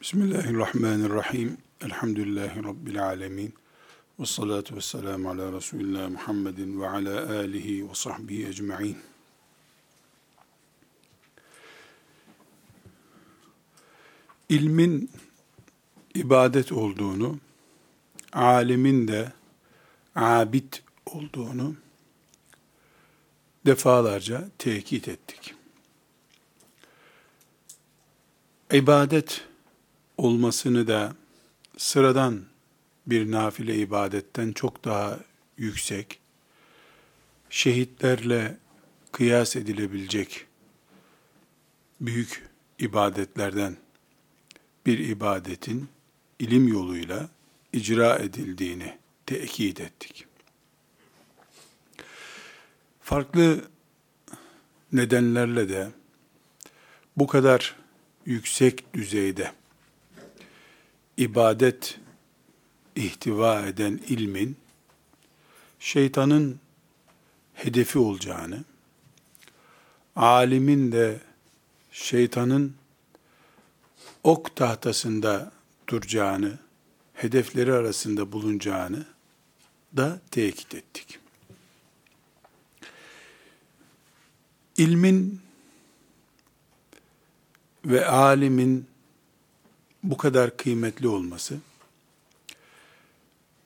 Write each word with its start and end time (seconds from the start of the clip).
Bismillahirrahmanirrahim. 0.00 1.56
Elhamdülillahi 1.80 2.64
Rabbil 2.64 3.04
alemin. 3.04 3.54
Ve 4.20 4.26
salatu 4.26 4.76
ve 4.76 4.80
selamu 4.80 5.30
ala 5.30 5.52
Resulillah 5.52 6.10
Muhammedin 6.10 6.80
ve 6.80 6.88
ala 6.88 7.38
alihi 7.38 7.90
ve 7.90 7.94
sahbihi 7.94 8.48
ecma'in. 8.48 8.98
İlmin 14.48 15.10
ibadet 16.14 16.72
olduğunu, 16.72 17.38
alimin 18.32 19.08
de 19.08 19.32
abid 20.14 20.72
olduğunu 21.06 21.76
defalarca 23.66 24.48
tekit 24.58 25.08
ettik. 25.08 25.54
İbadet 28.72 29.47
olmasını 30.18 30.86
da 30.88 31.14
sıradan 31.76 32.44
bir 33.06 33.30
nafile 33.30 33.76
ibadetten 33.76 34.52
çok 34.52 34.84
daha 34.84 35.18
yüksek, 35.56 36.20
şehitlerle 37.50 38.56
kıyas 39.12 39.56
edilebilecek 39.56 40.46
büyük 42.00 42.48
ibadetlerden 42.78 43.76
bir 44.86 44.98
ibadetin 44.98 45.88
ilim 46.38 46.68
yoluyla 46.68 47.28
icra 47.72 48.18
edildiğini 48.18 48.98
tekit 49.26 49.80
ettik. 49.80 50.26
Farklı 53.00 53.64
nedenlerle 54.92 55.68
de 55.68 55.88
bu 57.16 57.26
kadar 57.26 57.76
yüksek 58.26 58.94
düzeyde 58.94 59.52
ibadet 61.18 61.98
ihtiva 62.96 63.66
eden 63.66 64.00
ilmin 64.08 64.56
şeytanın 65.78 66.60
hedefi 67.54 67.98
olacağını, 67.98 68.64
alimin 70.16 70.92
de 70.92 71.20
şeytanın 71.92 72.74
ok 74.24 74.56
tahtasında 74.56 75.52
duracağını, 75.88 76.58
hedefleri 77.14 77.72
arasında 77.72 78.32
bulunacağını 78.32 79.06
da 79.96 80.20
tekit 80.30 80.74
ettik. 80.74 81.18
İlmin 84.76 85.40
ve 87.84 88.06
alimin 88.06 88.86
bu 90.02 90.16
kadar 90.16 90.56
kıymetli 90.56 91.08
olması, 91.08 91.56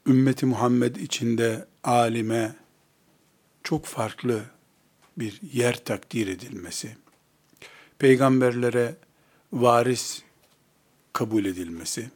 ümmeti 0.07 0.47
Muhammed 0.47 0.97
içinde 0.97 1.67
alime 1.85 2.55
çok 3.63 3.87
farklı 3.87 4.43
bir 5.19 5.41
yer 5.53 5.85
takdir 5.85 6.29
edilmesi, 6.29 6.97
peygamberlere 7.99 8.95
varis 9.53 10.23
kabul 11.13 11.45
edilmesi, 11.45 12.11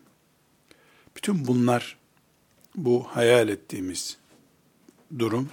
bütün 1.17 1.47
bunlar 1.47 1.97
bu 2.75 3.07
hayal 3.11 3.49
ettiğimiz 3.49 4.17
durum. 5.19 5.49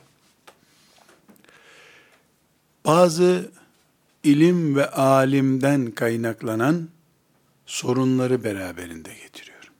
Bazı 2.86 3.52
ilim 4.24 4.76
ve 4.76 4.92
alimden 4.92 5.92
kaynaklanan 5.92 6.90
sorunları 7.66 8.44
beraberinde 8.44 9.14
getiriyor. 9.14 9.72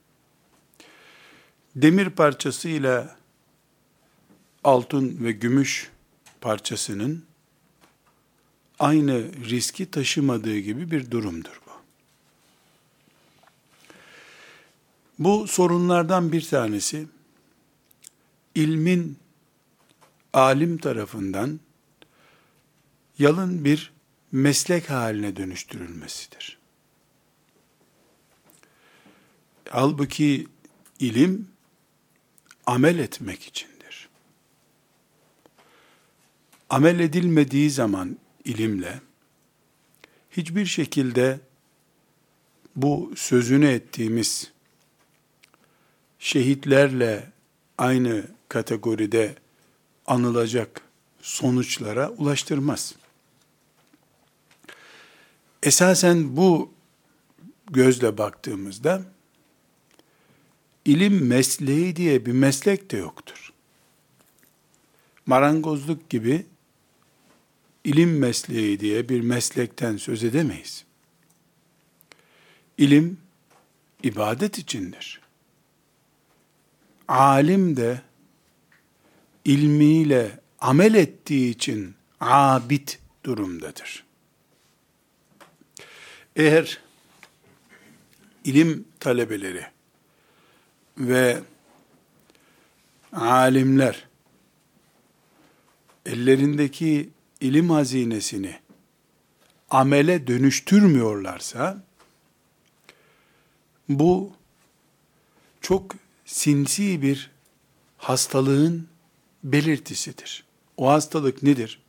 Demir 1.76 2.10
parçasıyla 2.10 3.16
altın 4.64 5.24
ve 5.24 5.32
gümüş 5.32 5.90
parçasının 6.40 7.24
aynı 8.78 9.32
riski 9.44 9.90
taşımadığı 9.90 10.58
gibi 10.58 10.90
bir 10.90 11.10
durumdur 11.10 11.60
bu. 11.66 11.70
Bu 15.18 15.46
sorunlardan 15.46 16.32
bir 16.32 16.48
tanesi 16.48 17.06
ilmin 18.54 19.18
alim 20.32 20.78
tarafından 20.78 21.60
yalın 23.18 23.64
bir 23.64 23.92
meslek 24.32 24.90
haline 24.90 25.36
dönüştürülmesidir. 25.36 26.63
Halbuki 29.74 30.46
ilim 30.98 31.48
amel 32.66 32.98
etmek 32.98 33.42
içindir. 33.42 34.08
Amel 36.70 37.00
edilmediği 37.00 37.70
zaman 37.70 38.18
ilimle 38.44 39.00
hiçbir 40.30 40.66
şekilde 40.66 41.40
bu 42.76 43.12
sözünü 43.16 43.66
ettiğimiz 43.66 44.52
şehitlerle 46.18 47.32
aynı 47.78 48.24
kategoride 48.48 49.34
anılacak 50.06 50.80
sonuçlara 51.20 52.10
ulaştırmaz. 52.10 52.94
Esasen 55.62 56.36
bu 56.36 56.72
gözle 57.70 58.18
baktığımızda 58.18 59.13
ilim 60.84 61.26
mesleği 61.26 61.96
diye 61.96 62.26
bir 62.26 62.32
meslek 62.32 62.90
de 62.90 62.96
yoktur. 62.96 63.52
Marangozluk 65.26 66.10
gibi 66.10 66.46
ilim 67.84 68.18
mesleği 68.18 68.80
diye 68.80 69.08
bir 69.08 69.20
meslekten 69.20 69.96
söz 69.96 70.24
edemeyiz. 70.24 70.84
İlim 72.78 73.18
ibadet 74.02 74.58
içindir. 74.58 75.20
Alim 77.08 77.76
de 77.76 78.02
ilmiyle 79.44 80.40
amel 80.60 80.94
ettiği 80.94 81.50
için 81.50 81.94
abid 82.20 82.88
durumdadır. 83.24 84.04
Eğer 86.36 86.80
ilim 88.44 88.84
talebeleri 89.00 89.73
ve 90.98 91.42
alimler 93.12 94.08
ellerindeki 96.06 97.10
ilim 97.40 97.70
hazinesini 97.70 98.58
amele 99.70 100.26
dönüştürmüyorlarsa 100.26 101.84
bu 103.88 104.32
çok 105.60 105.94
sinsi 106.24 107.02
bir 107.02 107.30
hastalığın 107.98 108.88
belirtisidir. 109.44 110.44
O 110.76 110.88
hastalık 110.90 111.42
nedir? 111.42 111.80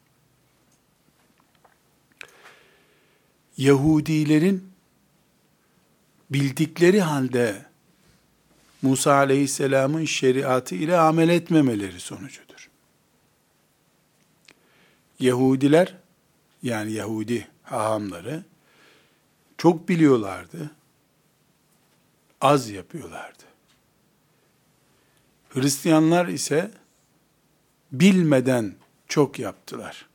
Yahudilerin 3.57 4.71
bildikleri 6.29 7.01
halde 7.01 7.65
Musa 8.85 9.13
aleyhisselamın 9.13 10.05
şeriatı 10.05 10.75
ile 10.75 10.97
amel 10.97 11.29
etmemeleri 11.29 11.99
sonucudur. 11.99 12.69
Yahudiler, 15.19 15.95
yani 16.63 16.91
Yahudi 16.91 17.47
hahamları, 17.63 18.43
çok 19.57 19.89
biliyorlardı, 19.89 20.71
az 22.41 22.69
yapıyorlardı. 22.69 23.43
Hristiyanlar 25.49 26.27
ise 26.27 26.71
bilmeden 27.91 28.75
çok 29.07 29.39
yaptılar. 29.39 30.09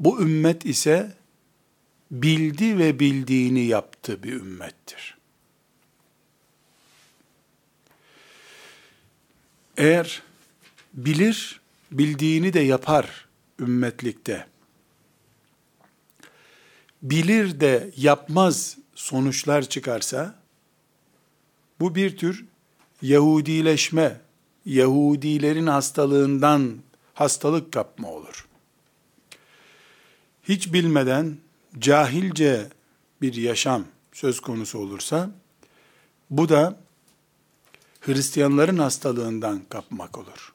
Bu 0.00 0.22
ümmet 0.22 0.64
ise 0.66 1.12
bildi 2.10 2.78
ve 2.78 2.98
bildiğini 2.98 3.64
yaptı 3.64 4.22
bir 4.22 4.32
ümmettir. 4.32 5.13
Eğer 9.76 10.22
bilir, 10.94 11.60
bildiğini 11.92 12.52
de 12.52 12.60
yapar 12.60 13.28
ümmetlikte. 13.60 14.46
Bilir 17.02 17.60
de 17.60 17.90
yapmaz 17.96 18.78
sonuçlar 18.94 19.68
çıkarsa, 19.68 20.34
bu 21.80 21.94
bir 21.94 22.16
tür 22.16 22.44
Yahudileşme, 23.02 24.20
Yahudilerin 24.66 25.66
hastalığından 25.66 26.78
hastalık 27.14 27.72
kapma 27.72 28.08
olur. 28.08 28.48
Hiç 30.42 30.72
bilmeden 30.72 31.36
cahilce 31.78 32.68
bir 33.22 33.34
yaşam 33.34 33.84
söz 34.12 34.40
konusu 34.40 34.78
olursa, 34.78 35.30
bu 36.30 36.48
da 36.48 36.83
Hristiyanların 38.06 38.78
hastalığından 38.78 39.62
kapmak 39.68 40.18
olur. 40.18 40.52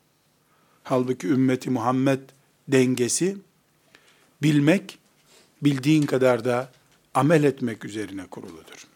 Halbuki 0.83 1.27
ümmeti 1.27 1.69
Muhammed 1.69 2.19
dengesi, 2.67 3.37
bilmek, 4.41 4.99
bildiğin 5.61 6.03
kadar 6.03 6.45
da 6.45 6.71
amel 7.13 7.43
etmek 7.43 7.85
üzerine 7.85 8.27
kuruludur. 8.27 8.87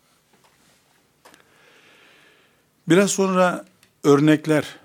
Biraz 2.87 3.11
sonra 3.11 3.65
örnekler 4.03 4.79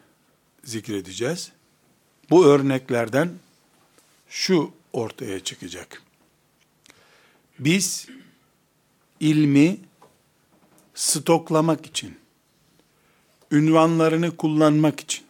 zikredeceğiz. 0.65 1.53
Bu 2.31 2.47
örneklerden 2.47 3.31
şu 4.29 4.73
ortaya 4.93 5.41
çıkacak. 5.41 6.03
Biz 7.59 8.09
ilmi 9.21 9.79
stoklamak 10.95 11.87
için, 11.87 12.19
ünvanlarını 13.51 14.37
kullanmak 14.37 15.01
için 15.01 15.25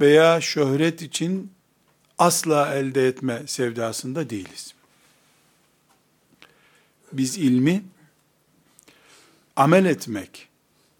veya 0.00 0.40
şöhret 0.40 1.02
için 1.02 1.52
asla 2.18 2.74
elde 2.74 3.08
etme 3.08 3.42
sevdasında 3.46 4.30
değiliz. 4.30 4.74
Biz 7.12 7.38
ilmi 7.38 7.84
amel 9.56 9.84
etmek, 9.84 10.48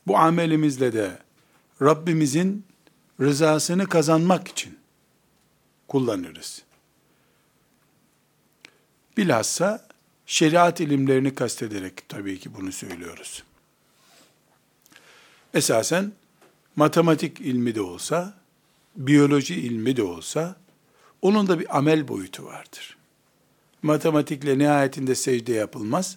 bu 0.07 0.19
amelimizle 0.19 0.93
de 0.93 1.19
Rabbimizin 1.83 2.65
rızasını 3.21 3.89
kazanmak 3.89 4.49
için 4.49 4.79
kullanırız. 5.89 6.63
Bilhassa 9.17 9.89
şeriat 10.27 10.81
ilimlerini 10.81 11.35
kastederek 11.35 12.09
tabii 12.09 12.39
ki 12.39 12.55
bunu 12.55 12.73
söylüyoruz. 12.73 13.45
Esasen 15.57 16.13
matematik 16.77 17.41
ilmi 17.41 17.75
de 17.75 17.81
olsa, 17.81 18.35
biyoloji 18.97 19.55
ilmi 19.55 19.97
de 19.97 20.03
olsa, 20.03 20.57
onun 21.23 21.49
da 21.49 21.59
bir 21.61 21.79
amel 21.79 22.09
boyutu 22.09 22.45
vardır. 22.45 22.97
Matematikle 23.83 24.59
nihayetinde 24.59 25.15
secde 25.15 25.53
yapılmaz 25.53 26.17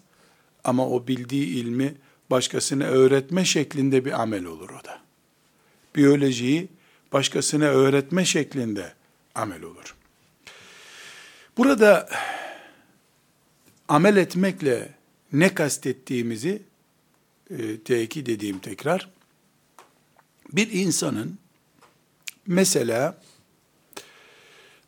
ama 0.63 0.89
o 0.89 1.07
bildiği 1.07 1.45
ilmi 1.47 1.95
başkasına 2.29 2.83
öğretme 2.83 3.45
şeklinde 3.45 4.05
bir 4.05 4.21
amel 4.21 4.45
olur 4.45 4.69
o 4.69 4.85
da. 4.85 5.01
Biyolojiyi 5.95 6.67
başkasına 7.13 7.65
öğretme 7.65 8.25
şeklinde 8.25 8.93
amel 9.35 9.63
olur. 9.63 9.95
Burada 11.57 12.09
amel 13.87 14.17
etmekle 14.17 14.89
ne 15.33 15.53
kastettiğimizi 15.53 16.61
e, 17.49 17.77
tekit 17.77 18.27
dediğim 18.27 18.59
tekrar. 18.59 19.18
Bir 20.53 20.71
insanın 20.71 21.39
mesela 22.47 23.21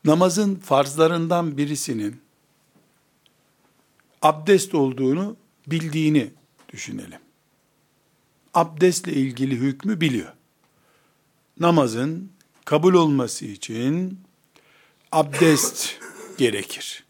namazın 0.05 0.55
farzlarından 0.55 1.57
birisinin 1.57 2.21
abdest 4.21 4.75
olduğunu 4.75 5.37
bildiğini 5.67 6.31
düşünelim. 6.69 7.19
Abdestle 8.53 9.13
ilgili 9.13 9.55
hükmü 9.55 10.01
biliyor. 10.01 10.33
Namazın 11.59 12.31
kabul 12.65 12.93
olması 12.93 13.45
için 13.45 14.19
abdest 15.11 15.99
gerekir. 16.37 17.05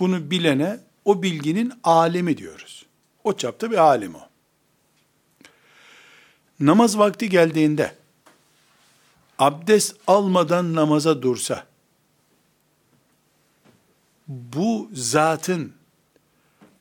Bunu 0.00 0.30
bilene 0.30 0.80
o 1.04 1.22
bilginin 1.22 1.72
alemi 1.84 2.38
diyoruz. 2.38 2.86
O 3.24 3.36
çapta 3.36 3.70
bir 3.70 3.76
alim 3.76 4.14
o. 4.14 4.25
Namaz 6.60 6.98
vakti 6.98 7.28
geldiğinde 7.28 7.94
abdest 9.38 9.96
almadan 10.06 10.74
namaza 10.74 11.22
dursa 11.22 11.66
bu 14.28 14.90
zatın 14.92 15.72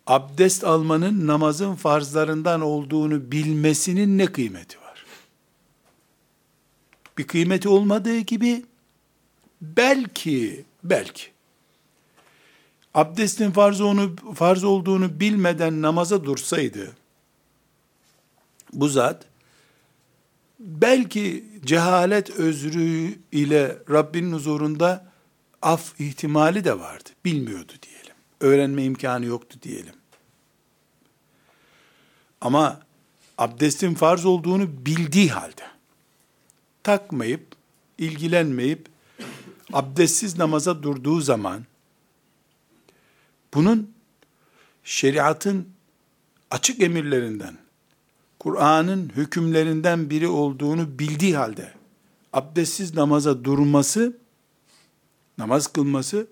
abdest 0.07 0.63
almanın 0.63 1.27
namazın 1.27 1.75
farzlarından 1.75 2.61
olduğunu 2.61 3.31
bilmesinin 3.31 4.17
ne 4.17 4.25
kıymeti 4.25 4.81
var? 4.81 5.05
Bir 7.17 7.27
kıymeti 7.27 7.69
olmadığı 7.69 8.19
gibi 8.19 8.65
belki 9.61 10.65
belki 10.83 11.35
abdestin 12.93 13.51
farz, 13.51 13.81
onu, 13.81 14.15
farz 14.35 14.63
olduğunu 14.63 15.19
bilmeden 15.19 15.81
namaza 15.81 16.23
dursaydı, 16.23 16.95
bu 18.73 18.87
zat, 18.87 19.25
belki 20.65 21.45
cehalet 21.65 22.29
özrü 22.29 23.19
ile 23.31 23.77
Rabbinin 23.89 24.33
huzurunda 24.33 25.11
af 25.61 25.99
ihtimali 25.99 26.63
de 26.63 26.79
vardı. 26.79 27.09
Bilmiyordu 27.25 27.73
diyelim. 27.81 28.13
Öğrenme 28.39 28.83
imkanı 28.83 29.25
yoktu 29.25 29.59
diyelim. 29.61 29.93
Ama 32.41 32.81
abdestin 33.37 33.93
farz 33.93 34.25
olduğunu 34.25 34.85
bildiği 34.85 35.29
halde, 35.29 35.63
takmayıp, 36.83 37.47
ilgilenmeyip, 37.97 38.87
abdestsiz 39.73 40.37
namaza 40.37 40.83
durduğu 40.83 41.21
zaman, 41.21 41.65
bunun 43.53 43.93
şeriatın 44.83 45.69
açık 46.51 46.81
emirlerinden, 46.81 47.57
Kur'an'ın 48.45 49.11
hükümlerinden 49.15 50.09
biri 50.09 50.27
olduğunu 50.27 50.99
bildiği 50.99 51.37
halde 51.37 51.73
abdestsiz 52.33 52.95
namaza 52.95 53.43
durması, 53.43 54.17
namaz 55.37 55.67
kılması 55.67 56.27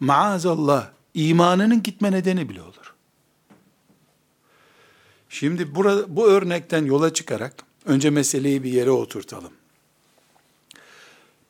maazallah 0.00 0.90
imanının 1.14 1.82
gitme 1.82 2.12
nedeni 2.12 2.48
bile 2.48 2.62
olur. 2.62 2.94
Şimdi 5.28 5.74
burada, 5.74 6.16
bu 6.16 6.28
örnekten 6.28 6.84
yola 6.84 7.14
çıkarak 7.14 7.54
önce 7.84 8.10
meseleyi 8.10 8.62
bir 8.62 8.72
yere 8.72 8.90
oturtalım. 8.90 9.52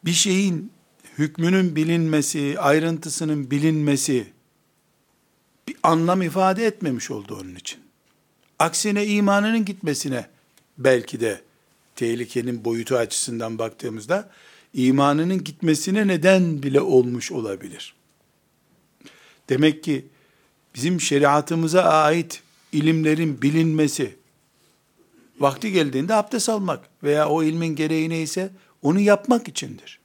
Bir 0.04 0.12
şeyin 0.12 0.72
hükmünün 1.18 1.76
bilinmesi, 1.76 2.56
ayrıntısının 2.58 3.50
bilinmesi 3.50 4.32
bir 5.68 5.76
anlam 5.82 6.22
ifade 6.22 6.66
etmemiş 6.66 7.10
oldu 7.10 7.38
onun 7.42 7.54
için. 7.54 7.81
Aksine 8.62 9.06
imanının 9.06 9.64
gitmesine 9.64 10.26
belki 10.78 11.20
de 11.20 11.42
tehlikenin 11.96 12.64
boyutu 12.64 12.96
açısından 12.96 13.58
baktığımızda 13.58 14.30
imanının 14.74 15.44
gitmesine 15.44 16.06
neden 16.06 16.62
bile 16.62 16.80
olmuş 16.80 17.32
olabilir. 17.32 17.94
Demek 19.48 19.84
ki 19.84 20.06
bizim 20.74 21.00
şeriatımıza 21.00 21.82
ait 21.82 22.42
ilimlerin 22.72 23.42
bilinmesi, 23.42 24.16
vakti 25.40 25.72
geldiğinde 25.72 26.14
abdest 26.14 26.48
almak 26.48 26.88
veya 27.02 27.28
o 27.28 27.42
ilmin 27.42 27.76
gereği 27.76 28.10
neyse 28.10 28.50
onu 28.82 29.00
yapmak 29.00 29.48
içindir. 29.48 30.00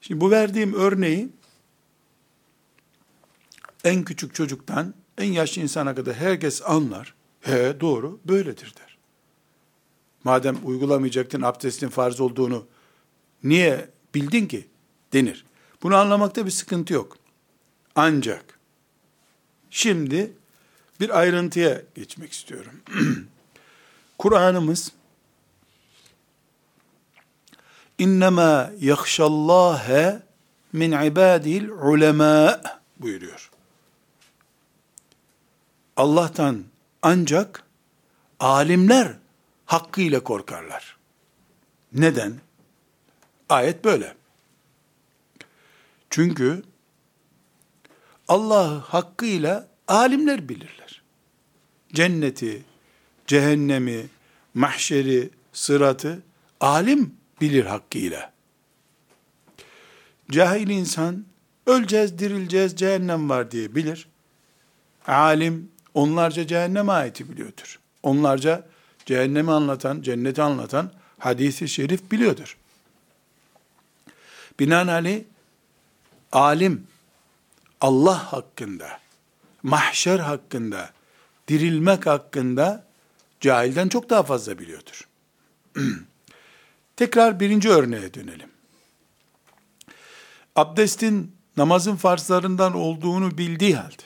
Şimdi 0.00 0.20
bu 0.20 0.30
verdiğim 0.30 0.74
örneği 0.74 1.28
en 3.84 4.04
küçük 4.04 4.34
çocuktan 4.34 4.94
en 5.20 5.32
yaşlı 5.32 5.62
insana 5.62 5.94
kadar 5.94 6.14
herkes 6.14 6.62
anlar. 6.62 7.14
He 7.40 7.80
doğru 7.80 8.20
böyledir 8.24 8.74
der. 8.78 8.98
Madem 10.24 10.58
uygulamayacaktın 10.64 11.42
abdestin 11.42 11.88
farz 11.88 12.20
olduğunu 12.20 12.66
niye 13.44 13.88
bildin 14.14 14.46
ki 14.46 14.68
denir. 15.12 15.44
Bunu 15.82 15.96
anlamakta 15.96 16.46
bir 16.46 16.50
sıkıntı 16.50 16.94
yok. 16.94 17.16
Ancak 17.94 18.58
şimdi 19.70 20.32
bir 21.00 21.18
ayrıntıya 21.18 21.82
geçmek 21.94 22.32
istiyorum. 22.32 22.72
Kur'an'ımız 24.18 24.92
İnnemâ 27.98 28.70
yakşallâhe 28.80 30.22
min 30.72 30.92
ibâdihil 30.92 31.68
ulemâ 31.68 32.60
buyuruyor. 32.96 33.50
Allah'tan 36.00 36.64
ancak 37.02 37.64
alimler 38.40 39.16
hakkıyla 39.66 40.24
korkarlar. 40.24 40.96
Neden? 41.92 42.34
Ayet 43.48 43.84
böyle. 43.84 44.14
Çünkü 46.10 46.62
Allah 48.28 48.80
hakkıyla 48.80 49.68
alimler 49.88 50.48
bilirler. 50.48 51.02
Cenneti, 51.92 52.64
cehennemi, 53.26 54.06
mahşeri, 54.54 55.30
sıratı 55.52 56.22
alim 56.60 57.14
bilir 57.40 57.64
hakkıyla. 57.64 58.32
Cahil 60.30 60.68
insan 60.68 61.24
öleceğiz, 61.66 62.18
dirileceğiz, 62.18 62.76
cehennem 62.76 63.30
var 63.30 63.50
diye 63.50 63.74
bilir. 63.74 64.08
alim 65.06 65.69
onlarca 65.94 66.46
cehennem 66.46 66.88
ayeti 66.88 67.30
biliyordur. 67.30 67.78
Onlarca 68.02 68.66
cehennemi 69.06 69.52
anlatan, 69.52 70.02
cenneti 70.02 70.42
anlatan 70.42 70.92
hadisi 71.18 71.68
şerif 71.68 72.10
biliyordur. 72.10 72.56
Binaenaleyh 74.60 75.24
alim 76.32 76.86
Allah 77.80 78.32
hakkında, 78.32 79.00
mahşer 79.62 80.18
hakkında, 80.18 80.90
dirilmek 81.48 82.06
hakkında 82.06 82.84
cahilden 83.40 83.88
çok 83.88 84.10
daha 84.10 84.22
fazla 84.22 84.58
biliyordur. 84.58 85.08
Tekrar 86.96 87.40
birinci 87.40 87.68
örneğe 87.68 88.14
dönelim. 88.14 88.50
Abdestin 90.56 91.36
namazın 91.56 91.96
farzlarından 91.96 92.74
olduğunu 92.74 93.38
bildiği 93.38 93.76
halde, 93.76 94.02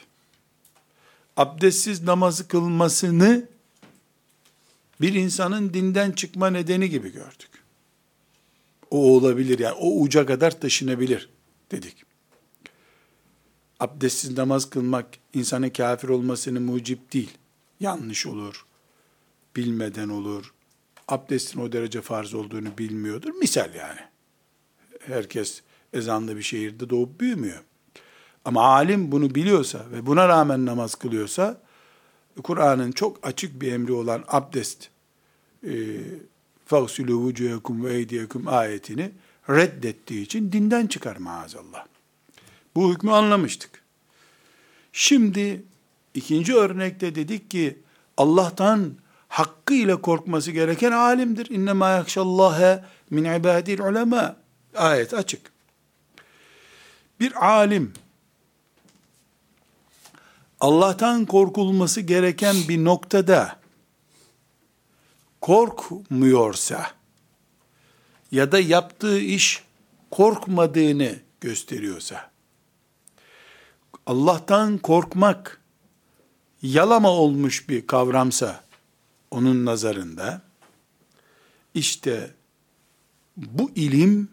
abdestsiz 1.37 2.03
namazı 2.03 2.49
kılmasını 2.49 3.49
bir 5.01 5.15
insanın 5.15 5.75
dinden 5.75 6.13
çıkma 6.13 6.51
nedeni 6.51 6.91
gibi 6.91 7.13
gördük. 7.13 7.51
O 8.91 9.17
olabilir 9.17 9.59
yani 9.59 9.75
o 9.75 10.01
uca 10.01 10.27
kadar 10.27 10.61
taşınabilir 10.61 11.29
dedik. 11.71 12.05
Abdestsiz 13.81 14.39
namaz 14.39 14.71
kılmak 14.71 15.09
insanın 15.35 15.71
kafir 15.71 16.09
olmasını 16.09 16.61
mucip 16.61 17.13
değil. 17.13 17.31
Yanlış 17.81 18.27
olur, 18.27 18.67
bilmeden 19.57 20.09
olur, 20.09 20.55
abdestin 21.09 21.61
o 21.61 21.73
derece 21.73 22.03
farz 22.03 22.35
olduğunu 22.35 22.79
bilmiyordur. 22.79 23.31
Misal 23.31 23.75
yani. 23.75 24.01
Herkes 25.01 25.63
ezanlı 25.93 26.37
bir 26.37 26.43
şehirde 26.43 26.91
doğup 26.91 27.21
büyümüyor. 27.21 27.65
Ama 28.46 28.64
alim 28.64 29.12
bunu 29.12 29.36
biliyorsa 29.36 29.86
ve 29.92 30.06
buna 30.06 30.28
rağmen 30.28 30.66
namaz 30.66 30.96
kılıyorsa, 30.96 31.62
Kur'an'ın 32.44 32.92
çok 32.92 33.28
açık 33.28 33.62
bir 33.62 33.72
emri 33.72 33.94
olan 33.94 34.24
abdest, 34.28 34.90
فَغْسُلُوا 36.70 37.34
وُجُهَكُمْ 37.34 37.88
وَاَيْدِيَكُمْ 37.88 38.50
ayetini 38.50 39.12
reddettiği 39.50 40.22
için 40.22 40.52
dinden 40.52 40.88
çıkar 40.88 41.18
maazallah. 41.18 41.86
Bu 42.76 42.94
hükmü 42.94 43.12
anlamıştık. 43.12 43.84
Şimdi 44.94 45.64
ikinci 46.14 46.56
örnekte 46.56 47.16
dedik 47.16 47.52
ki 47.52 47.78
Allah'tan 48.18 48.94
hakkıyla 49.28 50.02
korkması 50.02 50.52
gereken 50.52 50.92
alimdir. 50.92 51.50
İnnemâ 51.50 51.90
yakşallâhe 51.90 52.84
min 53.10 53.24
ibâdil 53.24 53.80
ulema. 53.80 54.36
Ayet 54.76 55.14
açık. 55.14 55.42
Bir 57.20 57.46
alim 57.48 57.94
Allah'tan 60.61 61.27
korkulması 61.27 62.01
gereken 62.01 62.57
bir 62.69 62.85
noktada 62.85 63.61
korkmuyorsa 65.41 66.91
ya 68.33 68.53
da 68.53 68.61
yaptığı 68.61 69.19
iş 69.19 69.65
korkmadığını 70.11 71.17
gösteriyorsa 71.41 72.31
Allah'tan 74.07 74.79
korkmak 74.79 75.61
yalama 76.63 77.11
olmuş 77.11 77.69
bir 77.69 77.87
kavramsa 77.87 78.65
onun 79.31 79.65
nazarında 79.65 80.43
işte 81.75 82.35
bu 83.37 83.71
ilim 83.75 84.29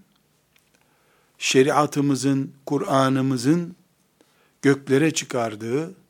şeriatımızın, 1.38 2.54
Kur'an'ımızın 2.66 3.76
göklere 4.62 5.14
çıkardığı 5.14 6.01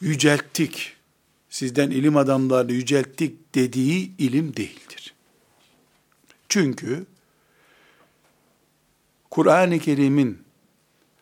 yücelttik, 0.00 0.96
sizden 1.50 1.90
ilim 1.90 2.16
adamlarını 2.16 2.72
yücelttik 2.72 3.54
dediği 3.54 4.16
ilim 4.18 4.56
değildir. 4.56 5.14
Çünkü 6.48 7.06
Kur'an-ı 9.30 9.78
Kerim'in, 9.78 10.42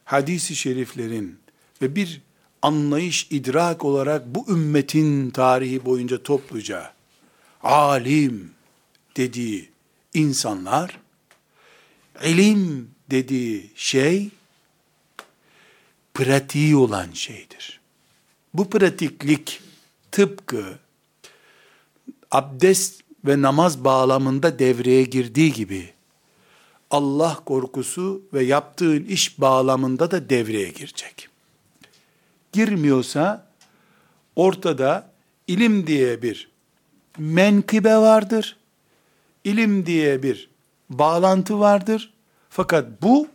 hadisi 0.05 0.57
şeriflerin 0.57 1.39
ve 1.83 1.97
bir 1.97 2.21
anlayış, 2.63 3.27
idrak 3.31 3.85
olarak 3.85 4.27
bu 4.27 4.47
ümmetin 4.49 5.31
tarihi 5.31 5.85
boyunca 5.85 6.23
topluca 6.23 6.93
alim 7.63 8.51
dediği 9.17 9.71
insanlar, 10.15 11.01
ilim 12.25 12.91
dediği 13.11 13.71
şey, 13.75 14.29
pratiği 16.15 16.77
olan 16.77 17.11
şeydir. 17.13 17.81
Bu 18.57 18.71
pratiklik 18.71 19.61
tıpkı 20.13 20.65
abdest 22.31 23.03
ve 23.25 23.43
namaz 23.43 23.85
bağlamında 23.85 24.59
devreye 24.59 25.03
girdiği 25.05 25.53
gibi 25.53 25.91
Allah 26.91 27.35
korkusu 27.47 28.23
ve 28.33 28.45
yaptığın 28.45 29.05
iş 29.05 29.41
bağlamında 29.41 30.11
da 30.11 30.31
devreye 30.31 30.69
girecek. 30.69 31.29
Girmiyorsa 32.53 33.47
ortada 34.37 35.11
ilim 35.47 35.87
diye 35.87 36.23
bir 36.23 36.51
menkıbe 37.19 37.97
vardır. 37.97 38.57
İlim 39.45 39.87
diye 39.87 40.23
bir 40.23 40.51
bağlantı 40.91 41.61
vardır. 41.61 42.13
Fakat 42.51 43.03
bu 43.03 43.29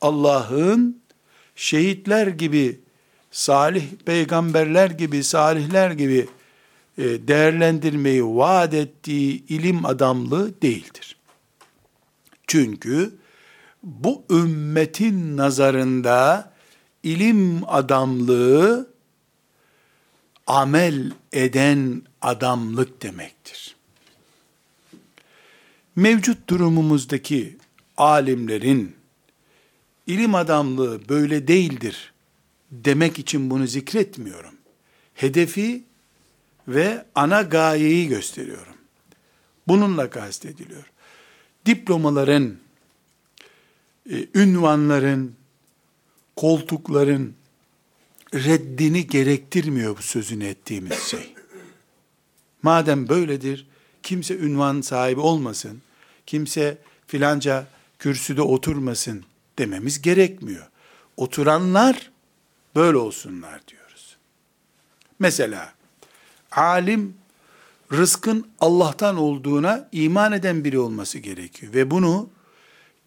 Allah'ın 0.00 1.02
şehitler 1.56 2.26
gibi, 2.26 2.83
salih 3.34 3.84
peygamberler 4.04 4.90
gibi, 4.90 5.24
salihler 5.24 5.90
gibi 5.90 6.28
e, 6.98 7.02
değerlendirmeyi 7.02 8.24
vaat 8.24 8.74
ettiği 8.74 9.46
ilim 9.46 9.84
adamlığı 9.84 10.62
değildir. 10.62 11.16
Çünkü 12.46 13.14
bu 13.82 14.24
ümmetin 14.30 15.36
nazarında 15.36 16.52
ilim 17.02 17.68
adamlığı 17.68 18.90
amel 20.46 21.12
eden 21.32 22.02
adamlık 22.22 23.02
demektir. 23.02 23.76
Mevcut 25.96 26.48
durumumuzdaki 26.48 27.56
alimlerin 27.96 28.96
ilim 30.06 30.34
adamlığı 30.34 31.08
böyle 31.08 31.48
değildir 31.48 32.13
demek 32.84 33.18
için 33.18 33.50
bunu 33.50 33.66
zikretmiyorum. 33.66 34.54
Hedefi 35.14 35.82
ve 36.68 37.04
ana 37.14 37.42
gayeyi 37.42 38.08
gösteriyorum. 38.08 38.74
Bununla 39.68 40.10
kastediliyor. 40.10 40.90
Diplomaların, 41.66 42.56
e, 44.10 44.26
ünvanların, 44.34 45.34
koltukların 46.36 47.34
reddini 48.34 49.06
gerektirmiyor 49.06 49.96
bu 49.98 50.02
sözünü 50.02 50.44
ettiğimiz 50.44 50.98
şey. 51.02 51.34
Madem 52.62 53.08
böyledir, 53.08 53.66
kimse 54.02 54.36
ünvan 54.36 54.80
sahibi 54.80 55.20
olmasın, 55.20 55.82
kimse 56.26 56.78
filanca 57.06 57.66
kürsüde 57.98 58.42
oturmasın 58.42 59.24
dememiz 59.58 60.02
gerekmiyor. 60.02 60.68
Oturanlar 61.16 62.10
böyle 62.74 62.96
olsunlar 62.96 63.60
diyoruz. 63.68 64.16
Mesela 65.18 65.72
alim 66.52 67.14
rızkın 67.92 68.46
Allah'tan 68.60 69.16
olduğuna 69.16 69.88
iman 69.92 70.32
eden 70.32 70.64
biri 70.64 70.78
olması 70.78 71.18
gerekiyor 71.18 71.74
ve 71.74 71.90
bunu 71.90 72.28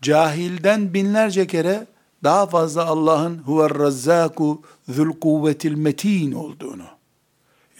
cahilden 0.02 0.94
binlerce 0.94 1.48
kere 1.48 1.88
daha 2.24 2.48
fazla 2.48 2.86
Allah'ın 2.86 3.38
huver 3.38 3.80
razzaku 3.80 4.62
zul 4.90 5.12
kuvvetil 5.12 5.76
metin 5.76 6.32
olduğunu. 6.32 6.86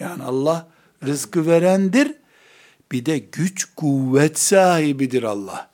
Yani 0.00 0.22
Allah 0.22 0.68
rızkı 1.06 1.46
verendir. 1.46 2.14
Bir 2.92 3.06
de 3.06 3.18
güç 3.18 3.68
kuvvet 3.76 4.38
sahibidir 4.38 5.22
Allah. 5.22 5.70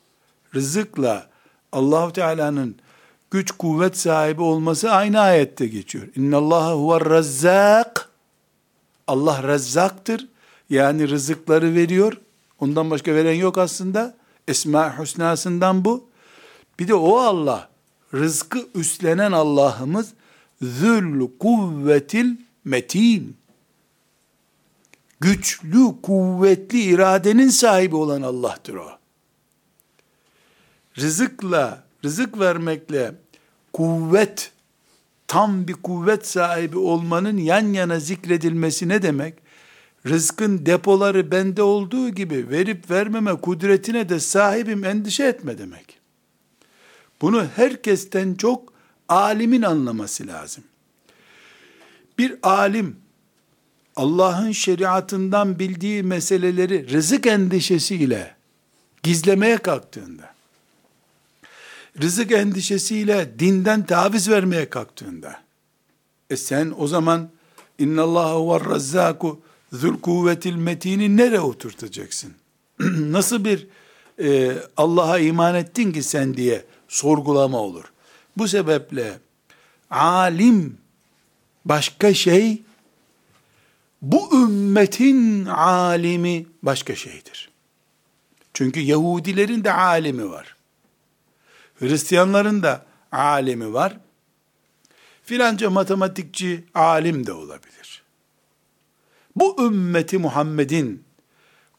Rızıkla 0.55 1.29
Allahu 1.71 2.13
Teala'nın 2.13 2.75
güç 3.35 3.51
kuvvet 3.51 3.97
sahibi 3.97 4.41
olması 4.41 4.91
aynı 4.91 5.19
ayette 5.19 5.67
geçiyor. 5.67 6.07
İnna 6.15 6.37
Allah 6.37 6.73
huver 6.73 7.09
razzak. 7.09 8.09
Allah 9.07 9.43
razzaktır. 9.43 10.27
Yani 10.69 11.09
rızıkları 11.09 11.73
veriyor. 11.73 12.13
Ondan 12.59 12.91
başka 12.91 13.15
veren 13.15 13.33
yok 13.33 13.57
aslında. 13.57 14.15
Esma 14.47 14.99
Hüsna'sından 14.99 15.85
bu. 15.85 16.09
Bir 16.79 16.87
de 16.87 16.93
o 16.93 17.17
Allah 17.17 17.69
rızkı 18.13 18.67
üstlenen 18.75 19.31
Allah'ımız 19.31 20.13
zül 20.61 21.27
kuvvetil 21.39 22.35
metin. 22.65 23.37
Güçlü, 25.19 26.01
kuvvetli 26.01 26.81
iradenin 26.81 27.49
sahibi 27.49 27.95
olan 27.95 28.21
Allah'tır 28.21 28.75
o. 28.75 28.89
Rızıkla, 30.97 31.83
rızık 32.05 32.39
vermekle 32.39 33.15
kuvvet 33.75 34.51
tam 35.27 35.67
bir 35.67 35.73
kuvvet 35.73 36.27
sahibi 36.27 36.77
olmanın 36.77 37.37
yan 37.37 37.73
yana 37.73 37.99
zikredilmesi 37.99 38.89
ne 38.89 39.01
demek? 39.01 39.33
Rızkın 40.07 40.65
depoları 40.65 41.31
bende 41.31 41.61
olduğu 41.61 42.09
gibi 42.09 42.49
verip 42.49 42.91
vermeme 42.91 43.35
kudretine 43.35 44.09
de 44.09 44.19
sahibim 44.19 44.85
endişe 44.85 45.23
etme 45.23 45.57
demek. 45.57 45.99
Bunu 47.21 47.45
herkesten 47.55 48.35
çok 48.35 48.73
alimin 49.09 49.61
anlaması 49.61 50.27
lazım. 50.27 50.63
Bir 52.17 52.35
alim 52.43 52.95
Allah'ın 53.95 54.51
şeriatından 54.51 55.59
bildiği 55.59 56.03
meseleleri 56.03 56.89
rızık 56.89 57.25
endişesiyle 57.25 58.35
gizlemeye 59.03 59.57
kalktığında, 59.57 60.34
rızık 62.01 62.31
endişesiyle 62.31 63.39
dinden 63.39 63.85
taviz 63.85 64.29
vermeye 64.29 64.69
kalktığında, 64.69 65.41
e 66.29 66.37
sen 66.37 66.73
o 66.77 66.87
zaman 66.87 67.29
inna 67.79 68.01
Allah 68.01 68.53
ve 68.53 68.69
razzaku 68.69 69.41
zul 69.73 69.99
kuvvetil 69.99 70.55
metini 70.55 71.17
nereye 71.17 71.39
oturtacaksın? 71.39 72.33
Nasıl 72.99 73.45
bir 73.45 73.67
e, 74.19 74.57
Allah'a 74.77 75.19
iman 75.19 75.55
ettin 75.55 75.91
ki 75.91 76.03
sen 76.03 76.37
diye 76.37 76.65
sorgulama 76.87 77.57
olur. 77.57 77.83
Bu 78.37 78.47
sebeple 78.47 79.19
alim 79.89 80.77
başka 81.65 82.13
şey, 82.13 82.61
bu 84.01 84.43
ümmetin 84.43 85.45
alimi 85.45 86.45
başka 86.63 86.95
şeydir. 86.95 87.49
Çünkü 88.53 88.79
Yahudilerin 88.79 89.63
de 89.63 89.73
alimi 89.73 90.29
var. 90.29 90.54
Hristiyanların 91.79 92.63
da 92.63 92.85
alimi 93.11 93.73
var. 93.73 93.97
Filanca 95.23 95.69
matematikçi 95.69 96.63
alim 96.73 97.27
de 97.27 97.33
olabilir. 97.33 98.03
Bu 99.35 99.65
ümmeti 99.67 100.17
Muhammed'in 100.17 101.03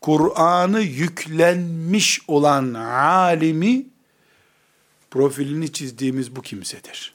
Kur'an'ı 0.00 0.80
yüklenmiş 0.80 2.20
olan 2.28 2.74
alimi 2.74 3.86
profilini 5.10 5.72
çizdiğimiz 5.72 6.36
bu 6.36 6.42
kimsedir. 6.42 7.14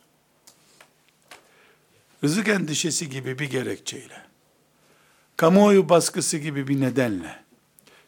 Rızık 2.23 2.47
endişesi 2.47 3.09
gibi 3.09 3.39
bir 3.39 3.49
gerekçeyle, 3.49 4.21
kamuoyu 5.37 5.89
baskısı 5.89 6.37
gibi 6.37 6.67
bir 6.67 6.81
nedenle, 6.81 7.43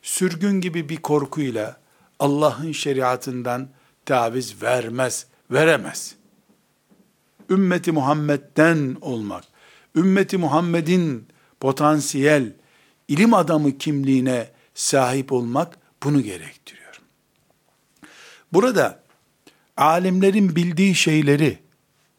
sürgün 0.01 0.61
gibi 0.61 0.89
bir 0.89 0.97
korkuyla 0.97 1.81
Allah'ın 2.19 2.71
şeriatından 2.71 3.69
taviz 4.05 4.62
vermez, 4.62 5.25
veremez. 5.51 6.15
Ümmeti 7.50 7.91
Muhammed'den 7.91 8.98
olmak, 9.01 9.43
ümmeti 9.95 10.38
Muhammed'in 10.38 11.27
potansiyel 11.60 12.53
ilim 13.07 13.33
adamı 13.33 13.77
kimliğine 13.77 14.51
sahip 14.74 15.31
olmak 15.31 15.77
bunu 16.03 16.22
gerektiriyor. 16.22 17.01
Burada 18.53 19.03
alimlerin 19.77 20.55
bildiği 20.55 20.95
şeyleri 20.95 21.60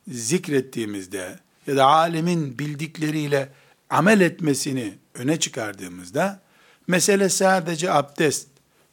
zikrettiğimizde 0.09 1.39
ya 1.67 1.77
da 1.77 1.87
alemin 1.87 2.59
bildikleriyle 2.59 3.53
amel 3.91 4.21
etmesini 4.21 4.95
öne 5.15 5.39
çıkardığımızda 5.39 6.41
mesele 6.87 7.29
sadece 7.29 7.93
abdest, 7.93 8.49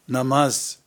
namaz, 0.10 0.78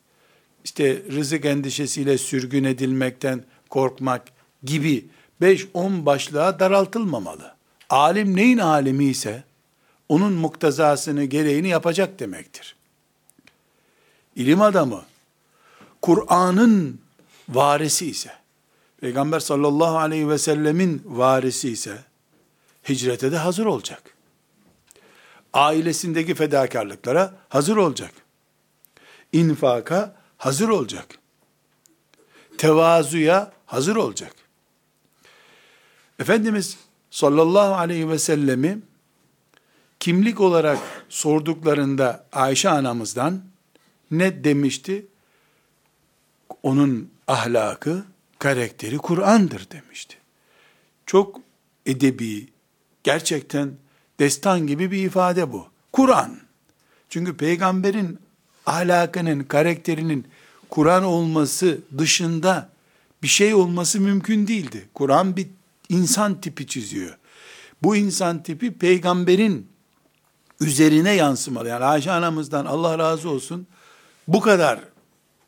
işte 0.65 1.03
rızık 1.11 1.45
endişesiyle 1.45 2.17
sürgün 2.17 2.63
edilmekten 2.63 3.43
korkmak 3.69 4.21
gibi 4.63 5.05
5-10 5.41 6.05
başlığa 6.05 6.59
daraltılmamalı. 6.59 7.55
Alim 7.89 8.35
neyin 8.35 8.57
alimi 8.57 9.05
ise 9.05 9.43
onun 10.09 10.33
muktezasını, 10.33 11.23
gereğini 11.23 11.67
yapacak 11.67 12.19
demektir. 12.19 12.75
İlim 14.35 14.61
adamı, 14.61 15.03
Kur'an'ın 16.01 17.01
varisi 17.49 18.05
ise, 18.05 18.31
Peygamber 19.01 19.39
sallallahu 19.39 19.97
aleyhi 19.97 20.29
ve 20.29 20.37
sellemin 20.37 21.01
varisi 21.05 21.69
ise, 21.69 21.97
hicrete 22.89 23.31
de 23.31 23.37
hazır 23.37 23.65
olacak. 23.65 24.03
Ailesindeki 25.53 26.35
fedakarlıklara 26.35 27.33
hazır 27.49 27.77
olacak. 27.77 28.11
İnfaka 29.31 30.24
hazır 30.45 30.69
olacak. 30.69 31.19
Tevazuya 32.57 33.51
hazır 33.65 33.95
olacak. 33.95 34.35
Efendimiz 36.19 36.77
sallallahu 37.11 37.75
aleyhi 37.75 38.09
ve 38.09 38.19
sellemi 38.19 38.79
kimlik 39.99 40.41
olarak 40.41 40.79
sorduklarında 41.09 42.25
Ayşe 42.31 42.69
anamızdan 42.69 43.43
ne 44.11 44.43
demişti? 44.43 45.05
Onun 46.63 47.09
ahlakı, 47.27 48.05
karakteri 48.39 48.97
Kur'an'dır 48.97 49.67
demişti. 49.71 50.17
Çok 51.05 51.39
edebi, 51.85 52.47
gerçekten 53.03 53.71
destan 54.19 54.67
gibi 54.67 54.91
bir 54.91 55.05
ifade 55.05 55.51
bu. 55.53 55.67
Kur'an. 55.93 56.39
Çünkü 57.09 57.37
peygamberin 57.37 58.19
ahlakının, 58.65 59.43
karakterinin 59.43 60.27
Kur'an 60.75 61.03
olması 61.03 61.77
dışında 61.97 62.69
bir 63.23 63.27
şey 63.27 63.53
olması 63.53 63.99
mümkün 63.99 64.47
değildi. 64.47 64.89
Kur'an 64.93 65.35
bir 65.35 65.47
insan 65.89 66.41
tipi 66.41 66.67
çiziyor. 66.67 67.17
Bu 67.83 67.95
insan 67.95 68.43
tipi 68.43 68.73
peygamberin 68.73 69.69
üzerine 70.61 71.11
yansımalı. 71.11 71.69
Yani 71.69 71.85
Ayşe 71.85 72.11
anamızdan 72.11 72.65
Allah 72.65 72.99
razı 72.99 73.29
olsun 73.29 73.67
bu 74.27 74.41
kadar 74.41 74.79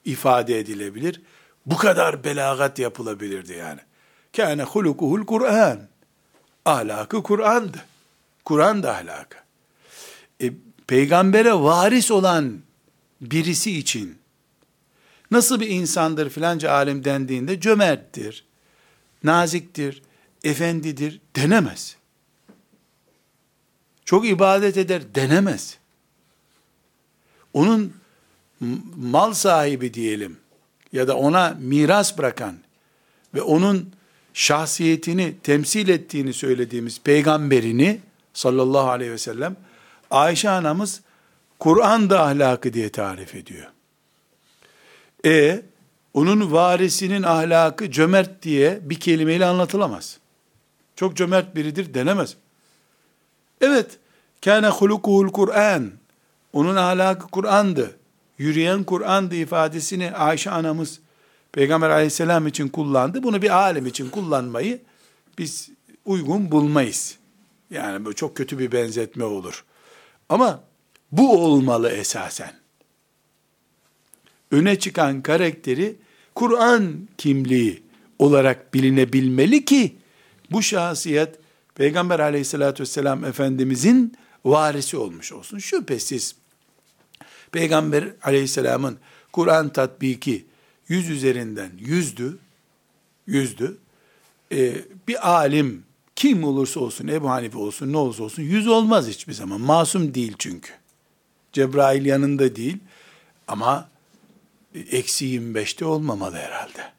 ifade 0.06 0.60
edilebilir. 0.60 1.22
Bu 1.66 1.78
kadar 1.78 2.24
belagat 2.24 2.80
yapılabilirdi 2.80 3.54
yani. 3.54 3.80
Kâne 4.36 4.64
hulukuhul 4.64 5.26
Kur'an. 5.26 5.80
Ahlakı 6.66 7.24
Kur'an'dı. 7.24 7.78
Kur'an 8.46 8.84
da 8.84 8.96
ahlakı. 8.96 9.38
E, 10.42 10.52
peygambere 10.88 11.54
varis 11.54 12.12
olan 12.12 12.60
birisi 13.22 13.78
için 13.78 14.17
nasıl 15.32 15.60
bir 15.60 15.68
insandır 15.68 16.30
filanca 16.30 16.72
alim 16.72 17.04
dendiğinde 17.04 17.60
cömerttir, 17.60 18.46
naziktir, 19.24 20.02
efendidir 20.44 21.22
denemez. 21.36 21.96
Çok 24.06 24.28
ibadet 24.28 24.78
eder 24.78 25.16
denemez. 25.16 25.78
Onun 27.54 27.94
mal 28.96 29.34
sahibi 29.34 29.94
diyelim 29.94 30.38
ya 30.94 31.08
da 31.08 31.18
ona 31.18 31.58
miras 31.60 32.18
bırakan 32.18 32.58
ve 33.34 33.42
onun 33.42 33.92
şahsiyetini 34.34 35.36
temsil 35.44 35.90
ettiğini 35.90 36.34
söylediğimiz 36.34 37.02
peygamberini 37.02 38.00
sallallahu 38.34 38.90
aleyhi 38.90 39.12
ve 39.12 39.18
sellem 39.18 39.56
Ayşe 40.12 40.50
anamız 40.50 41.02
Kur'an 41.60 42.10
da 42.10 42.24
ahlakı 42.24 42.74
diye 42.74 42.90
tarif 42.90 43.36
ediyor. 43.36 43.68
E 45.28 45.62
onun 46.14 46.52
varisinin 46.52 47.24
ahlakı 47.24 47.92
cömert 47.92 48.44
diye 48.44 48.80
bir 48.82 49.00
kelimeyle 49.00 49.46
anlatılamaz. 49.46 50.18
Çok 50.96 51.16
cömert 51.16 51.56
biridir 51.56 51.94
denemez. 51.94 52.36
Evet, 53.62 53.98
kâne 54.46 54.68
hulukuhul 54.68 55.30
Kur'an. 55.30 55.92
Onun 56.54 56.76
ahlakı 56.76 57.28
Kur'an'dı. 57.28 57.96
Yürüyen 58.38 58.84
Kur'an'dı 58.84 59.36
ifadesini 59.36 60.12
Ayşe 60.12 60.52
anamız 60.52 61.00
Peygamber 61.52 61.90
aleyhisselam 61.90 62.48
için 62.48 62.68
kullandı. 62.68 63.24
Bunu 63.24 63.42
bir 63.42 63.50
alim 63.50 63.86
için 63.86 64.10
kullanmayı 64.10 64.82
biz 65.38 65.70
uygun 66.06 66.52
bulmayız. 66.52 67.18
Yani 67.70 68.06
bu 68.06 68.14
çok 68.14 68.38
kötü 68.38 68.60
bir 68.60 68.72
benzetme 68.72 69.24
olur. 69.24 69.66
Ama 70.30 70.64
bu 71.12 71.46
olmalı 71.46 71.90
esasen. 71.90 72.67
Öne 74.52 74.80
çıkan 74.80 75.22
karakteri 75.22 75.96
Kur'an 76.36 77.08
kimliği 77.18 77.84
olarak 78.20 78.74
bilinebilmeli 78.74 79.66
ki 79.66 79.96
bu 80.52 80.64
şahsiyet 80.64 81.40
Peygamber 81.76 82.20
aleyhissalatü 82.20 82.84
vesselam 82.84 83.26
Efendimizin 83.26 84.14
varisi 84.46 84.98
olmuş 84.98 85.34
olsun. 85.34 85.58
Şüphesiz 85.58 86.36
Peygamber 87.52 88.14
aleyhisselamın 88.24 88.98
Kur'an 89.32 89.70
tatbiki 89.70 90.46
yüz 90.88 91.10
üzerinden 91.10 91.72
yüzdü, 91.80 92.38
yüzdü. 93.28 93.78
Ee, 94.52 94.74
bir 95.08 95.30
alim 95.30 95.84
kim 96.16 96.44
olursa 96.44 96.80
olsun, 96.80 97.08
Ebu 97.08 97.30
Hanife 97.30 97.58
olsun, 97.58 97.94
ne 97.94 97.98
olursa 97.98 98.24
olsun 98.24 98.44
yüz 98.44 98.68
olmaz 98.68 99.08
hiçbir 99.08 99.34
zaman. 99.34 99.62
Masum 99.62 100.14
değil 100.14 100.36
çünkü. 100.40 100.72
Cebrail 101.54 102.06
yanında 102.06 102.56
değil 102.56 102.78
ama 103.48 103.90
eksi 104.76 105.26
25'te 105.26 105.86
olmamalı 105.86 106.36
herhalde. 106.36 106.92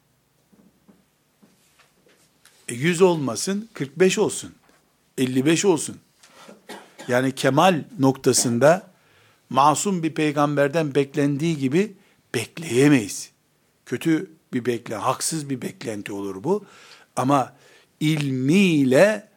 E 2.67 2.73
100 2.73 3.01
olmasın, 3.01 3.69
45 3.73 4.17
olsun, 4.17 4.55
55 5.17 5.65
olsun. 5.65 5.97
Yani 7.07 7.31
kemal 7.31 7.83
noktasında 7.99 8.91
masum 9.49 10.03
bir 10.03 10.13
peygamberden 10.13 10.95
beklendiği 10.95 11.57
gibi 11.57 11.93
bekleyemeyiz. 12.35 13.31
Kötü 13.85 14.31
bir 14.53 14.65
bekle, 14.65 14.95
haksız 14.95 15.49
bir 15.49 15.61
beklenti 15.61 16.13
olur 16.13 16.43
bu. 16.43 16.65
Ama 17.15 17.55
ilmiyle 17.99 19.27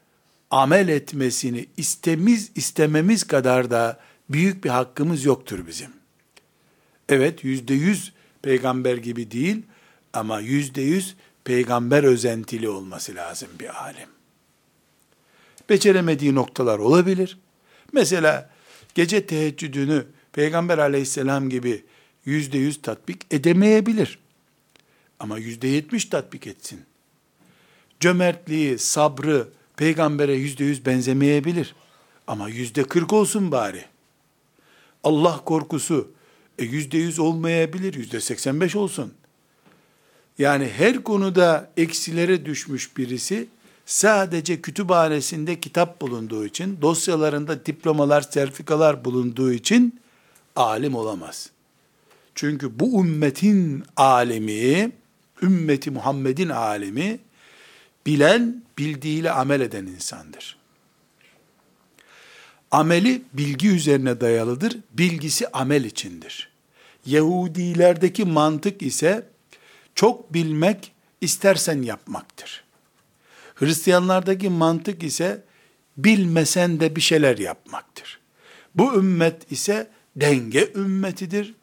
amel 0.51 0.88
etmesini 0.88 1.66
istemiz 1.77 2.51
istememiz 2.55 3.25
kadar 3.25 3.71
da 3.71 4.01
büyük 4.31 4.64
bir 4.64 4.71
hakkımız 4.71 5.25
yoktur 5.25 5.66
bizim. 5.66 5.90
Evet 7.09 7.45
yüzde 7.45 7.75
yüz 7.75 8.12
peygamber 8.42 8.96
gibi 8.96 9.31
değil 9.31 9.62
ama 10.12 10.40
yüzde 10.40 10.83
yüz 10.83 11.16
peygamber 11.44 12.05
özentili 12.05 12.68
olması 12.68 13.14
lazım 13.14 13.48
bir 13.61 13.83
alim. 13.83 14.09
Beceremediği 15.68 16.35
noktalar 16.35 16.78
olabilir. 16.78 17.38
Mesela 17.92 18.50
gece 18.94 19.26
teheccüdünü 19.26 20.07
peygamber 20.33 20.78
aleyhisselam 20.78 21.50
gibi 21.50 21.85
yüzde 22.24 22.59
yüz 22.59 22.83
tatbik 22.83 23.35
edemeyebilir. 23.35 24.18
Ama 25.20 25.38
yüzde 25.38 25.68
yetmiş 25.68 26.05
tatbik 26.05 26.46
etsin. 26.46 26.81
Cömertliği, 28.00 28.78
sabrı 28.78 29.48
peygambere 29.76 30.35
yüzde 30.35 30.64
yüz 30.64 30.87
benzemeyebilir. 30.87 31.74
Ama 32.26 32.48
yüzde 32.48 32.85
kırk 32.85 33.12
olsun 33.12 33.52
bari. 33.52 33.85
Allah 35.05 35.44
korkusu 35.44 36.11
yüzde 36.64 36.98
yüz 36.98 37.18
olmayabilir, 37.18 37.94
yüzde 37.94 38.20
seksen 38.20 38.61
beş 38.61 38.77
olsun. 38.77 39.12
Yani 40.38 40.70
her 40.77 41.03
konuda 41.03 41.70
eksilere 41.77 42.46
düşmüş 42.46 42.96
birisi 42.96 43.48
sadece 43.87 44.61
kütüphanesinde 44.61 45.61
kitap 45.61 46.01
bulunduğu 46.01 46.46
için, 46.46 46.79
dosyalarında 46.83 47.66
diplomalar, 47.66 48.22
sertifikalar 48.22 49.05
bulunduğu 49.05 49.53
için 49.53 50.01
alim 50.57 50.94
olamaz. 50.94 51.51
Çünkü 52.35 52.81
bu 52.81 53.05
ümmetin 53.05 53.85
alemi, 53.96 54.92
ümmeti 55.42 55.90
Muhammed'in 55.90 56.48
alemi, 56.48 57.18
bilen, 58.07 58.62
bildiğiyle 58.79 59.31
amel 59.31 59.61
eden 59.61 59.87
insandır. 59.87 60.57
Ameli 62.70 63.22
bilgi 63.33 63.68
üzerine 63.68 64.20
dayalıdır, 64.20 64.79
bilgisi 64.92 65.48
amel 65.48 65.85
içindir. 65.85 66.52
Yahudilerdeki 67.07 68.25
mantık 68.25 68.83
ise 68.83 69.27
çok 69.95 70.35
bilmek 70.35 70.93
istersen 71.21 71.83
yapmaktır. 71.83 72.65
Hristiyanlardaki 73.55 74.49
mantık 74.49 75.03
ise 75.03 75.45
bilmesen 75.97 76.81
de 76.81 76.97
bir 76.97 77.01
şeyler 77.01 77.38
yapmaktır. 77.38 78.21
Bu 78.75 78.95
ümmet 78.95 79.53
ise 79.53 79.91
denge 80.17 80.73
ümmetidir, 80.75 81.55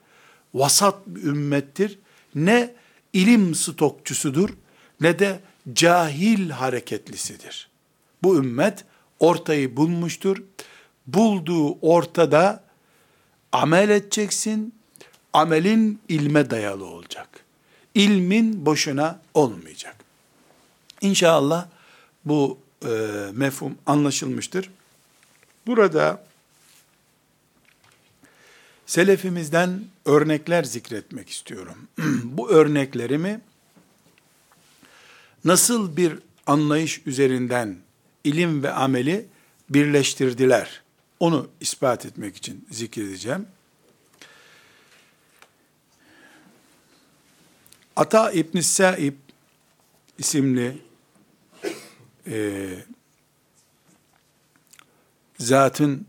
vasat 0.54 1.08
bir 1.08 1.24
ümmettir. 1.24 2.00
Ne 2.36 2.74
ilim 3.14 3.56
stokçusudur 3.56 4.50
ne 5.02 5.20
de 5.20 5.40
cahil 5.74 6.50
hareketlisidir. 6.50 7.70
Bu 8.24 8.38
ümmet 8.38 8.86
ortayı 9.20 9.78
bulmuştur. 9.78 10.44
Bulduğu 11.08 11.80
ortada 11.80 12.64
amel 13.52 13.90
edeceksin. 13.90 14.79
Amelin 15.34 16.02
ilme 16.10 16.50
dayalı 16.50 16.86
olacak. 16.86 17.46
İlmin 17.94 18.66
boşuna 18.66 19.20
olmayacak. 19.34 19.96
İnşallah 21.02 21.68
bu 22.26 22.58
e, 22.86 22.90
mefhum 23.34 23.78
anlaşılmıştır. 23.86 24.70
Burada 25.68 26.24
selefimizden 28.86 29.84
örnekler 30.06 30.64
zikretmek 30.64 31.30
istiyorum. 31.30 31.78
bu 32.24 32.50
örneklerimi 32.50 33.42
nasıl 35.46 35.98
bir 35.98 36.14
anlayış 36.48 37.02
üzerinden 37.06 37.78
ilim 38.24 38.64
ve 38.64 38.72
ameli 38.72 39.26
birleştirdiler? 39.70 40.82
Onu 41.20 41.48
ispat 41.60 42.06
etmek 42.06 42.36
için 42.36 42.66
zikredeceğim. 42.72 43.46
Ata 48.00 48.32
İbn 48.32 48.60
Saib 48.60 49.14
isimli 50.18 50.78
e, 52.28 52.68
zatın 55.38 56.06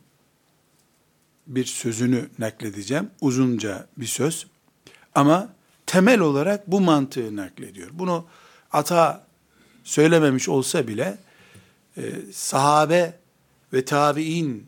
bir 1.47 1.65
sözünü 1.65 2.29
nakledeceğim. 2.39 3.11
Uzunca 3.21 3.87
bir 3.97 4.07
söz. 4.07 4.47
Ama 5.15 5.53
temel 5.87 6.21
olarak 6.21 6.71
bu 6.71 6.81
mantığı 6.81 7.37
naklediyor. 7.37 7.91
Bunu 7.93 8.25
ata 8.73 9.27
söylememiş 9.85 10.49
olsa 10.49 10.89
bile 10.89 11.19
e, 11.97 12.03
sahabe 12.33 13.19
ve 13.73 13.85
tabi'in 13.85 14.67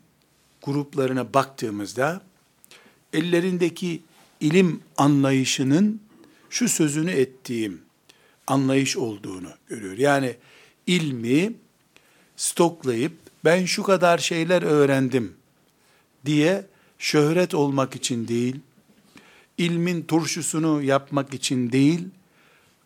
gruplarına 0.63 1.35
baktığımızda 1.35 2.21
ellerindeki 3.13 4.03
ilim 4.41 4.81
anlayışının 4.97 6.01
şu 6.53 6.69
sözünü 6.69 7.11
ettiğim 7.11 7.81
anlayış 8.47 8.97
olduğunu 8.97 9.49
görüyor. 9.69 9.99
Yani 9.99 10.37
ilmi 10.87 11.53
stoklayıp 12.37 13.13
ben 13.45 13.65
şu 13.65 13.83
kadar 13.83 14.19
şeyler 14.19 14.63
öğrendim 14.63 15.33
diye 16.27 16.67
şöhret 16.99 17.55
olmak 17.55 17.97
için 17.97 18.29
değil, 18.29 18.57
ilmin 19.59 20.03
turşusunu 20.03 20.83
yapmak 20.83 21.35
için 21.35 21.73
değil, 21.73 22.05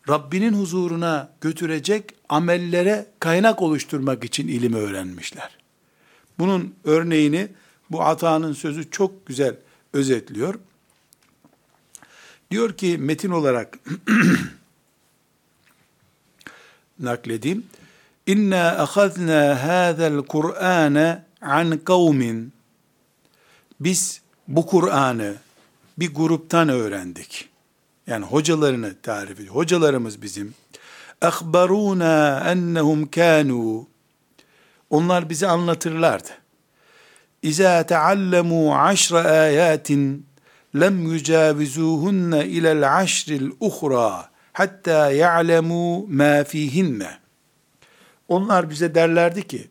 Rabbinin 0.09 0.53
huzuruna 0.53 1.31
götürecek 1.41 2.03
amellere 2.29 3.07
kaynak 3.19 3.61
oluşturmak 3.61 4.23
için 4.23 4.47
ilim 4.47 4.73
öğrenmişler. 4.73 5.57
Bunun 6.39 6.75
örneğini 6.83 7.47
bu 7.89 8.01
Ata'nın 8.01 8.53
sözü 8.53 8.91
çok 8.91 9.25
güzel 9.25 9.55
özetliyor. 9.93 10.55
Diyor 12.51 12.73
ki 12.73 12.97
metin 12.97 13.29
olarak 13.29 13.79
nakledeyim. 16.99 17.65
İnna 18.27 18.67
ahazna 18.67 19.63
hadal 19.63 20.23
Kur'ane 20.23 21.23
an 21.41 21.77
kavmin. 21.77 22.53
Biz 23.79 24.21
bu 24.47 24.65
Kur'an'ı 24.65 25.35
bir 25.97 26.13
gruptan 26.13 26.69
öğrendik. 26.69 27.49
Yani 28.07 28.25
hocalarını 28.25 28.95
tarif 29.01 29.39
ediyor. 29.39 29.55
Hocalarımız 29.55 30.21
bizim. 30.21 30.53
Akhbaruna 31.21 32.43
ennehum 32.45 33.11
kanu. 33.11 33.87
Onlar 34.89 35.29
bize 35.29 35.47
anlatırlardı. 35.47 36.29
İza 37.41 37.85
teallemu 37.85 38.75
aşra 38.75 39.19
ayatin 39.19 40.25
lem 40.75 41.11
yucavizuhunne 41.11 42.45
ilel 42.45 42.97
aşril 42.97 43.51
uhra 43.59 44.29
hatta 44.53 45.11
ya'lemu 45.11 46.07
ma 46.07 46.43
fihinne. 46.43 47.17
Onlar 48.27 48.69
bize 48.69 48.95
derlerdi 48.95 49.47
ki 49.47 49.67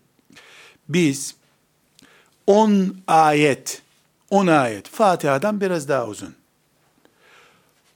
biz 0.88 1.34
10 2.46 2.96
ayet 3.06 3.82
10 4.30 4.46
ayet 4.46 4.88
Fatiha'dan 4.88 5.60
biraz 5.60 5.88
daha 5.88 6.06
uzun 6.06 6.34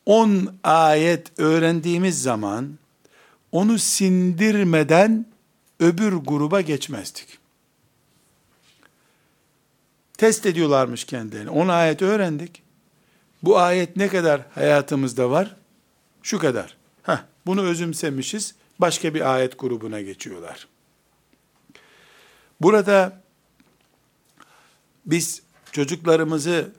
10 0.06 0.54
ayet 0.64 1.38
öğrendiğimiz 1.38 2.22
zaman 2.22 2.78
onu 3.52 3.78
sindirmeden 3.78 5.26
öbür 5.80 6.12
gruba 6.12 6.60
geçmezdik. 6.60 7.38
Test 10.18 10.46
ediyorlarmış 10.46 11.04
kendilerini. 11.04 11.50
10 11.50 11.68
ayet 11.68 12.02
öğrendik. 12.02 12.62
Bu 13.42 13.58
ayet 13.58 13.96
ne 13.96 14.08
kadar 14.08 14.42
hayatımızda 14.54 15.30
var? 15.30 15.56
Şu 16.22 16.38
kadar. 16.38 16.76
Heh, 17.02 17.18
bunu 17.46 17.62
özümsemişiz. 17.62 18.54
Başka 18.78 19.14
bir 19.14 19.34
ayet 19.34 19.58
grubuna 19.58 20.00
geçiyorlar. 20.00 20.68
Burada 22.60 23.22
biz 25.06 25.42
çocuklarımızı 25.72 26.72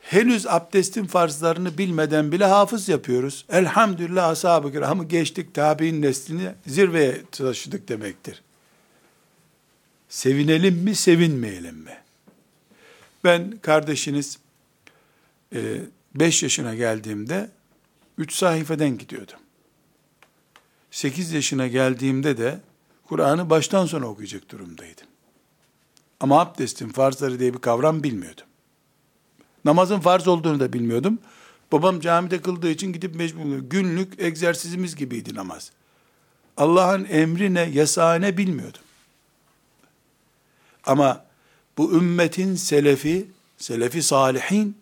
henüz 0.00 0.46
abdestin 0.46 1.06
farzlarını 1.06 1.78
bilmeden 1.78 2.32
bile 2.32 2.44
hafız 2.44 2.88
yapıyoruz. 2.88 3.44
Elhamdülillah 3.48 4.28
ashab-ı 4.28 4.72
kiramı 4.72 5.04
geçtik, 5.04 5.54
tabi'in 5.54 6.02
neslini 6.02 6.50
zirveye 6.66 7.22
taşıdık 7.30 7.88
demektir. 7.88 8.42
Sevinelim 10.08 10.74
mi, 10.74 10.94
sevinmeyelim 10.94 11.76
mi? 11.76 11.98
Ben 13.24 13.58
kardeşiniz 13.62 14.38
5 16.14 16.42
e, 16.42 16.46
yaşına 16.46 16.74
geldiğimde 16.74 17.50
3 18.18 18.32
sayfeden 18.34 18.98
gidiyordum. 18.98 19.38
8 20.90 21.32
yaşına 21.32 21.66
geldiğimde 21.66 22.38
de 22.38 22.60
Kur'an'ı 23.04 23.50
baştan 23.50 23.86
sona 23.86 24.06
okuyacak 24.06 24.50
durumdaydım. 24.50 25.06
Ama 26.20 26.40
abdestin 26.40 26.88
farzları 26.88 27.38
diye 27.38 27.54
bir 27.54 27.58
kavram 27.58 28.02
bilmiyordum. 28.02 28.46
Namazın 29.64 30.00
farz 30.00 30.28
olduğunu 30.28 30.60
da 30.60 30.72
bilmiyordum. 30.72 31.18
Babam 31.72 32.00
camide 32.00 32.40
kıldığı 32.40 32.70
için 32.70 32.92
gidip 32.92 33.14
mecbur 33.14 33.58
günlük 33.58 34.20
egzersizimiz 34.20 34.96
gibiydi 34.96 35.34
namaz. 35.34 35.72
Allah'ın 36.56 37.04
emri 37.04 37.54
ne, 37.54 37.60
yasağı 37.60 38.20
ne 38.20 38.36
bilmiyordum. 38.36 38.80
Ama 40.86 41.24
bu 41.78 41.92
ümmetin 41.92 42.54
selefi, 42.54 43.26
selefi 43.58 44.02
salihin 44.02 44.76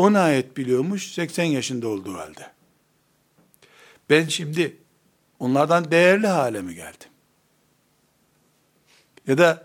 10 0.00 0.14
ayet 0.14 0.56
biliyormuş 0.56 1.12
80 1.12 1.44
yaşında 1.44 1.88
olduğu 1.88 2.14
halde. 2.14 2.50
Ben 4.10 4.28
şimdi 4.28 4.76
onlardan 5.38 5.90
değerli 5.90 6.26
hale 6.26 6.62
mi 6.62 6.74
geldim? 6.74 7.08
Ya 9.26 9.38
da 9.38 9.64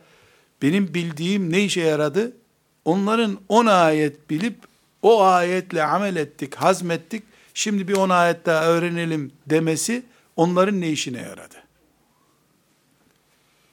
benim 0.61 0.93
bildiğim 0.93 1.51
ne 1.51 1.63
işe 1.63 1.81
yaradı? 1.81 2.37
Onların 2.85 3.39
10 3.49 3.65
ayet 3.65 4.29
bilip 4.29 4.55
o 5.01 5.23
ayetle 5.23 5.83
amel 5.83 6.15
ettik, 6.15 6.55
hazmettik. 6.55 7.23
Şimdi 7.53 7.87
bir 7.87 7.95
10 7.95 8.09
ayet 8.09 8.45
daha 8.45 8.65
öğrenelim 8.65 9.31
demesi 9.47 10.03
onların 10.35 10.81
ne 10.81 10.89
işine 10.89 11.21
yaradı? 11.21 11.55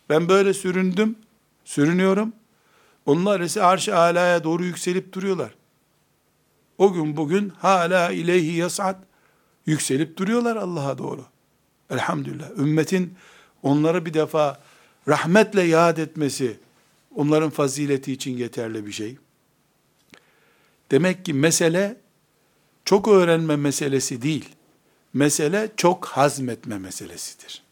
Ben 0.09 0.29
böyle 0.29 0.55
süründüm, 0.55 1.17
sürünüyorum. 1.65 2.33
Onlar 3.07 3.41
ise 3.41 3.63
arş-ı 3.63 3.97
alaya 3.97 4.45
doğru 4.45 4.65
yükselip 4.65 5.13
duruyorlar. 5.13 5.62
O 6.79 6.93
gün 6.93 7.17
bugün 7.17 7.49
hala 7.49 8.11
ileyhi 8.11 8.57
yas'ad 8.57 9.03
yükselip 9.67 10.17
duruyorlar 10.17 10.57
Allah'a 10.57 10.99
doğru. 10.99 11.25
Elhamdülillah. 11.91 12.51
Ümmetin 12.59 13.15
onları 13.63 14.07
bir 14.07 14.15
defa 14.15 14.61
rahmetle 15.09 15.63
yad 15.63 15.97
etmesi 15.97 16.59
onların 17.15 17.51
fazileti 17.51 18.13
için 18.13 18.37
yeterli 18.37 18.87
bir 18.87 18.93
şey. 18.93 19.17
Demek 20.91 21.25
ki 21.25 21.35
mesele 21.35 21.97
çok 22.85 23.09
öğrenme 23.09 23.57
meselesi 23.57 24.23
değil. 24.23 24.49
Mesele 25.15 25.71
çok 25.77 26.07
hazmetme 26.07 26.79
meselesidir. 26.79 27.63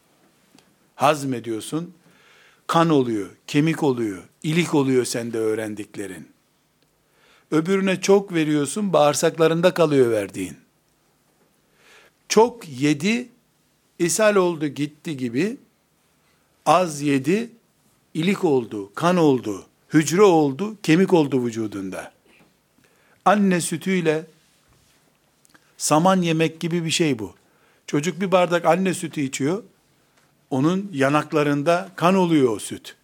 Hazmediyorsun, 0.94 1.94
kan 2.66 2.90
oluyor, 2.90 3.28
kemik 3.46 3.82
oluyor, 3.82 4.22
ilik 4.42 4.74
oluyor 4.74 5.04
sende 5.04 5.38
öğrendiklerin. 5.38 6.28
Öbürüne 7.50 8.00
çok 8.00 8.34
veriyorsun, 8.34 8.92
bağırsaklarında 8.92 9.74
kalıyor 9.74 10.10
verdiğin. 10.10 10.56
Çok 12.28 12.68
yedi, 12.68 13.28
ishal 13.98 14.36
oldu 14.36 14.66
gitti 14.66 15.16
gibi, 15.16 15.56
az 16.66 17.00
yedi, 17.00 17.50
ilik 18.14 18.44
oldu, 18.44 18.94
kan 18.94 19.16
oldu, 19.16 19.66
hücre 19.92 20.22
oldu, 20.22 20.76
kemik 20.82 21.12
oldu 21.12 21.44
vücudunda. 21.44 22.12
Anne 23.24 23.60
sütüyle 23.60 24.26
saman 25.76 26.22
yemek 26.22 26.60
gibi 26.60 26.84
bir 26.84 26.90
şey 26.90 27.18
bu. 27.18 27.34
Çocuk 27.86 28.20
bir 28.20 28.32
bardak 28.32 28.64
anne 28.64 28.94
sütü 28.94 29.20
içiyor, 29.20 29.62
onun 30.50 30.90
yanaklarında 30.92 31.90
kan 31.96 32.14
oluyor 32.14 32.56
o 32.56 32.58
süt. 32.58 32.96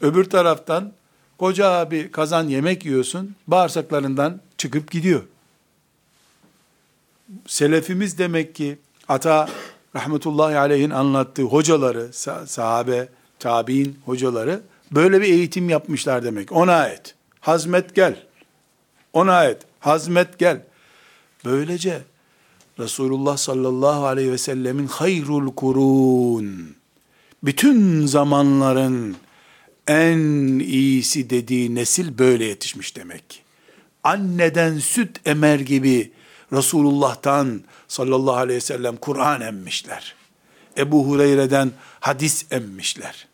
Öbür 0.00 0.24
taraftan 0.24 0.92
koca 1.38 1.90
bir 1.90 2.12
kazan 2.12 2.48
yemek 2.48 2.84
yiyorsun, 2.84 3.34
bağırsaklarından 3.46 4.40
çıkıp 4.58 4.90
gidiyor. 4.90 5.22
Selefimiz 7.46 8.18
demek 8.18 8.54
ki 8.54 8.78
ata 9.08 9.48
rahmetullahi 9.96 10.58
aleyhin 10.58 10.90
anlattığı 10.90 11.42
hocaları, 11.42 12.12
sahabe, 12.46 13.08
tabi'in 13.38 13.98
hocaları 14.04 14.60
böyle 14.92 15.20
bir 15.20 15.26
eğitim 15.26 15.68
yapmışlar 15.68 16.24
demek. 16.24 16.52
Ona 16.52 16.74
ayet. 16.74 17.14
Hazmet 17.40 17.94
gel. 17.94 18.26
Ona 19.12 19.32
ayet. 19.32 19.62
Hazmet 19.80 20.38
gel. 20.38 20.62
Böylece 21.44 22.02
Resulullah 22.78 23.36
sallallahu 23.36 24.06
aleyhi 24.06 24.32
ve 24.32 24.38
sellemin 24.38 24.86
hayrul 24.86 25.54
kurun, 25.54 26.76
bütün 27.42 28.06
zamanların 28.06 29.16
en 29.88 30.18
iyisi 30.58 31.30
dediği 31.30 31.74
nesil 31.74 32.18
böyle 32.18 32.44
yetişmiş 32.44 32.96
demek 32.96 33.30
ki. 33.30 33.38
Anneden 34.04 34.78
süt 34.78 35.20
emer 35.24 35.60
gibi 35.60 36.12
Resulullah'tan 36.52 37.62
sallallahu 37.88 38.36
aleyhi 38.36 38.56
ve 38.56 38.60
sellem 38.60 38.96
Kur'an 38.96 39.40
emmişler. 39.40 40.14
Ebu 40.78 41.06
Hureyre'den 41.06 41.70
hadis 42.00 42.46
emmişler. 42.50 43.28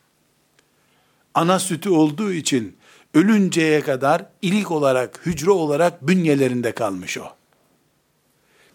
Ana 1.35 1.59
sütü 1.59 1.91
olduğu 1.91 2.33
için 2.33 2.77
ölünceye 3.15 3.81
kadar 3.81 4.27
ilik 4.43 4.71
olarak, 4.71 5.21
hücre 5.27 5.51
olarak 5.51 6.09
bünyelerinde 6.09 6.73
kalmış 6.73 7.19
o. 7.19 7.25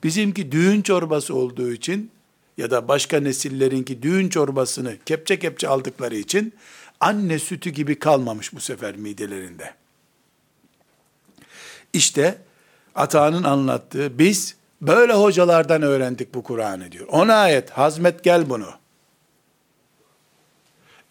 Bizimki 0.04 0.52
düğün 0.52 0.82
çorbası 0.82 1.36
olduğu 1.36 1.72
için 1.72 2.12
ya 2.58 2.72
da 2.72 2.88
başka 2.88 3.20
nesillerinki 3.20 4.02
düğün 4.02 4.30
çorbasını 4.30 4.98
kepçe 5.06 5.40
kepçe 5.40 5.68
aldıkları 5.68 6.16
için 6.16 6.54
anne 7.00 7.40
sütü 7.40 7.70
gibi 7.70 8.00
kalmamış 8.00 8.54
bu 8.54 8.60
sefer 8.60 8.96
midelerinde. 8.96 9.74
İşte 11.94 12.38
Ata'nın 12.96 13.44
anlattığı 13.44 14.20
biz 14.20 14.56
böyle 14.82 15.14
hocalardan 15.14 15.82
öğrendik 15.82 16.34
bu 16.34 16.44
Kur'an'ı 16.44 16.92
diyor. 16.92 17.08
Ona 17.08 17.36
ayet 17.36 17.70
hazmet 17.70 18.24
gel 18.24 18.50
bunu. 18.50 18.70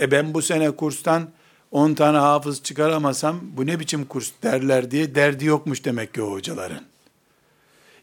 E 0.01 0.11
ben 0.11 0.35
bu 0.35 0.42
sene 0.42 0.70
kurstan 0.70 1.29
10 1.70 1.94
tane 1.94 2.18
hafız 2.18 2.62
çıkaramasam 2.62 3.40
bu 3.42 3.66
ne 3.66 3.81
biçim 3.81 4.05
kurs 4.05 4.31
derler 4.42 4.90
diye 4.90 5.14
derdi 5.14 5.44
yokmuş 5.44 5.85
demek 5.85 6.14
ki 6.14 6.22
o 6.22 6.33
hocaların. 6.33 6.83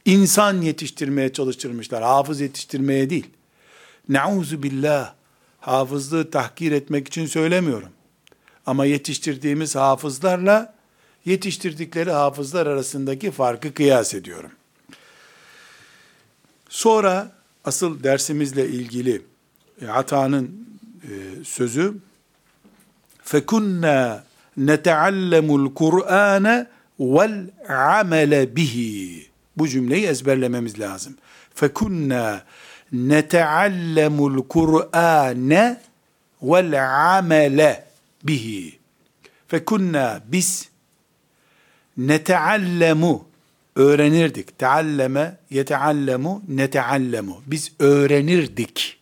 İnsan 0.06 0.62
yetiştirmeye 0.62 1.34
çalıştırmışlar. 1.34 2.04
Hafız 2.04 2.42
yetiştirmeye 2.42 3.10
değil. 3.10 3.30
Nauzu 4.10 4.64
billah. 4.64 5.14
Hafızlığı 5.66 6.32
tahkir 6.32 6.72
etmek 6.72 7.08
için 7.08 7.26
söylemiyorum. 7.26 7.90
Ama 8.66 8.86
yetiştirdiğimiz 8.86 9.76
hafızlarla 9.76 10.74
yetiştirdikleri 11.26 12.12
hafızlar 12.12 12.68
arasındaki 12.68 13.32
farkı 13.32 13.74
kıyas 13.74 14.14
ediyorum. 14.14 14.52
Sonra 16.70 17.32
asıl 17.64 18.04
dersimizle 18.04 18.68
ilgili 18.68 19.22
e, 19.82 19.88
Ata'nın 19.88 20.68
e, 21.04 21.44
sözü 21.44 21.94
fekunna 23.24 24.24
neteallemul 24.58 25.74
Kur'ane 25.74 26.68
vel 27.00 27.50
amele 27.70 28.56
bihi 28.56 29.28
bu 29.58 29.68
cümleyi 29.68 30.06
ezberlememiz 30.06 30.80
lazım. 30.80 31.16
Fekunna 31.56 32.44
neteallemul 32.92 34.48
Kur'ane 34.48 35.82
vel 36.42 36.88
amele 37.18 37.86
bihi. 38.24 38.80
Fekunna 39.48 40.22
biz 40.28 40.70
neteallemu 41.98 43.28
öğrenirdik. 43.76 44.60
Tealleme, 44.60 45.38
yeteallemu, 45.50 46.44
neteallemu. 46.48 47.42
Biz 47.46 47.72
öğrenirdik. 47.80 49.00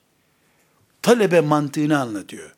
Talebe 1.02 1.42
mantığını 1.42 2.00
anlatıyor. 2.00 2.56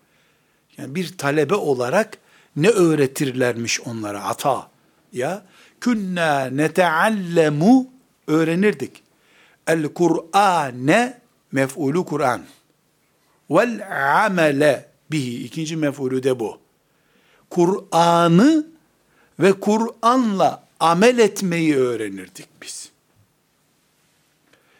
Yani 0.77 0.95
bir 0.95 1.17
talebe 1.17 1.55
olarak 1.55 2.17
ne 2.55 2.69
öğretirlermiş 2.69 3.81
onlara 3.81 4.23
ata? 4.23 4.69
Ya 5.13 5.45
künna 5.81 6.45
neteallemu 6.45 7.87
öğrenirdik. 8.27 9.04
El 9.67 9.87
Kur'ane 9.87 11.19
mef'ulu 11.51 12.05
Kur'an. 12.05 12.41
Vel 13.49 13.87
amele 14.25 14.89
bihi 15.11 15.43
ikinci 15.43 15.75
mef'ulü 15.75 16.23
de 16.23 16.39
bu. 16.39 16.59
Kur'an'ı 17.49 18.67
ve 19.39 19.53
Kur'an'la 19.53 20.67
amel 20.79 21.17
etmeyi 21.19 21.75
öğrenirdik 21.75 22.47
biz. 22.61 22.89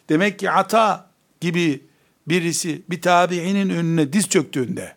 Demek 0.10 0.40
ki 0.40 0.52
ata 0.52 1.10
gibi 1.42 1.84
birisi 2.28 2.82
bir 2.90 3.02
tabiinin 3.02 3.70
önüne 3.70 4.14
diz 4.14 4.30
çöktüğünde 4.30 4.96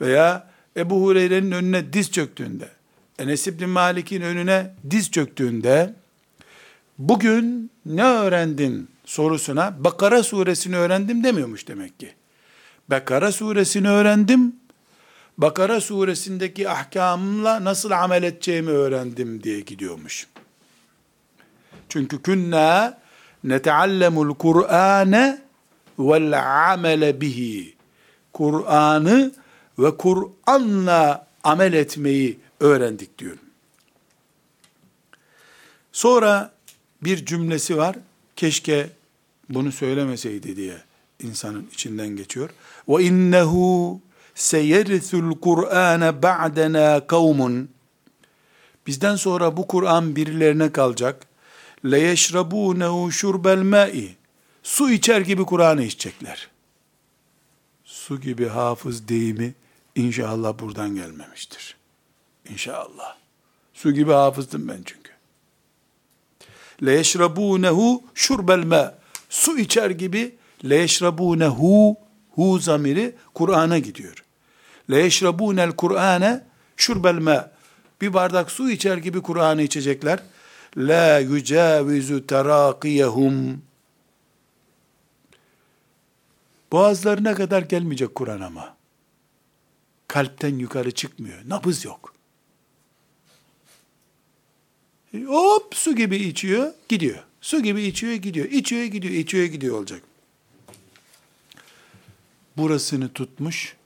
veya 0.00 0.50
Ebu 0.76 1.02
Hureyre'nin 1.02 1.52
önüne 1.52 1.92
diz 1.92 2.10
çöktüğünde 2.10 2.68
Enes 3.18 3.46
İbni 3.46 3.66
Malik'in 3.66 4.20
önüne 4.20 4.74
diz 4.90 5.10
çöktüğünde 5.10 5.94
bugün 7.00 7.70
ne 7.86 8.04
öğrendin 8.04 8.88
sorusuna 9.04 9.84
Bakara 9.84 10.22
suresini 10.22 10.76
öğrendim 10.76 11.24
demiyormuş 11.24 11.68
demek 11.68 12.00
ki. 12.00 12.14
Bakara 12.88 13.32
suresini 13.32 13.88
öğrendim, 13.88 14.56
Bakara 15.38 15.80
suresindeki 15.80 16.68
ahkamla 16.68 17.64
nasıl 17.64 17.90
amel 17.90 18.22
edeceğimi 18.22 18.70
öğrendim 18.70 19.42
diye 19.42 19.60
gidiyormuş. 19.60 20.26
Çünkü 21.88 22.22
künna 22.22 22.98
neteallemul 23.44 24.34
Kur'ane 24.34 25.42
vel 25.98 26.70
amele 26.72 27.20
bihi. 27.20 27.74
Kur'an'ı 28.32 29.32
ve 29.78 29.96
Kur'an'la 29.96 31.26
amel 31.44 31.72
etmeyi 31.72 32.38
öğrendik 32.60 33.18
diyor. 33.18 33.36
Sonra 35.92 36.52
bir 37.02 37.26
cümlesi 37.26 37.76
var. 37.76 37.96
Keşke 38.36 38.90
bunu 39.48 39.72
söylemeseydi 39.72 40.56
diye 40.56 40.76
insanın 41.22 41.68
içinden 41.72 42.08
geçiyor. 42.08 42.50
Ve 42.88 43.04
innehu 43.04 44.00
seyerisul 44.34 45.40
Kur'ane 45.40 46.22
ba'dena 46.22 47.06
kavmun. 47.06 47.68
Bizden 48.86 49.16
sonra 49.16 49.56
bu 49.56 49.66
Kur'an 49.66 50.16
birilerine 50.16 50.72
kalacak. 50.72 51.26
Le 51.84 51.98
yeşrabunehu 51.98 53.12
şurbel 53.12 53.58
ma'i. 53.58 54.16
Su 54.62 54.90
içer 54.90 55.20
gibi 55.20 55.44
Kur'an'ı 55.44 55.82
içecekler. 55.82 56.48
Su 57.84 58.20
gibi 58.20 58.48
hafız 58.48 59.08
deyimi 59.08 59.54
inşallah 59.94 60.58
buradan 60.58 60.94
gelmemiştir. 60.94 61.76
İnşallah. 62.50 63.16
Su 63.74 63.92
gibi 63.92 64.12
hafızdım 64.12 64.68
ben 64.68 64.82
çünkü. 64.86 64.99
Le 66.82 66.92
yeşrabunehu 66.92 68.02
şurbel 68.14 68.64
ma. 68.64 68.94
Su 69.28 69.58
içer 69.58 69.90
gibi 69.90 70.36
le 70.64 70.74
yeşrabunehu 70.76 71.96
hu 72.30 72.58
zamiri 72.58 73.14
Kur'an'a 73.34 73.78
gidiyor. 73.78 74.24
Le 74.90 74.98
yeşrabunel 74.98 75.72
Kur'ane 75.72 76.44
şurbel 76.76 77.14
ma. 77.14 77.50
Bir 78.00 78.14
bardak 78.14 78.50
su 78.50 78.70
içer 78.70 78.96
gibi 78.96 79.22
Kur'an'ı 79.22 79.62
içecekler. 79.62 80.20
La 80.76 81.18
yucavizu 81.18 82.26
terakiyehum. 82.26 83.62
Boğazlarına 86.72 87.34
kadar 87.34 87.62
gelmeyecek 87.62 88.14
Kur'an 88.14 88.40
ama. 88.40 88.76
Kalpten 90.08 90.58
yukarı 90.58 90.90
çıkmıyor. 90.90 91.38
Nabız 91.48 91.84
yok. 91.84 92.14
Hop 95.26 95.74
su 95.74 95.96
gibi 95.96 96.16
içiyor, 96.16 96.72
gidiyor. 96.88 97.18
Su 97.40 97.62
gibi 97.62 97.82
içiyor, 97.82 98.12
gidiyor. 98.14 98.46
İçiyor, 98.46 98.84
gidiyor, 98.84 99.14
içiyor, 99.14 99.44
gidiyor 99.44 99.78
olacak. 99.78 100.02
Burasını 102.56 103.12
tutmuş, 103.12 103.76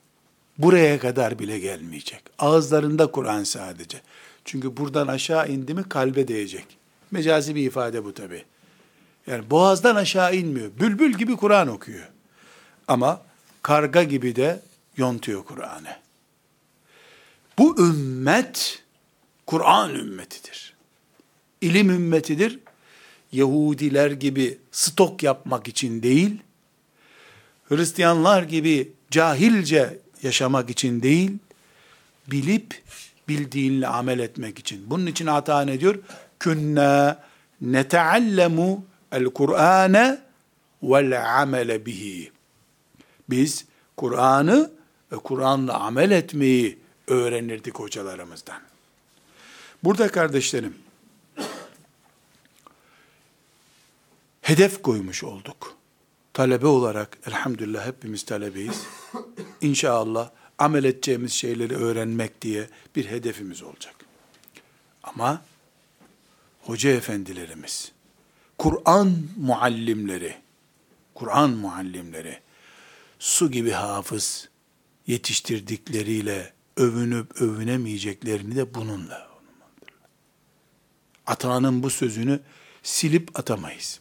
buraya 0.59 0.99
kadar 0.99 1.39
bile 1.39 1.59
gelmeyecek. 1.59 2.23
Ağızlarında 2.39 3.07
Kur'an 3.11 3.45
sadece. 3.45 4.01
Çünkü 4.45 4.77
buradan 4.77 5.07
aşağı 5.07 5.49
indi 5.49 5.75
mi 5.75 5.89
kalbe 5.89 6.29
değecek. 6.29 6.67
Mecazi 7.11 7.55
bir 7.55 7.67
ifade 7.67 8.05
bu 8.05 8.15
tabi. 8.15 8.45
Yani 9.27 9.51
boğazdan 9.51 9.97
aşağı 9.97 10.37
inmiyor. 10.37 10.71
Bülbül 10.81 11.15
gibi 11.15 11.37
Kur'an 11.37 11.69
okuyor. 11.69 12.09
Ama 12.89 13.23
karga 13.63 14.03
gibi 14.03 14.37
de 14.37 14.63
yontuyor 14.97 15.45
Kur'an'ı. 15.45 15.97
Bu 17.59 17.81
ümmet 17.81 18.83
Kur'an 19.47 19.95
ümmetidir. 19.95 20.74
İlim 21.65 21.91
ümmetidir. 21.91 22.59
Yahudiler 23.33 24.11
gibi 24.11 24.59
stok 24.73 25.23
yapmak 25.23 25.69
için 25.69 26.03
değil, 26.03 26.41
Hristiyanlar 27.69 28.43
gibi 28.43 28.93
cahilce 29.11 29.99
yaşamak 30.23 30.71
için 30.71 31.03
değil, 31.03 31.31
bilip 32.31 32.83
bildiğinle 33.29 33.87
amel 33.87 34.19
etmek 34.19 34.59
için. 34.59 34.91
Bunun 34.91 35.07
için 35.07 35.27
hata 35.27 35.61
ne 35.61 35.81
diyor? 35.81 35.99
Künne 36.39 37.17
neteallemu 37.61 38.85
el 39.13 39.25
Kur'ane 39.25 40.19
vel 40.83 41.41
amele 41.41 41.87
bihi. 41.87 42.33
Biz 43.31 43.65
Kur'an'ı 43.97 44.71
ve 45.13 45.17
Kur'an'la 45.17 45.81
amel 45.81 46.11
etmeyi 46.11 46.79
öğrenirdik 47.09 47.79
hocalarımızdan. 47.79 48.61
Burada 49.85 50.09
kardeşlerim, 50.09 50.75
hedef 54.45 54.83
koymuş 54.83 55.25
olduk. 55.25 55.77
Talebe 56.33 56.67
olarak, 56.67 57.19
elhamdülillah 57.27 57.87
hepimiz 57.87 58.23
talebeyiz. 58.23 58.83
İnşallah 59.61 60.31
amel 60.59 60.85
edeceğimiz 60.85 61.33
şeyleri 61.33 61.77
öğrenmek 61.77 62.43
diye 62.43 62.69
bir 62.97 63.07
hedefimiz 63.07 63.63
olacak. 63.63 63.95
Ama 65.03 65.43
hoca 66.63 66.91
efendilerimiz, 66.91 67.93
Kur'an 68.59 69.23
muallimleri, 69.37 70.37
Kur'an 71.15 71.51
muallimleri, 71.51 72.41
su 73.19 73.51
gibi 73.51 73.71
hafız 73.71 74.49
yetiştirdikleriyle 75.07 76.53
övünüp 76.77 77.43
övünemeyeceklerini 77.43 78.57
de 78.57 78.75
bununla 78.75 79.35
Atağının 81.27 81.83
bu 81.83 81.91
sözünü 81.91 82.41
silip 82.83 83.39
atamayız. 83.39 84.01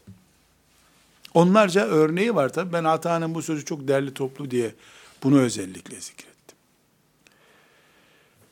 Onlarca 1.33 1.85
örneği 1.85 2.35
var 2.35 2.53
tabi. 2.53 2.73
Ben 2.73 2.83
Atağının 2.83 3.35
bu 3.35 3.41
sözü 3.41 3.65
çok 3.65 3.87
değerli 3.87 4.13
toplu 4.13 4.51
diye 4.51 4.75
bunu 5.23 5.39
özellikle 5.39 6.01
zikrettim. 6.01 6.57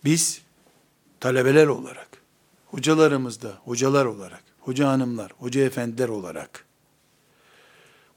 Biz 0.06 0.41
talebeler 1.20 1.67
olarak, 1.67 2.10
hocalarımızda, 2.67 3.54
hocalar 3.63 4.06
olarak, 4.06 4.44
hoca 4.60 4.88
hanımlar, 4.88 5.32
hoca 5.39 5.62
efendiler 5.62 6.10
olarak 6.10 6.65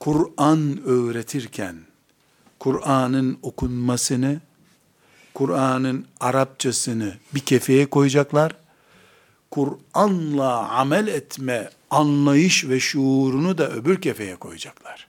Kur'an 0.01 0.81
öğretirken 0.85 1.77
Kur'an'ın 2.59 3.39
okunmasını, 3.43 4.41
Kur'an'ın 5.35 6.07
Arapçasını 6.21 7.15
bir 7.35 7.41
kefeye 7.41 7.87
koyacaklar. 7.87 8.57
Kur'an'la 9.55 10.69
amel 10.69 11.07
etme 11.07 11.71
anlayış 11.91 12.69
ve 12.69 12.81
şuurunu 12.81 13.59
da 13.59 13.71
öbür 13.71 14.01
kefeye 14.01 14.37
koyacaklar. 14.37 15.09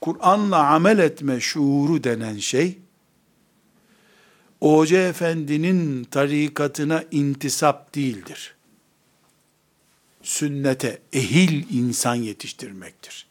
Kur'an'la 0.00 0.66
amel 0.66 0.98
etme 0.98 1.40
şuuru 1.40 2.04
denen 2.04 2.38
şey, 2.38 2.78
o 4.60 4.78
Hoca 4.78 5.08
Efendi'nin 5.08 6.04
tarikatına 6.04 7.04
intisap 7.10 7.94
değildir. 7.94 8.54
Sünnete 10.22 10.98
ehil 11.12 11.64
insan 11.70 12.14
yetiştirmektir. 12.14 13.26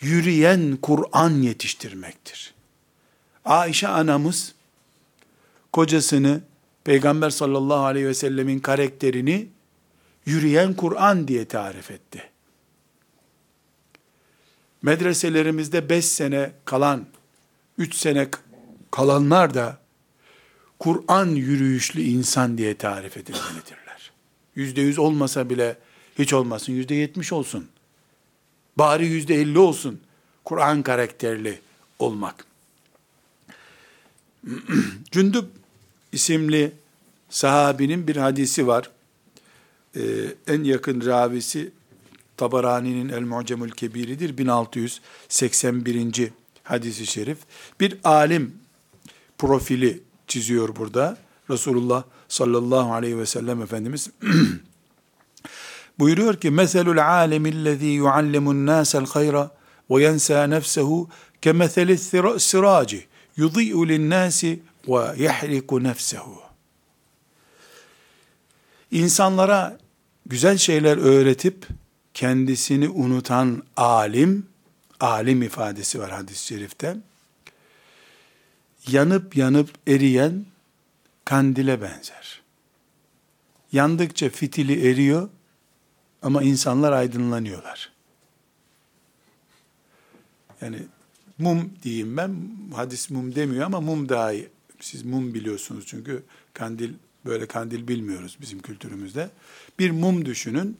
Yürüyen 0.00 0.78
Kur'an 0.82 1.42
yetiştirmektir. 1.42 2.54
Ayşe 3.44 3.88
anamız, 3.88 4.54
kocasını, 5.72 6.40
Peygamber 6.84 7.30
sallallahu 7.30 7.84
aleyhi 7.84 8.06
ve 8.06 8.14
sellemin 8.14 8.58
karakterini, 8.58 9.48
yürüyen 10.26 10.74
Kur'an 10.74 11.28
diye 11.28 11.44
tarif 11.44 11.90
etti 11.90 12.30
medreselerimizde 14.82 15.88
beş 15.88 16.04
sene 16.04 16.52
kalan, 16.64 17.06
üç 17.78 17.94
sene 17.94 18.28
kalanlar 18.90 19.54
da 19.54 19.78
Kur'an 20.78 21.26
yürüyüşlü 21.26 22.02
insan 22.02 22.58
diye 22.58 22.76
tarif 22.76 23.16
edilmelidirler. 23.16 24.12
Yüzde 24.54 24.80
yüz 24.80 24.98
olmasa 24.98 25.50
bile 25.50 25.76
hiç 26.18 26.32
olmasın, 26.32 26.72
yüzde 26.72 26.94
yetmiş 26.94 27.32
olsun. 27.32 27.68
Bari 28.76 29.06
yüzde 29.06 29.34
elli 29.34 29.58
olsun. 29.58 30.00
Kur'an 30.44 30.82
karakterli 30.82 31.60
olmak. 31.98 32.46
Cündüb 35.10 35.44
isimli 36.12 36.72
sahabinin 37.28 38.08
bir 38.08 38.16
hadisi 38.16 38.66
var. 38.66 38.90
Ee, 39.96 40.00
en 40.46 40.64
yakın 40.64 41.06
ravisi 41.06 41.70
Tabarani'nin 42.36 43.08
El 43.08 43.22
Mu'cemül 43.22 43.70
Kebiridir. 43.70 44.38
1681. 44.38 46.30
hadisi 46.64 47.06
şerif. 47.06 47.38
Bir 47.80 47.98
alim 48.04 48.52
profili 49.38 50.00
çiziyor 50.26 50.76
burada. 50.76 51.18
Resulullah 51.50 52.02
sallallahu 52.28 52.92
aleyhi 52.92 53.18
ve 53.18 53.26
sellem 53.26 53.62
Efendimiz 53.62 54.10
buyuruyor 55.98 56.36
ki 56.36 56.50
meselul 56.50 56.98
alemillezî 56.98 57.86
yuallimun 57.86 58.66
nâsel 58.66 59.06
hayra 59.06 59.50
ve 59.90 60.02
yensâ 60.02 60.46
nefsehu 60.46 61.08
kemetheli 61.42 61.98
siraci 62.38 63.06
yudî'u 63.36 63.88
linnâsi 63.88 64.60
ve 64.88 65.22
yahriku 65.22 65.82
nefsehu 65.82 66.48
İnsanlara 68.90 69.78
güzel 70.26 70.58
şeyler 70.58 70.96
öğretip 70.96 71.66
kendisini 72.14 72.88
unutan 72.88 73.62
alim, 73.76 74.46
alim 75.00 75.42
ifadesi 75.42 76.00
var 76.00 76.10
hadis-i 76.10 76.46
şerifte. 76.46 76.96
Yanıp 78.86 79.36
yanıp 79.36 79.70
eriyen 79.86 80.46
kandile 81.24 81.82
benzer. 81.82 82.42
Yandıkça 83.72 84.28
fitili 84.28 84.90
eriyor 84.90 85.28
ama 86.22 86.42
insanlar 86.42 86.92
aydınlanıyorlar. 86.92 87.92
Yani 90.60 90.78
mum 91.38 91.72
diyeyim 91.82 92.16
ben. 92.16 92.36
Hadis 92.74 93.10
mum 93.10 93.34
demiyor 93.34 93.66
ama 93.66 93.80
mum 93.80 94.08
daha 94.08 94.32
iyi. 94.32 94.48
Siz 94.80 95.04
mum 95.04 95.34
biliyorsunuz 95.34 95.84
çünkü 95.86 96.22
kandil 96.54 96.94
böyle 97.24 97.46
kandil 97.46 97.88
bilmiyoruz 97.88 98.38
bizim 98.40 98.58
kültürümüzde. 98.58 99.30
Bir 99.78 99.90
mum 99.90 100.24
düşünün. 100.24 100.78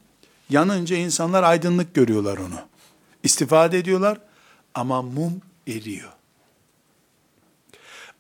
Yanınca 0.50 0.96
insanlar 0.96 1.42
aydınlık 1.42 1.94
görüyorlar 1.94 2.38
onu. 2.38 2.60
İstifade 3.22 3.78
ediyorlar 3.78 4.20
ama 4.74 5.02
mum 5.02 5.40
eriyor. 5.66 6.12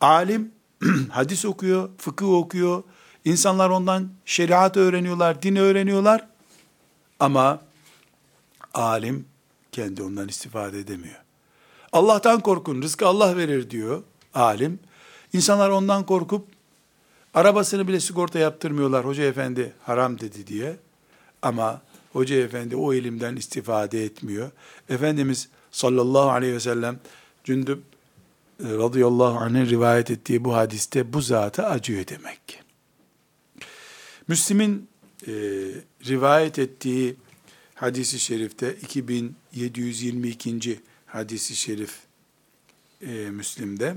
Alim 0.00 0.52
hadis 1.10 1.44
okuyor, 1.44 1.90
fıkıh 1.98 2.32
okuyor. 2.32 2.82
İnsanlar 3.24 3.70
ondan 3.70 4.08
şeriat 4.24 4.76
öğreniyorlar, 4.76 5.42
din 5.42 5.56
öğreniyorlar. 5.56 6.26
Ama 7.20 7.60
alim 8.74 9.26
kendi 9.72 10.02
ondan 10.02 10.28
istifade 10.28 10.78
edemiyor. 10.78 11.22
Allah'tan 11.92 12.40
korkun, 12.40 12.82
rızkı 12.82 13.06
Allah 13.06 13.36
verir 13.36 13.70
diyor 13.70 14.02
alim. 14.34 14.78
İnsanlar 15.32 15.70
ondan 15.70 16.06
korkup 16.06 16.46
arabasını 17.34 17.88
bile 17.88 18.00
sigorta 18.00 18.38
yaptırmıyorlar. 18.38 19.04
Hoca 19.04 19.24
efendi 19.24 19.72
haram 19.82 20.20
dedi 20.20 20.46
diye. 20.46 20.76
Ama 21.42 21.82
hoca 22.12 22.36
efendi 22.36 22.76
o 22.76 22.94
ilimden 22.94 23.36
istifade 23.36 24.04
etmiyor. 24.04 24.50
Efendimiz 24.88 25.48
sallallahu 25.70 26.30
aleyhi 26.30 26.54
ve 26.54 26.60
sellem 26.60 27.00
Cündüb 27.44 27.78
e, 27.78 27.82
radıyallahu 28.64 29.38
anh'ın 29.38 29.66
rivayet 29.66 30.10
ettiği 30.10 30.44
bu 30.44 30.54
hadiste 30.54 31.12
bu 31.12 31.20
zata 31.20 31.66
acıyor 31.66 32.06
demek 32.06 32.48
ki. 32.48 32.56
Müslim'in 34.28 34.88
e, 35.26 35.32
rivayet 36.06 36.58
ettiği 36.58 37.16
hadisi 37.74 38.20
şerifte 38.20 38.74
2722. 38.74 40.80
hadisi 41.06 41.56
şerif 41.56 41.94
e, 43.02 43.10
Müslim'de 43.10 43.96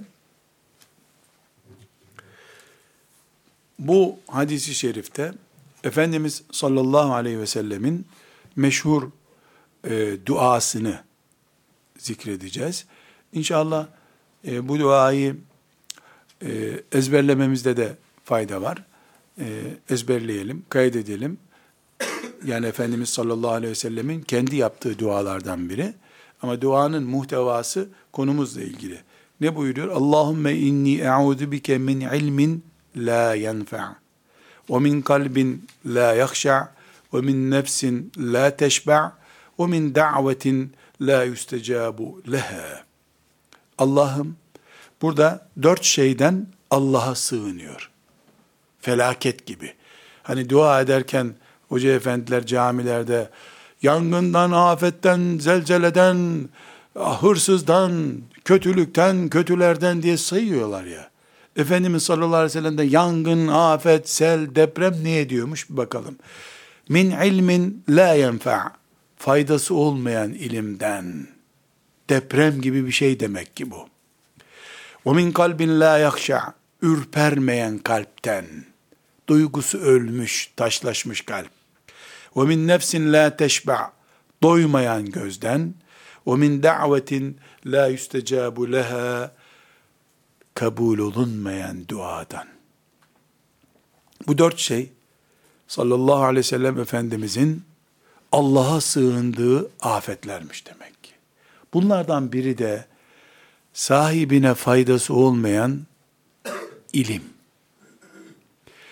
bu 3.81 4.15
hadisi 4.27 4.75
şerifte 4.75 5.33
Efendimiz 5.83 6.43
sallallahu 6.51 7.13
aleyhi 7.13 7.39
ve 7.39 7.45
sellemin 7.45 8.05
meşhur 8.55 9.09
e, 9.89 10.17
duasını 10.25 11.03
zikredeceğiz. 11.97 12.85
İnşallah 13.33 13.87
e, 14.47 14.67
bu 14.67 14.79
duayı 14.79 15.35
e, 16.45 16.81
ezberlememizde 16.91 17.77
de 17.77 17.97
fayda 18.23 18.61
var. 18.61 18.83
E, 19.39 19.45
ezberleyelim, 19.89 20.65
kaydedelim. 20.69 21.37
Yani 22.45 22.65
Efendimiz 22.65 23.09
sallallahu 23.09 23.51
aleyhi 23.51 23.71
ve 23.71 23.75
sellemin 23.75 24.21
kendi 24.21 24.55
yaptığı 24.55 24.99
dualardan 24.99 25.69
biri. 25.69 25.93
Ama 26.41 26.61
duanın 26.61 27.03
muhtevası 27.03 27.89
konumuzla 28.11 28.61
ilgili. 28.61 29.01
Ne 29.41 29.55
buyuruyor? 29.55 29.87
Allahümme 29.87 30.55
inni 30.55 30.97
e'udu 30.97 31.51
bike 31.51 31.77
min 31.77 32.01
ilmin 32.01 32.63
la 32.95 33.35
yenfa' 33.35 33.95
ve 34.69 34.79
min 34.79 35.01
kalbin 35.01 35.67
la 35.85 36.13
yakhşa' 36.13 36.73
ve 37.13 37.21
min 37.21 37.51
nefsin 37.51 38.11
la 38.17 38.55
teşba' 38.57 39.17
ve 39.59 39.67
min 39.67 39.95
da'vetin 39.95 40.73
la 41.01 41.23
yustecabu 41.23 42.21
leha. 42.31 42.83
Allah'ım 43.77 44.37
burada 45.01 45.47
dört 45.63 45.83
şeyden 45.83 46.47
Allah'a 46.71 47.15
sığınıyor. 47.15 47.89
Felaket 48.81 49.45
gibi. 49.45 49.73
Hani 50.23 50.49
dua 50.49 50.81
ederken 50.81 51.33
hoca 51.69 51.91
efendiler 51.91 52.45
camilerde 52.45 53.29
yangından, 53.81 54.51
afetten, 54.51 55.37
zelzeleden, 55.39 56.49
hırsızdan, 56.95 58.21
kötülükten, 58.45 59.29
kötülerden 59.29 60.03
diye 60.03 60.17
sayıyorlar 60.17 60.83
ya. 60.83 61.10
Efendimiz 61.55 62.03
sallallahu 62.03 62.35
aleyhi 62.35 62.57
ve 62.57 62.69
sellem 62.69 62.89
yangın, 62.89 63.47
afet, 63.47 64.09
sel, 64.09 64.55
deprem 64.55 65.03
niye 65.03 65.29
diyormuş 65.29 65.69
bir 65.69 65.77
bakalım. 65.77 66.15
Min 66.89 67.11
ilmin 67.11 67.83
la 67.89 68.13
yenfa. 68.13 68.71
Faydası 69.17 69.75
olmayan 69.75 70.33
ilimden. 70.33 71.27
Deprem 72.09 72.61
gibi 72.61 72.87
bir 72.87 72.91
şey 72.91 73.19
demek 73.19 73.55
ki 73.55 73.71
bu. 73.71 73.87
Ve 75.05 75.11
min 75.11 75.31
kalbin 75.31 75.79
la 75.79 75.97
yakşa. 75.97 76.53
Ürpermeyen 76.81 77.77
kalpten. 77.77 78.45
Duygusu 79.29 79.77
ölmüş, 79.77 80.51
taşlaşmış 80.55 81.21
kalp. 81.21 81.49
Ve 82.37 82.45
min 82.45 82.67
nefsin 82.67 83.13
la 83.13 83.35
teşba. 83.35 83.91
Doymayan 84.43 85.05
gözden. 85.05 85.73
Ve 86.27 86.35
min 86.35 86.63
da'vetin 86.63 87.37
la 87.65 87.87
yüstecabu 87.87 88.71
leha 88.71 89.31
kabul 90.53 90.99
olunmayan 90.99 91.87
duadan. 91.87 92.47
Bu 94.27 94.37
dört 94.37 94.59
şey 94.59 94.89
sallallahu 95.67 96.23
aleyhi 96.23 96.37
ve 96.37 96.43
sellem 96.43 96.79
Efendimizin 96.79 97.63
Allah'a 98.31 98.81
sığındığı 98.81 99.69
afetlermiş 99.81 100.67
demek 100.67 101.03
ki. 101.03 101.11
Bunlardan 101.73 102.31
biri 102.31 102.57
de 102.57 102.85
sahibine 103.73 104.53
faydası 104.53 105.13
olmayan 105.13 105.79
ilim. 106.93 107.23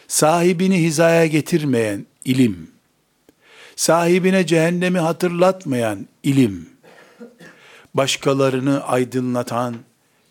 Sahibini 0.07 0.82
hizaya 0.82 1.26
getirmeyen 1.26 2.05
ilim. 2.26 2.72
Sahibine 3.76 4.47
cehennemi 4.47 4.99
hatırlatmayan 4.99 6.07
ilim. 6.24 6.70
Başkalarını 7.93 8.84
aydınlatan, 8.84 9.76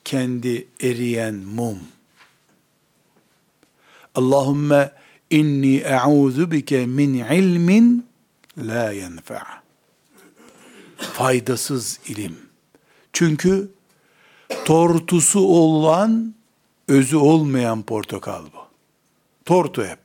kendi 0.09 0.69
eriyen 0.81 1.35
mum. 1.35 1.79
Allahümme 4.15 4.93
inni 5.31 5.77
e'udhu 5.77 6.51
bike 6.51 6.87
min 6.87 7.15
ilmin 7.15 8.07
la 8.59 8.91
yenfa. 8.93 9.43
Faydasız 10.97 12.01
ilim. 12.07 12.37
Çünkü 13.13 13.71
tortusu 14.65 15.41
olan, 15.41 16.35
özü 16.89 17.17
olmayan 17.17 17.83
portakal 17.83 18.45
bu. 18.45 18.63
Tortu 19.45 19.85
hep. 19.85 20.01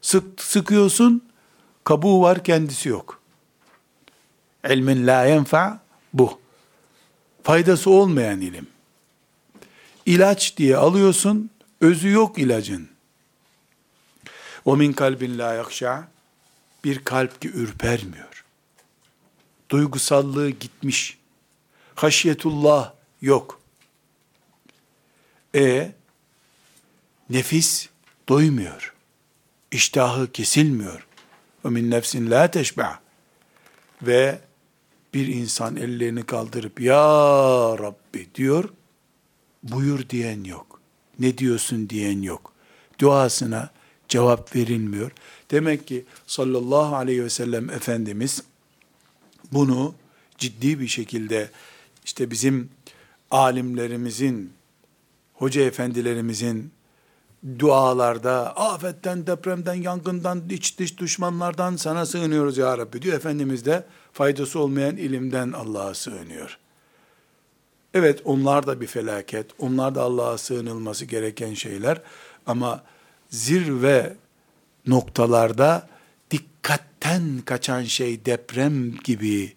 Sık, 0.00 0.42
sıkıyorsun, 0.42 1.22
kabuğu 1.84 2.20
var, 2.20 2.44
kendisi 2.44 2.88
yok. 2.88 3.20
İlmin 4.70 5.06
la 5.06 5.24
yenfa 5.24 5.80
bu. 6.12 6.38
Faydası 7.42 7.90
olmayan 7.90 8.40
ilim. 8.40 8.75
İlaç 10.06 10.56
diye 10.56 10.76
alıyorsun, 10.76 11.50
özü 11.80 12.08
yok 12.08 12.38
ilacın. 12.38 12.88
O 14.64 14.76
min 14.76 14.92
kalbin 14.92 15.38
la 15.38 15.54
yakşa 15.54 16.08
bir 16.84 17.04
kalp 17.04 17.42
ki 17.42 17.48
ürpermiyor. 17.48 18.44
Duygusallığı 19.70 20.50
gitmiş. 20.50 21.18
Haşyetullah 21.94 22.92
yok. 23.20 23.60
E 25.54 25.92
nefis 27.30 27.88
doymuyor. 28.28 28.94
İştahı 29.70 30.32
kesilmiyor. 30.32 31.06
Ve 31.64 31.68
min 31.68 31.90
nefsin 31.90 32.30
la 32.30 32.50
teşba. 32.50 33.00
Ve 34.02 34.38
bir 35.14 35.26
insan 35.26 35.76
ellerini 35.76 36.26
kaldırıp 36.26 36.80
ya 36.80 36.96
Rabbi 37.78 38.34
diyor. 38.34 38.68
Buyur 39.68 40.08
diyen 40.08 40.44
yok. 40.44 40.80
Ne 41.18 41.38
diyorsun 41.38 41.90
diyen 41.90 42.22
yok. 42.22 42.52
Duasına 43.00 43.70
cevap 44.08 44.56
verilmiyor. 44.56 45.12
Demek 45.50 45.86
ki 45.86 46.04
sallallahu 46.26 46.96
aleyhi 46.96 47.24
ve 47.24 47.30
sellem 47.30 47.70
Efendimiz 47.70 48.42
bunu 49.52 49.94
ciddi 50.38 50.80
bir 50.80 50.88
şekilde 50.88 51.50
işte 52.04 52.30
bizim 52.30 52.70
alimlerimizin, 53.30 54.52
hoca 55.34 55.62
efendilerimizin 55.62 56.72
dualarda 57.58 58.56
afetten, 58.56 59.26
depremden, 59.26 59.74
yangından, 59.74 60.48
iç 60.50 60.78
dış 60.78 60.98
düşmanlardan 60.98 61.76
sana 61.76 62.06
sığınıyoruz 62.06 62.58
ya 62.58 62.78
Rabbi 62.78 63.02
diyor. 63.02 63.16
Efendimiz 63.16 63.64
de 63.64 63.86
faydası 64.12 64.58
olmayan 64.60 64.96
ilimden 64.96 65.52
Allah'a 65.52 65.94
sığınıyor. 65.94 66.58
Evet 67.96 68.20
onlar 68.24 68.66
da 68.66 68.80
bir 68.80 68.86
felaket, 68.86 69.46
onlar 69.58 69.94
da 69.94 70.02
Allah'a 70.02 70.38
sığınılması 70.38 71.04
gereken 71.04 71.54
şeyler 71.54 72.00
ama 72.46 72.84
zirve 73.30 74.16
noktalarda 74.86 75.88
dikkatten 76.30 77.42
kaçan 77.44 77.82
şey 77.82 78.24
deprem 78.24 78.96
gibi, 78.96 79.52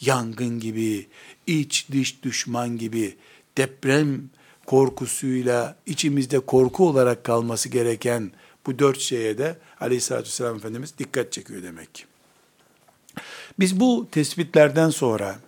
yangın 0.00 0.60
gibi, 0.60 1.06
iç 1.46 1.86
dış 1.92 2.22
düşman 2.22 2.78
gibi, 2.78 3.16
deprem 3.58 4.30
korkusuyla 4.66 5.76
içimizde 5.86 6.40
korku 6.40 6.88
olarak 6.88 7.24
kalması 7.24 7.68
gereken 7.68 8.30
bu 8.66 8.78
dört 8.78 9.00
şeye 9.00 9.38
de 9.38 9.58
aleyhissalatü 9.80 10.26
vesselam 10.26 10.56
Efendimiz 10.56 10.98
dikkat 10.98 11.32
çekiyor 11.32 11.62
demek 11.62 11.94
ki. 11.94 12.04
Biz 13.58 13.80
bu 13.80 14.08
tespitlerden 14.12 14.90
sonra 14.90 15.38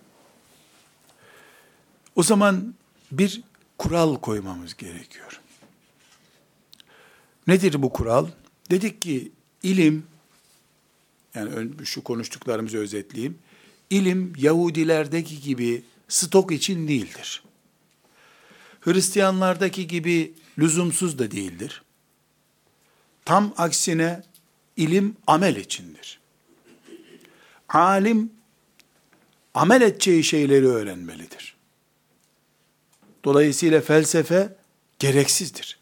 o 2.17 2.23
zaman 2.23 2.73
bir 3.11 3.41
kural 3.77 4.15
koymamız 4.15 4.77
gerekiyor. 4.77 5.41
Nedir 7.47 7.81
bu 7.81 7.93
kural? 7.93 8.27
Dedik 8.71 9.01
ki 9.01 9.31
ilim, 9.63 10.03
yani 11.35 11.69
şu 11.85 12.03
konuştuklarımızı 12.03 12.77
özetleyeyim. 12.77 13.37
İlim 13.89 14.33
Yahudilerdeki 14.37 15.41
gibi 15.41 15.83
stok 16.07 16.51
için 16.51 16.87
değildir. 16.87 17.43
Hristiyanlardaki 18.81 19.87
gibi 19.87 20.33
lüzumsuz 20.59 21.19
da 21.19 21.31
değildir. 21.31 21.83
Tam 23.25 23.53
aksine 23.57 24.23
ilim 24.77 25.15
amel 25.27 25.55
içindir. 25.55 26.19
Alim 27.69 28.31
amel 29.53 29.81
edeceği 29.81 30.23
şeyleri 30.23 30.67
öğrenmelidir. 30.67 31.56
Dolayısıyla 33.27 33.81
felsefe 33.81 34.55
gereksizdir. 34.99 35.79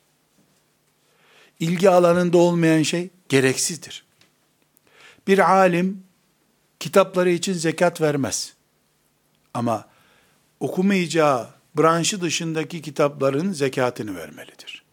İlgi 1.60 1.90
alanında 1.90 2.38
olmayan 2.38 2.84
şey 2.84 3.10
gereksizdir. 3.30 4.06
Bir 5.28 5.52
alim 5.52 6.04
kitapları 6.80 7.30
için 7.30 7.54
zekat 7.54 8.02
vermez. 8.02 8.54
Ama 9.54 9.88
okumayacağı 10.60 11.50
branşı 11.78 12.22
dışındaki 12.22 12.82
kitapların 12.82 13.52
zekatını 13.52 14.16
vermelidir. 14.16 14.84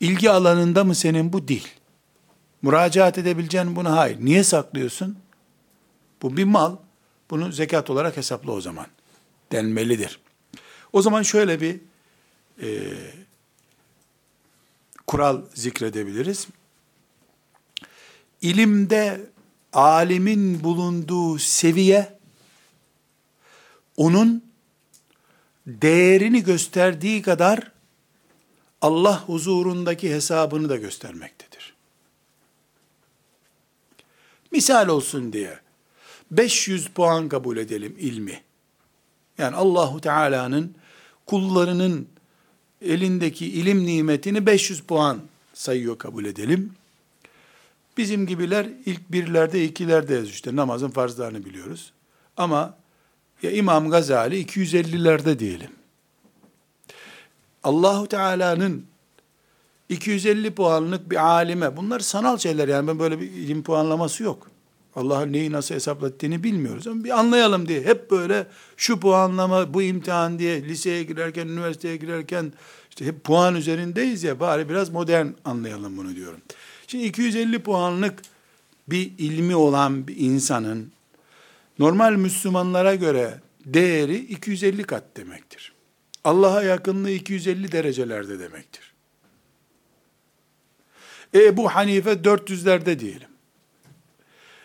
İlgi 0.00 0.30
alanında 0.30 0.84
mı 0.84 0.94
senin 0.94 1.32
bu 1.32 1.48
değil. 1.48 1.68
Müracaat 2.62 3.18
edebileceğin 3.18 3.76
bunu 3.76 3.96
hayır. 3.96 4.16
Niye 4.20 4.44
saklıyorsun? 4.44 5.18
Bu 6.22 6.36
bir 6.36 6.44
mal. 6.44 6.76
Bunu 7.30 7.52
zekat 7.52 7.90
olarak 7.90 8.16
hesapla 8.16 8.52
o 8.52 8.60
zaman. 8.60 8.86
Denmelidir. 9.52 10.20
O 10.92 11.02
zaman 11.02 11.22
şöyle 11.22 11.60
bir 11.60 11.80
e, 12.62 12.68
kural 15.06 15.42
zikredebiliriz. 15.54 16.48
İlimde 18.42 19.20
alimin 19.72 20.64
bulunduğu 20.64 21.38
seviye 21.38 22.18
onun 23.96 24.52
değerini 25.66 26.42
gösterdiği 26.42 27.22
kadar 27.22 27.72
Allah 28.80 29.22
huzurundaki 29.22 30.14
hesabını 30.14 30.68
da 30.68 30.76
göstermektedir. 30.76 31.74
Misal 34.50 34.88
olsun 34.88 35.32
diye 35.32 35.58
500 36.30 36.88
puan 36.88 37.28
kabul 37.28 37.56
edelim 37.56 37.96
ilmi. 37.98 38.42
Yani 39.38 39.56
Allahu 39.56 40.00
Teala'nın 40.00 40.74
kullarının 41.26 42.08
elindeki 42.82 43.46
ilim 43.46 43.86
nimetini 43.86 44.46
500 44.46 44.80
puan 44.80 45.18
sayıyor 45.54 45.98
kabul 45.98 46.24
edelim. 46.24 46.72
Bizim 47.96 48.26
gibiler 48.26 48.66
ilk 48.86 49.12
birlerde, 49.12 49.64
ikilerde. 49.64 50.22
İşte 50.22 50.56
namazın 50.56 50.90
farzlarını 50.90 51.44
biliyoruz. 51.44 51.92
Ama 52.36 52.74
ya 53.42 53.50
İmam 53.50 53.90
Gazali 53.90 54.44
250'lerde 54.44 55.38
diyelim. 55.38 55.70
Allahu 57.64 58.06
Teala'nın 58.06 58.86
250 59.88 60.54
puanlık 60.54 61.10
bir 61.10 61.16
alime, 61.16 61.76
bunlar 61.76 62.00
sanal 62.00 62.38
şeyler 62.38 62.68
yani 62.68 62.88
ben 62.88 62.98
böyle 62.98 63.20
bir 63.20 63.30
ilim 63.30 63.62
puanlaması 63.62 64.22
yok. 64.22 64.51
Allah'ın 64.96 65.32
neyi 65.32 65.52
nasıl 65.52 65.74
hesaplattığını 65.74 66.42
bilmiyoruz 66.42 66.86
ama 66.86 67.04
bir 67.04 67.18
anlayalım 67.18 67.68
diye 67.68 67.82
hep 67.82 68.10
böyle 68.10 68.46
şu 68.76 69.00
puanlama, 69.00 69.74
bu 69.74 69.82
imtihan 69.82 70.38
diye 70.38 70.62
liseye 70.62 71.02
girerken, 71.02 71.48
üniversiteye 71.48 71.96
girerken 71.96 72.52
işte 72.90 73.06
hep 73.06 73.24
puan 73.24 73.54
üzerindeyiz 73.54 74.22
ya 74.22 74.40
bari 74.40 74.68
biraz 74.68 74.90
modern 74.90 75.26
anlayalım 75.44 75.96
bunu 75.96 76.16
diyorum. 76.16 76.40
Şimdi 76.86 77.04
250 77.04 77.58
puanlık 77.58 78.22
bir 78.88 79.12
ilmi 79.18 79.56
olan 79.56 80.08
bir 80.08 80.16
insanın 80.16 80.92
normal 81.78 82.12
Müslümanlara 82.12 82.94
göre 82.94 83.40
değeri 83.64 84.16
250 84.16 84.84
kat 84.84 85.04
demektir. 85.16 85.72
Allah'a 86.24 86.62
yakınlığı 86.62 87.10
250 87.10 87.72
derecelerde 87.72 88.38
demektir. 88.38 88.92
E, 91.34 91.44
Ebu 91.44 91.68
Hanife 91.68 92.12
400'lerde 92.12 92.98
diyelim. 92.98 93.31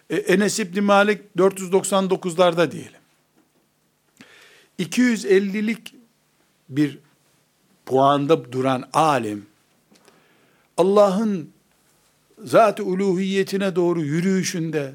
E, 0.10 0.16
Enes 0.16 0.60
İbni 0.60 0.82
Malik 0.82 1.22
499'larda 1.38 2.72
diyelim. 2.72 3.02
250'lik 4.80 5.96
bir 6.70 7.00
puanda 7.86 8.52
duran 8.52 8.90
alim, 8.94 9.46
Allah'ın 10.78 11.50
zat-ı 12.44 12.84
uluhiyetine 12.84 13.76
doğru 13.76 14.02
yürüyüşünde, 14.02 14.94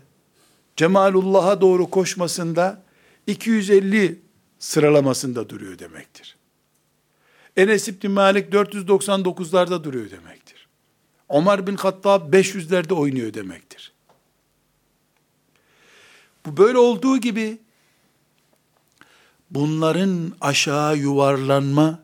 cemalullah'a 0.77 1.61
doğru 1.61 1.91
koşmasında 1.91 2.83
250 3.27 4.19
sıralamasında 4.59 5.49
duruyor 5.49 5.79
demektir. 5.79 6.37
Enes 7.57 7.89
İbni 7.89 8.09
Malik 8.09 8.53
499'larda 8.53 9.85
duruyor 9.85 10.11
demektir. 10.11 10.69
Ömer 11.31 11.67
bin 11.67 11.77
Hattab 11.77 12.35
500'lerde 12.35 12.95
oynuyor 12.95 13.35
demektir. 13.35 13.93
Bu 16.47 16.57
böyle 16.57 16.79
olduğu 16.79 17.19
gibi 17.19 17.59
bunların 19.51 20.33
aşağı 20.41 20.97
yuvarlanma 20.97 21.99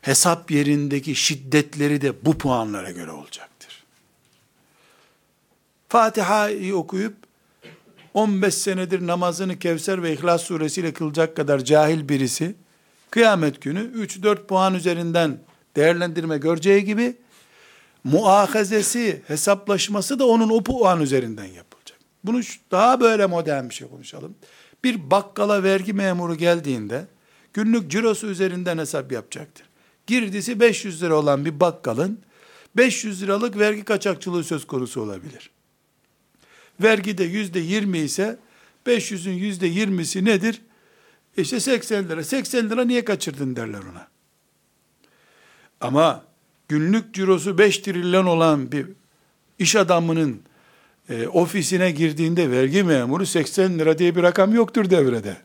hesap 0.00 0.50
yerindeki 0.50 1.14
şiddetleri 1.14 2.00
de 2.00 2.24
bu 2.24 2.38
puanlara 2.38 2.90
göre 2.90 3.10
olacaktır. 3.10 3.84
Fatiha'yı 5.88 6.76
okuyup 6.76 7.16
15 8.14 8.54
senedir 8.54 9.06
namazını 9.06 9.58
Kevser 9.58 10.02
ve 10.02 10.12
İhlas 10.12 10.42
suresiyle 10.42 10.92
kılacak 10.92 11.36
kadar 11.36 11.58
cahil 11.64 12.08
birisi 12.08 12.54
kıyamet 13.10 13.60
günü 13.60 13.80
3-4 13.80 14.46
puan 14.46 14.74
üzerinden 14.74 15.38
değerlendirme 15.76 16.38
göreceği 16.38 16.84
gibi 16.84 17.16
muahazesi, 18.04 19.22
hesaplaşması 19.26 20.18
da 20.18 20.26
onun 20.26 20.48
o 20.48 20.62
puan 20.62 21.00
üzerinden 21.00 21.44
yapılacak. 21.44 21.67
Bunu 22.28 22.40
daha 22.70 23.00
böyle 23.00 23.26
modern 23.26 23.68
bir 23.68 23.74
şey 23.74 23.88
konuşalım. 23.88 24.34
Bir 24.84 25.10
bakkala 25.10 25.62
vergi 25.62 25.92
memuru 25.92 26.34
geldiğinde 26.34 27.06
günlük 27.52 27.90
cirosu 27.90 28.26
üzerinden 28.26 28.78
hesap 28.78 29.12
yapacaktır. 29.12 29.66
Girdisi 30.06 30.60
500 30.60 31.02
lira 31.02 31.14
olan 31.14 31.44
bir 31.44 31.60
bakkalın 31.60 32.18
500 32.76 33.22
liralık 33.22 33.58
vergi 33.58 33.84
kaçakçılığı 33.84 34.44
söz 34.44 34.66
konusu 34.66 35.00
olabilir. 35.00 35.50
Vergi 36.80 37.18
de 37.18 37.24
yüzde 37.24 37.60
20 37.60 37.98
ise 37.98 38.38
500'ün 38.86 39.34
yüzde 39.34 39.68
20'si 39.68 40.24
nedir? 40.24 40.62
İşte 41.36 41.60
80 41.60 42.08
lira. 42.08 42.24
80 42.24 42.70
lira 42.70 42.84
niye 42.84 43.04
kaçırdın 43.04 43.56
derler 43.56 43.80
ona. 43.92 44.08
Ama 45.80 46.24
günlük 46.68 47.14
cirosu 47.14 47.58
5 47.58 47.78
trilyon 47.78 48.26
olan 48.26 48.72
bir 48.72 48.86
iş 49.58 49.76
adamının 49.76 50.47
e, 51.10 51.28
ofisine 51.28 51.90
girdiğinde 51.90 52.50
vergi 52.50 52.82
memuru 52.82 53.26
80 53.26 53.78
lira 53.78 53.98
diye 53.98 54.16
bir 54.16 54.22
rakam 54.22 54.54
yoktur 54.54 54.90
devrede. 54.90 55.36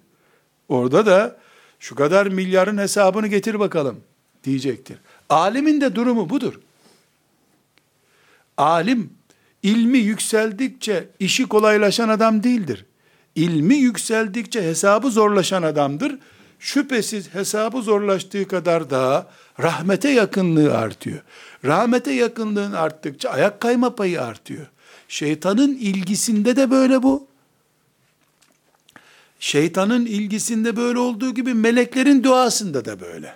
Orada 0.70 1.06
da 1.06 1.38
şu 1.80 1.96
kadar 1.96 2.28
milyarın 2.28 2.78
hesabını 2.78 3.28
getir 3.28 3.60
bakalım 3.60 4.00
diyecektir. 4.44 4.98
Alimin 5.30 5.82
de 5.82 5.96
durumu 5.96 6.30
budur. 6.30 6.60
Alim 8.58 9.10
ilmi 9.64 9.98
yükseldikçe 9.98 11.08
işi 11.20 11.48
kolaylaşan 11.48 12.10
adam 12.10 12.44
değildir. 12.44 12.86
İlmi 13.36 13.76
yükseldikçe 13.76 14.62
hesabı 14.64 15.10
zorlaşan 15.10 15.64
adamdır. 15.64 16.20
Şüphesiz 16.60 17.34
hesabı 17.34 17.82
zorlaştığı 17.82 18.48
kadar 18.48 18.90
daha 18.90 19.28
rahmete 19.60 20.10
yakınlığı 20.10 20.78
artıyor. 20.78 21.20
Rahmete 21.66 22.12
yakınlığın 22.12 22.72
arttıkça 22.72 23.30
ayak 23.30 23.62
kayma 23.62 23.96
payı 23.96 24.22
artıyor. 24.22 24.68
Şeytanın 25.14 25.76
ilgisinde 25.76 26.56
de 26.56 26.72
böyle 26.72 27.04
bu. 27.04 27.28
Şeytanın 29.40 30.06
ilgisinde 30.06 30.76
böyle 30.76 31.00
olduğu 31.00 31.34
gibi 31.34 31.54
meleklerin 31.54 32.24
duasında 32.24 32.86
da 32.86 33.00
böyle. 33.00 33.34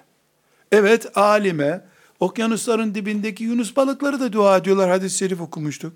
Evet 0.72 1.18
alime, 1.18 1.86
okyanusların 2.20 2.96
dibindeki 2.96 3.44
yunus 3.44 3.76
balıkları 3.76 4.20
da 4.20 4.34
dua 4.34 4.58
ediyorlar. 4.58 4.90
Hadis-i 4.90 5.18
şerif 5.18 5.42
okumuştuk. 5.42 5.94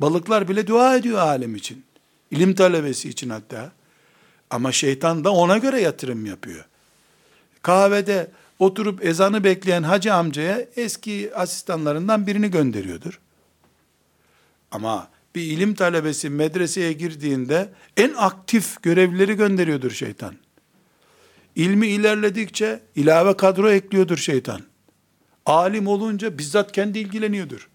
Balıklar 0.00 0.48
bile 0.48 0.66
dua 0.66 0.96
ediyor 0.96 1.18
alim 1.18 1.56
için. 1.56 1.84
İlim 2.30 2.54
talebesi 2.54 3.08
için 3.08 3.30
hatta. 3.30 3.72
Ama 4.50 4.72
şeytan 4.72 5.24
da 5.24 5.32
ona 5.32 5.58
göre 5.58 5.80
yatırım 5.80 6.26
yapıyor. 6.26 6.64
Kahvede 7.62 8.30
oturup 8.58 9.04
ezanı 9.04 9.44
bekleyen 9.44 9.82
hacı 9.82 10.14
amcaya 10.14 10.66
eski 10.76 11.30
asistanlarından 11.34 12.26
birini 12.26 12.50
gönderiyordur. 12.50 13.20
Ama 14.76 15.08
bir 15.34 15.42
ilim 15.42 15.74
talebesi 15.74 16.30
medreseye 16.30 16.92
girdiğinde 16.92 17.72
en 17.96 18.14
aktif 18.16 18.82
görevlileri 18.82 19.34
gönderiyordur 19.34 19.90
şeytan. 19.90 20.34
ilmi 21.54 21.86
ilerledikçe 21.86 22.82
ilave 22.96 23.36
kadro 23.36 23.70
ekliyordur 23.70 24.16
şeytan. 24.16 24.60
Alim 25.46 25.86
olunca 25.86 26.38
bizzat 26.38 26.72
kendi 26.72 26.98
ilgileniyordur. 26.98 27.68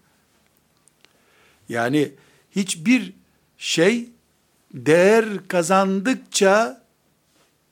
Yani 1.68 2.12
hiçbir 2.50 3.12
şey 3.58 4.10
değer 4.74 5.48
kazandıkça 5.48 6.84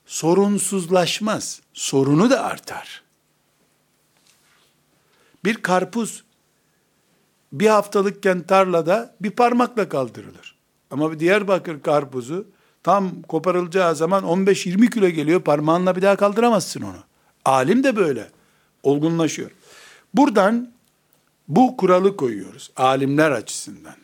sorunsuzlaşmaz. 0.05 1.61
Sorunu 1.73 2.29
da 2.29 2.43
artar. 2.43 3.03
Bir 5.45 5.55
karpuz 5.55 6.23
bir 7.53 7.67
haftalıkken 7.67 8.41
tarlada 8.41 9.15
bir 9.21 9.31
parmakla 9.31 9.89
kaldırılır. 9.89 10.55
Ama 10.91 11.11
bir 11.11 11.19
Diyarbakır 11.19 11.81
karpuzu 11.81 12.47
tam 12.83 13.21
koparılacağı 13.21 13.95
zaman 13.95 14.23
15-20 14.23 14.89
kilo 14.89 15.07
geliyor. 15.09 15.41
Parmağınla 15.41 15.95
bir 15.95 16.01
daha 16.01 16.15
kaldıramazsın 16.15 16.81
onu. 16.81 17.03
Alim 17.45 17.83
de 17.83 17.95
böyle. 17.95 18.27
Olgunlaşıyor. 18.83 19.51
Buradan 20.13 20.71
bu 21.47 21.77
kuralı 21.77 22.17
koyuyoruz 22.17 22.71
alimler 22.75 23.31
açısından. 23.31 23.95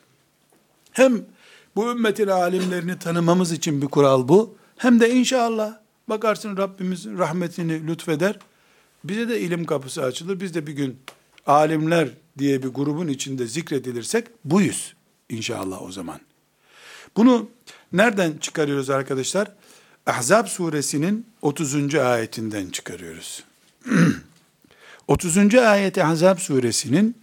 Hem 0.91 1.25
bu 1.75 1.91
ümmetin 1.91 2.27
alimlerini 2.27 2.99
tanımamız 2.99 3.51
için 3.51 3.81
bir 3.81 3.87
kural 3.87 4.27
bu. 4.27 4.55
Hem 4.77 4.99
de 4.99 5.09
inşallah 5.09 5.73
bakarsın 6.09 6.57
Rabbimiz 6.57 7.05
rahmetini 7.05 7.87
lütfeder. 7.87 8.39
Bize 9.03 9.29
de 9.29 9.39
ilim 9.39 9.65
kapısı 9.65 10.03
açılır. 10.03 10.39
Biz 10.39 10.53
de 10.53 10.67
bir 10.67 10.73
gün 10.73 10.99
alimler 11.45 12.09
diye 12.39 12.63
bir 12.63 12.67
grubun 12.67 13.07
içinde 13.07 13.47
zikredilirsek 13.47 14.27
buyuz 14.45 14.95
inşallah 15.29 15.81
o 15.81 15.91
zaman. 15.91 16.19
Bunu 17.15 17.49
nereden 17.93 18.38
çıkarıyoruz 18.38 18.89
arkadaşlar? 18.89 19.51
Ahzab 20.05 20.47
suresinin 20.47 21.25
30. 21.41 21.95
ayetinden 21.95 22.69
çıkarıyoruz. 22.69 23.43
30. 25.07 25.55
ayeti 25.55 26.03
Ahzab 26.03 26.38
suresinin 26.38 27.15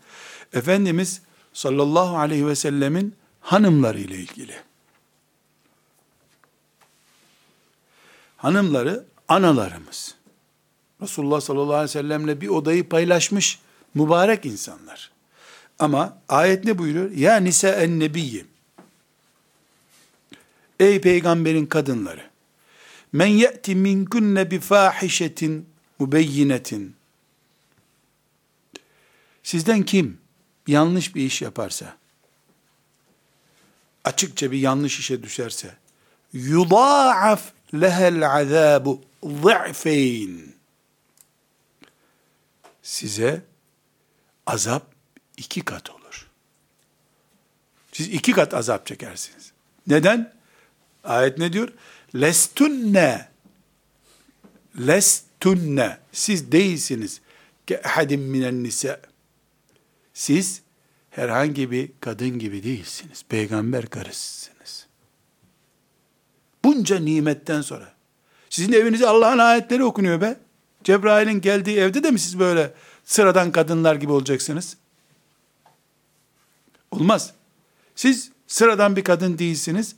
Efendimiz 0.53 1.21
sallallahu 1.53 2.19
aleyhi 2.19 2.47
ve 2.47 2.55
sellemin 2.55 3.15
hanımları 3.41 4.01
ile 4.01 4.17
ilgili. 4.17 4.55
Hanımları 8.37 9.05
analarımız. 9.29 10.15
Resulullah 11.03 11.41
sallallahu 11.41 11.75
aleyhi 11.75 11.85
ve 11.85 11.89
sellemle 11.89 12.41
bir 12.41 12.49
odayı 12.49 12.89
paylaşmış 12.89 13.59
mübarek 13.95 14.47
insanlar. 14.47 15.11
Ama 15.79 16.19
ayet 16.29 16.65
ne 16.65 16.79
buyuruyor? 16.79 17.11
Ya 17.11 17.37
nise 17.37 17.69
en 17.69 18.01
nebiyyi. 18.01 18.45
Ey 20.81 21.01
peygamberin 21.01 21.67
kadınları. 21.67 22.31
Men 23.13 23.27
ye'ti 23.27 23.75
minkunne 23.75 24.51
bi 24.51 24.61
fahişetin 24.61 25.69
mubeyyinetin. 25.99 26.97
Sizden 29.43 29.83
kim 29.83 30.19
yanlış 30.67 31.15
bir 31.15 31.23
iş 31.23 31.43
yaparsa, 31.43 31.97
açıkça 34.05 34.53
bir 34.53 34.59
yanlış 34.59 34.99
işe 34.99 35.23
düşerse, 35.23 35.75
yudaaf 36.33 37.53
lehel 37.75 38.31
azabu 38.31 39.03
zı'feyn. 39.23 40.55
Size 42.83 43.43
azap 44.47 44.95
iki 45.37 45.61
kat 45.61 45.91
olur. 45.91 46.31
Siz 47.93 48.09
iki 48.09 48.33
kat 48.33 48.55
azap 48.55 48.87
çekersiniz. 48.87 49.53
Neden? 49.87 50.33
Ayet 51.05 51.39
ne 51.39 51.53
diyor? 51.53 51.69
Lestunne 52.15 53.29
lestunne 54.79 55.99
siz 56.13 56.53
değilsiniz 56.53 57.21
ke 57.67 57.75
ehadim 57.85 58.21
minen 58.21 58.63
nisa 58.63 59.01
siz 60.15 60.63
herhangi 61.11 61.71
bir 61.71 61.91
kadın 62.01 62.39
gibi 62.39 62.63
değilsiniz. 62.63 63.25
Peygamber 63.29 63.87
karısısınız. 63.87 64.87
Bunca 66.65 66.99
nimetten 66.99 67.61
sonra. 67.61 67.93
Sizin 68.51 68.73
evinize 68.73 69.07
Allah'ın 69.07 69.39
ayetleri 69.39 69.85
okunuyor 69.85 70.21
be. 70.21 70.37
Cebrail'in 70.85 71.41
geldiği 71.41 71.79
evde 71.79 72.03
de 72.03 72.11
mi 72.11 72.19
siz 72.19 72.39
böyle 72.39 72.75
sıradan 73.05 73.53
kadınlar 73.53 73.95
gibi 73.95 74.13
olacaksınız? 74.13 74.77
Olmaz. 76.91 77.33
Siz 77.95 78.31
sıradan 78.47 78.97
bir 78.97 79.05
kadın 79.05 79.39
değilsiniz. 79.39 79.97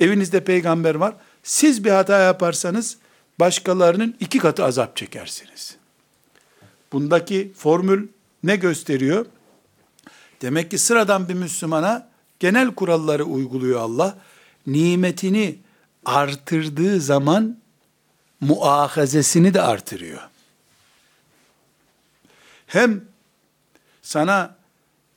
Evinizde 0.00 0.44
peygamber 0.44 0.94
var. 0.94 1.14
Siz 1.42 1.84
bir 1.84 1.90
hata 1.90 2.18
yaparsanız 2.18 2.96
başkalarının 3.40 4.16
iki 4.20 4.38
katı 4.38 4.64
azap 4.64 4.96
çekersiniz. 4.96 5.76
Bundaki 6.92 7.52
formül 7.56 8.08
ne 8.42 8.56
gösteriyor? 8.56 9.26
Demek 10.42 10.70
ki 10.70 10.78
sıradan 10.78 11.28
bir 11.28 11.34
Müslümana 11.34 12.08
genel 12.38 12.74
kuralları 12.74 13.24
uyguluyor 13.24 13.80
Allah. 13.80 14.18
Nimetini 14.66 15.58
artırdığı 16.04 17.00
zaman 17.00 17.58
muahazesini 18.40 19.54
de 19.54 19.62
artırıyor. 19.62 20.20
Hem 22.74 23.04
sana 24.02 24.56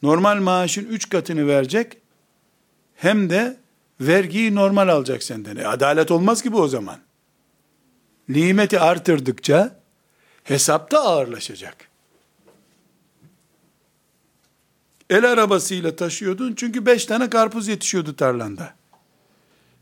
normal 0.01 0.41
maaşın 0.41 0.85
üç 0.85 1.09
katını 1.09 1.47
verecek, 1.47 1.97
hem 2.95 3.29
de 3.29 3.57
vergiyi 4.01 4.55
normal 4.55 4.87
alacak 4.87 5.23
senden. 5.23 5.55
E, 5.55 5.67
adalet 5.67 6.11
olmaz 6.11 6.41
ki 6.41 6.51
bu 6.51 6.61
o 6.61 6.67
zaman. 6.67 6.99
Nimeti 8.29 8.79
artırdıkça 8.79 9.79
hesapta 10.43 10.99
ağırlaşacak. 10.99 11.75
El 15.09 15.31
arabasıyla 15.31 15.95
taşıyordun 15.95 16.53
çünkü 16.55 16.85
beş 16.85 17.05
tane 17.05 17.29
karpuz 17.29 17.67
yetişiyordu 17.67 18.15
tarlanda. 18.15 18.73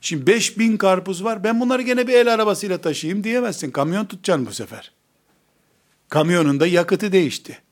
Şimdi 0.01 0.28
beş 0.28 0.57
bin 0.57 0.78
karpuz 0.78 1.23
var 1.23 1.43
ben 1.43 1.59
bunları 1.59 1.82
gene 1.82 2.07
bir 2.07 2.13
el 2.13 2.34
arabasıyla 2.34 2.78
taşıyayım 2.78 3.23
diyemezsin. 3.23 3.71
Kamyon 3.71 4.05
tutacaksın 4.05 4.45
bu 4.45 4.53
sefer. 4.53 4.91
Kamyonun 6.09 6.59
da 6.59 6.67
yakıtı 6.67 7.11
değişti. 7.11 7.64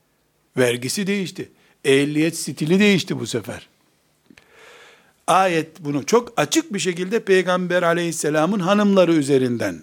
Vergisi 0.56 1.06
değişti. 1.06 1.50
Ehliyet 1.84 2.36
stili 2.36 2.80
değişti 2.80 3.20
bu 3.20 3.26
sefer. 3.26 3.68
Ayet 5.26 5.80
bunu 5.80 6.06
çok 6.06 6.32
açık 6.36 6.74
bir 6.74 6.78
şekilde 6.78 7.20
Peygamber 7.20 7.82
aleyhisselamın 7.82 8.60
hanımları 8.60 9.14
üzerinden 9.14 9.82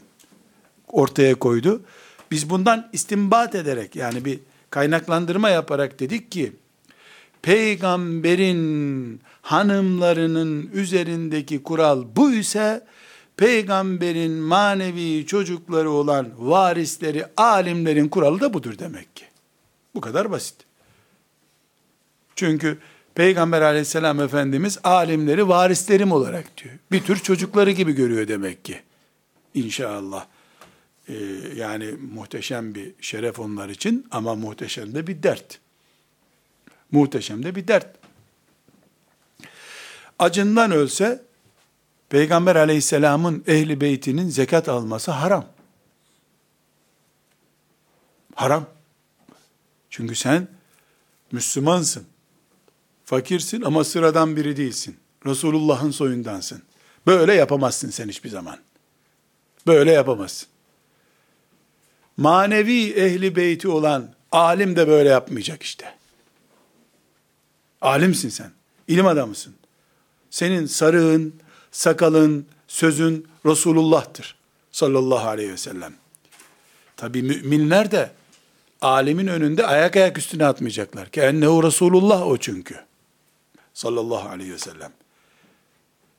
ortaya 0.88 1.36
koydu. 1.36 1.82
Biz 2.32 2.49
bundan 2.49 2.89
istimbat 2.93 3.55
ederek 3.55 3.95
yani 3.95 4.26
bir 4.26 4.39
kaynaklandırma 4.69 5.49
yaparak 5.49 5.99
dedik 5.99 6.32
ki 6.32 6.53
peygamberin 7.41 9.22
hanımlarının 9.41 10.69
üzerindeki 10.74 11.63
kural 11.63 12.03
bu 12.15 12.32
ise 12.32 12.86
peygamberin 13.38 14.32
manevi 14.32 15.26
çocukları 15.26 15.89
olan 15.89 16.28
varisleri, 16.38 17.26
alimlerin 17.38 18.09
kuralı 18.09 18.39
da 18.39 18.53
budur 18.53 18.80
demek 18.80 19.15
ki. 19.15 19.31
Bu 19.96 20.02
kadar 20.02 20.32
basit. 20.32 20.56
Çünkü 22.36 22.78
Peygamber 23.16 23.62
aleyhisselam 23.62 24.20
Efendimiz 24.20 24.80
alimleri 24.84 25.48
varislerim 25.48 26.12
olarak 26.12 26.58
diyor. 26.58 26.76
Bir 26.92 27.04
tür 27.04 27.20
çocukları 27.20 27.72
gibi 27.72 27.92
görüyor 27.92 28.28
demek 28.28 28.66
ki. 28.66 28.82
İnşallah. 29.54 30.26
Ee, 31.08 31.14
yani 31.56 31.92
muhteşem 32.14 32.76
bir 32.76 32.94
şeref 33.02 33.39
onlar 33.39 33.70
için 33.70 34.08
ama 34.12 34.36
muhteşem 34.36 34.96
de 34.96 35.08
bir 35.08 35.24
dert. 35.24 35.60
Muhteşem 36.92 37.44
de 37.44 37.56
bir 37.56 37.68
dert. 37.68 37.88
Acından 40.20 40.72
ölse 40.72 41.24
Peygamber 42.10 42.56
aleyhisselamın 42.56 43.44
ehli 43.48 43.82
beytinin 43.82 44.30
zekat 44.30 44.70
alması 44.70 45.12
haram. 45.12 45.46
Haram. 48.36 48.66
Çünkü 49.92 50.16
sen 50.16 50.48
Müslümansın. 51.32 52.04
Fakirsin 53.06 53.62
ama 53.62 53.84
sıradan 53.84 54.36
biri 54.36 54.58
değilsin. 54.58 54.98
Resulullah'ın 55.26 55.92
soyundansın. 55.92 56.62
Böyle 57.08 57.34
yapamazsın 57.34 57.89
sen 57.89 58.10
hiçbir 58.10 58.30
zaman. 58.30 58.58
Böyle 59.68 59.92
yapamazsın. 59.92 60.50
Manevi 62.18 62.92
ehli 62.92 63.36
beyti 63.36 63.68
olan 63.68 64.14
alim 64.32 64.76
de 64.76 64.88
böyle 64.88 65.10
yapmayacak 65.10 65.64
işte. 65.64 65.96
Alimsin 67.82 68.30
sen. 68.30 68.52
İlim 68.88 69.08
adamısın. 69.08 69.54
Senin 70.30 70.66
sarığın, 70.66 71.36
sakalın, 71.72 72.46
sözün 72.68 73.28
Resulullah'tır. 73.46 74.36
Sallallahu 74.72 75.28
aleyhi 75.28 75.52
ve 75.52 75.58
sellem. 75.58 75.94
Tabi 76.98 77.24
müminler 77.24 77.92
de 77.92 78.12
alimin 78.82 79.28
önünde 79.28 79.66
ayak 79.68 79.96
ayak 79.96 80.18
üstüne 80.18 80.46
atmayacaklar. 80.46 81.10
Ki 81.10 81.22
ennehu 81.22 81.64
Resulullah 81.64 82.28
o 82.28 82.38
çünkü. 82.38 82.76
Sallallahu 83.74 84.30
aleyhi 84.30 84.54
ve 84.54 84.58
sellem. 84.58 84.92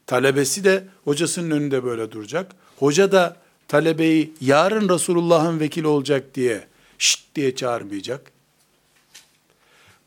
Talebesi 0.07 0.65
de 0.65 0.85
hocasının 1.05 1.51
önünde 1.51 1.85
böyle 1.85 2.13
duracak. 2.13 2.53
Hoca 2.79 3.13
da 3.13 3.37
talebeyi 3.69 4.33
yarın 4.41 4.89
Resulullah'ın 4.89 5.61
vekili 5.61 5.87
olacak 5.87 6.35
diye 6.35 6.67
şşt 6.99 7.21
diye 7.35 7.57
çağırmayacak. 7.57 8.33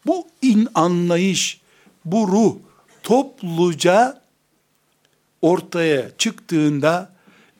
Bu 0.06 0.28
in 0.42 0.68
anlayış, 0.76 1.62
bu 2.06 2.28
ruh 2.28 2.56
topluca 3.04 4.22
ortaya 5.42 6.18
çıktığında 6.18 7.12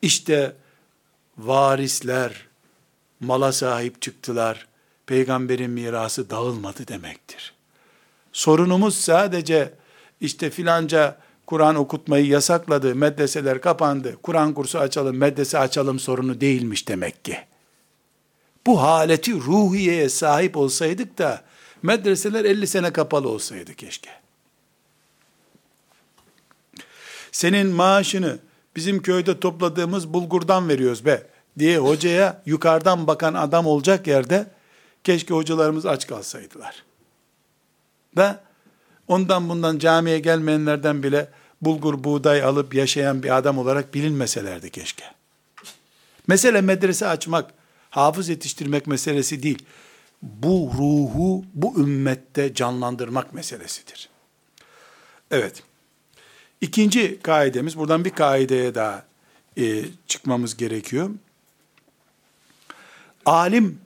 işte 0.02 0.56
varisler 1.38 2.48
mala 3.20 3.52
sahip 3.52 4.02
çıktılar. 4.02 4.68
Peygamberin 5.08 5.72
mirası 5.72 6.30
dağılmadı 6.30 6.88
demektir. 6.88 7.54
Sorunumuz 8.34 8.98
sadece 8.98 9.74
işte 10.22 10.50
filanca 10.50 11.18
Kur'an 11.46 11.76
okutmayı 11.76 12.28
yasakladı, 12.28 12.96
medreseler 12.96 13.62
kapandı, 13.62 14.18
Kur'an 14.24 14.54
kursu 14.54 14.80
açalım, 14.80 15.18
medrese 15.18 15.60
açalım 15.60 16.00
sorunu 16.00 16.42
değilmiş 16.42 16.88
demek 16.88 17.26
ki. 17.26 17.38
Bu 18.66 18.82
haleti 18.82 19.34
ruhiyeye 19.34 20.10
sahip 20.10 20.58
olsaydık 20.58 21.18
da 21.18 21.42
medreseler 21.84 22.46
50 22.46 22.68
sene 22.68 22.94
kapalı 22.94 23.30
olsaydı 23.30 23.74
keşke. 23.74 24.10
Senin 27.32 27.68
maaşını 27.68 28.40
bizim 28.76 29.02
köyde 29.02 29.40
topladığımız 29.40 30.14
bulgurdan 30.14 30.70
veriyoruz 30.70 31.06
be 31.06 31.28
diye 31.60 31.78
hocaya 31.78 32.42
yukarıdan 32.46 33.08
bakan 33.08 33.34
adam 33.34 33.66
olacak 33.66 34.08
yerde 34.08 34.48
keşke 35.06 35.34
hocalarımız 35.34 35.86
aç 35.86 36.08
kalsaydılar. 36.08 36.84
Ve 38.18 38.36
ondan 39.08 39.50
bundan 39.50 39.80
camiye 39.80 40.20
gelmeyenlerden 40.20 41.04
bile 41.04 41.30
bulgur 41.62 42.04
buğday 42.04 42.44
alıp 42.44 42.74
yaşayan 42.76 43.24
bir 43.24 43.38
adam 43.38 43.58
olarak 43.58 43.94
bilinmeselerdi 43.94 44.70
keşke. 44.70 45.06
Mesele 46.28 46.62
medrese 46.62 47.08
açmak, 47.08 47.54
hafız 47.90 48.30
yetiştirmek 48.30 48.88
meselesi 48.88 49.44
değil. 49.44 49.66
Bu 50.22 50.72
ruhu 50.78 51.46
bu 51.54 51.80
ümmette 51.80 52.54
canlandırmak 52.54 53.34
meselesidir. 53.34 54.10
Evet. 55.32 55.64
İkinci 56.62 57.20
kaidemiz, 57.22 57.78
buradan 57.78 58.06
bir 58.06 58.10
kaideye 58.10 58.76
daha 58.76 59.06
e, 59.58 59.86
çıkmamız 60.08 60.58
gerekiyor. 60.58 61.10
Alim, 63.26 63.80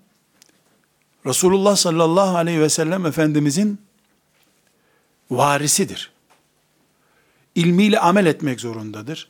Resulullah 1.29 1.75
sallallahu 1.75 2.37
aleyhi 2.37 2.61
ve 2.61 2.69
sellem 2.69 3.05
Efendimizin 3.05 3.81
varisidir. 5.31 6.11
İlmiyle 7.55 7.99
amel 7.99 8.25
etmek 8.25 8.61
zorundadır. 8.61 9.29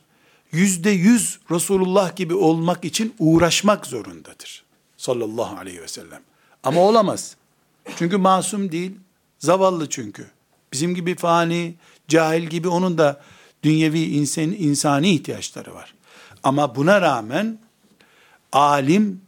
Yüzde 0.52 0.90
yüz 0.90 1.40
Resulullah 1.50 2.16
gibi 2.16 2.34
olmak 2.34 2.84
için 2.84 3.14
uğraşmak 3.18 3.86
zorundadır. 3.86 4.64
Sallallahu 4.96 5.58
aleyhi 5.58 5.82
ve 5.82 5.88
sellem. 5.88 6.22
Ama 6.62 6.80
olamaz. 6.80 7.36
Çünkü 7.96 8.16
masum 8.16 8.72
değil, 8.72 8.92
zavallı 9.38 9.88
çünkü. 9.88 10.30
Bizim 10.72 10.94
gibi 10.94 11.16
fani, 11.16 11.74
cahil 12.08 12.42
gibi 12.42 12.68
onun 12.68 12.98
da 12.98 13.20
dünyevi 13.62 14.02
insan, 14.02 14.42
insani 14.42 15.10
ihtiyaçları 15.10 15.74
var. 15.74 15.94
Ama 16.42 16.76
buna 16.76 17.00
rağmen 17.00 17.58
alim 18.52 19.20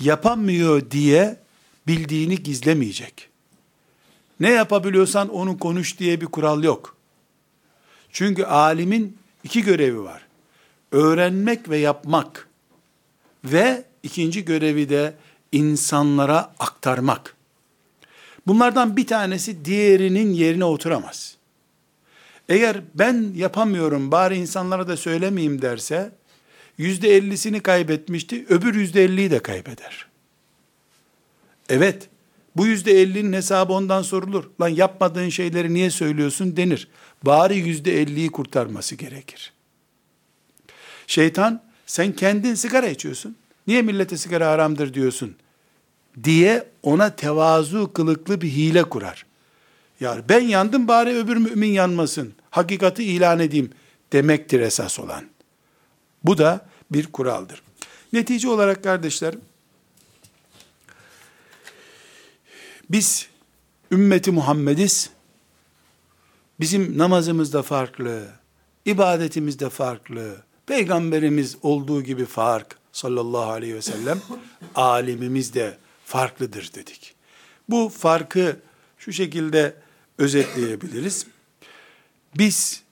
yapamıyor 0.00 0.90
diye 0.90 1.47
bildiğini 1.88 2.42
gizlemeyecek. 2.42 3.28
Ne 4.40 4.50
yapabiliyorsan 4.50 5.28
onu 5.28 5.58
konuş 5.58 5.98
diye 5.98 6.20
bir 6.20 6.26
kural 6.26 6.64
yok. 6.64 6.96
Çünkü 8.12 8.44
alimin 8.44 9.18
iki 9.44 9.62
görevi 9.62 10.02
var. 10.02 10.26
Öğrenmek 10.92 11.68
ve 11.68 11.78
yapmak. 11.78 12.48
Ve 13.44 13.84
ikinci 14.02 14.44
görevi 14.44 14.88
de 14.88 15.14
insanlara 15.52 16.54
aktarmak. 16.58 17.34
Bunlardan 18.46 18.96
bir 18.96 19.06
tanesi 19.06 19.64
diğerinin 19.64 20.32
yerine 20.32 20.64
oturamaz. 20.64 21.36
Eğer 22.48 22.80
ben 22.94 23.32
yapamıyorum 23.36 24.10
bari 24.10 24.36
insanlara 24.36 24.88
da 24.88 24.96
söylemeyeyim 24.96 25.62
derse, 25.62 26.12
yüzde 26.78 27.16
ellisini 27.16 27.60
kaybetmişti, 27.60 28.46
öbür 28.48 28.74
yüzde 28.74 29.04
elliyi 29.04 29.30
de 29.30 29.38
kaybeder. 29.38 30.06
Evet, 31.68 32.08
bu 32.56 32.66
yüzde 32.66 32.92
ellinin 32.92 33.32
hesabı 33.32 33.72
ondan 33.72 34.02
sorulur. 34.02 34.44
Lan 34.60 34.68
yapmadığın 34.68 35.28
şeyleri 35.28 35.74
niye 35.74 35.90
söylüyorsun 35.90 36.56
denir. 36.56 36.88
Bari 37.22 37.58
yüzde 37.58 38.00
elliyi 38.02 38.28
kurtarması 38.28 38.94
gerekir. 38.94 39.52
Şeytan, 41.06 41.62
sen 41.86 42.12
kendin 42.12 42.54
sigara 42.54 42.88
içiyorsun. 42.88 43.36
Niye 43.66 43.82
millete 43.82 44.16
sigara 44.16 44.50
haramdır 44.50 44.94
diyorsun? 44.94 45.36
Diye 46.24 46.64
ona 46.82 47.16
tevazu 47.16 47.92
kılıklı 47.92 48.40
bir 48.40 48.48
hile 48.48 48.82
kurar. 48.82 49.26
Yani 50.00 50.22
ben 50.28 50.40
yandım 50.40 50.88
bari 50.88 51.16
öbür 51.16 51.36
mümin 51.36 51.72
yanmasın. 51.72 52.32
Hakikati 52.50 53.04
ilan 53.04 53.38
edeyim 53.40 53.70
demektir 54.12 54.60
esas 54.60 54.98
olan. 54.98 55.24
Bu 56.24 56.38
da 56.38 56.66
bir 56.90 57.06
kuraldır. 57.06 57.62
Netice 58.12 58.48
olarak 58.48 58.84
kardeşler, 58.84 59.34
biz 62.90 63.28
ümmeti 63.92 64.30
Muhammediz. 64.30 65.10
Bizim 66.60 66.98
namazımız 66.98 67.52
da 67.52 67.62
farklı, 67.62 68.26
ibadetimiz 68.84 69.58
de 69.58 69.70
farklı. 69.70 70.36
Peygamberimiz 70.66 71.56
olduğu 71.62 72.02
gibi 72.02 72.24
fark 72.24 72.78
sallallahu 72.92 73.50
aleyhi 73.50 73.74
ve 73.74 73.82
sellem 73.82 74.20
alimimiz 74.74 75.54
de 75.54 75.78
farklıdır 76.04 76.70
dedik. 76.74 77.14
Bu 77.68 77.88
farkı 77.88 78.56
şu 78.98 79.12
şekilde 79.12 79.74
özetleyebiliriz. 80.18 81.26
Biz 82.38 82.82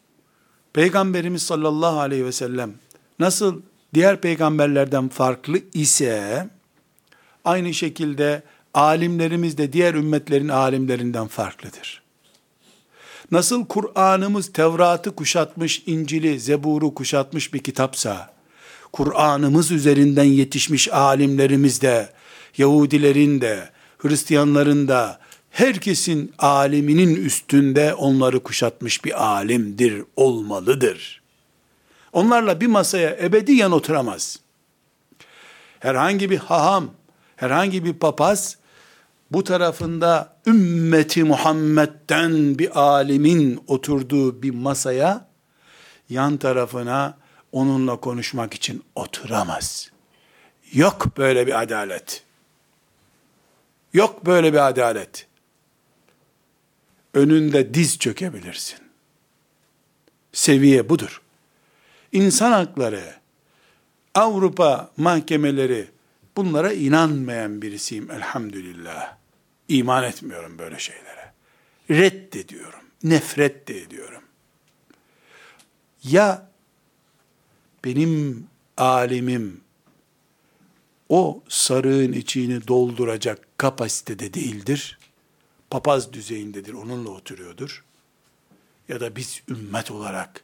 Peygamberimiz 0.73 1.43
sallallahu 1.43 2.01
aleyhi 2.01 2.25
ve 2.25 2.33
sellem 2.33 2.75
nasıl 3.19 3.63
diğer 3.95 4.21
peygamberlerden 4.21 5.09
farklı 5.09 5.59
ise 5.75 6.49
aynı 7.45 7.75
şekilde 7.75 8.43
alimlerimiz 8.77 9.59
de 9.59 9.73
diğer 9.73 9.95
ümmetlerin 9.95 10.49
alimlerinden 10.49 11.27
farklıdır. 11.27 12.03
Nasıl 13.31 13.67
Kur'an'ımız 13.67 14.53
Tevrat'ı 14.53 15.15
kuşatmış, 15.15 15.83
İncil'i, 15.87 16.41
Zebur'u 16.41 16.95
kuşatmış 16.95 17.55
bir 17.55 17.59
kitapsa, 17.59 18.35
Kur'an'ımız 18.93 19.71
üzerinden 19.71 20.25
yetişmiş 20.25 20.93
alimlerimiz 20.93 21.83
de, 21.83 22.13
Yahudilerin 22.59 23.41
de, 23.41 23.71
Hristiyanların 23.99 24.89
da, 24.89 25.19
herkesin 25.51 26.33
aliminin 26.39 27.25
üstünde 27.25 27.95
onları 27.95 28.43
kuşatmış 28.43 29.05
bir 29.05 29.25
alimdir, 29.25 30.03
olmalıdır. 30.17 31.23
Onlarla 32.13 32.61
bir 32.61 32.67
masaya 32.67 33.11
ebediyen 33.11 33.71
oturamaz. 33.71 34.41
Herhangi 35.81 36.31
bir 36.31 36.39
haham, 36.39 36.91
herhangi 37.37 37.85
bir 37.85 37.93
papaz, 37.93 38.57
bu 39.31 39.45
tarafında 39.45 40.37
ümmeti 40.47 41.25
Muhammed'den 41.25 42.59
bir 42.59 42.81
alimin 42.81 43.65
oturduğu 43.67 44.43
bir 44.43 44.51
masaya, 44.51 45.29
yan 46.09 46.37
tarafına 46.37 47.19
onunla 47.53 47.97
konuşmak 47.97 48.55
için 48.55 48.85
oturamaz. 48.95 49.91
Yok 50.73 51.17
böyle 51.17 51.47
bir 51.47 51.63
adalet. 51.63 52.23
Yok 53.93 54.27
böyle 54.27 54.53
bir 54.53 54.69
adalet. 54.69 55.27
Önünde 57.15 57.75
diz 57.75 57.99
çökebilirsin. 57.99 58.79
Seviye 60.33 60.89
budur. 60.89 61.23
İnsan 62.13 62.53
hakları, 62.53 63.15
Avrupa 64.15 64.91
mahkemeleri 64.97 65.96
bunlara 66.37 66.73
inanmayan 66.73 67.63
birisiyim 67.63 68.11
elhamdülillah. 68.11 69.17
İman 69.69 70.05
etmiyorum 70.05 70.59
böyle 70.59 70.79
şeylere. 70.79 71.33
Reddediyorum. 71.91 72.81
Nefret 73.03 73.69
de 73.69 73.81
ediyorum. 73.83 74.23
Ya 76.03 76.51
benim 77.85 78.47
alimim 78.77 79.61
o 81.09 81.43
sarığın 81.49 82.13
içini 82.13 82.69
dolduracak 82.69 83.59
kapasitede 83.59 84.35
değildir. 84.35 84.99
Papaz 85.71 86.13
düzeyindedir, 86.13 86.73
onunla 86.73 87.11
oturuyordur. 87.11 87.85
Ya 88.89 89.01
da 89.01 89.17
biz 89.17 89.43
ümmet 89.49 89.91
olarak 89.91 90.43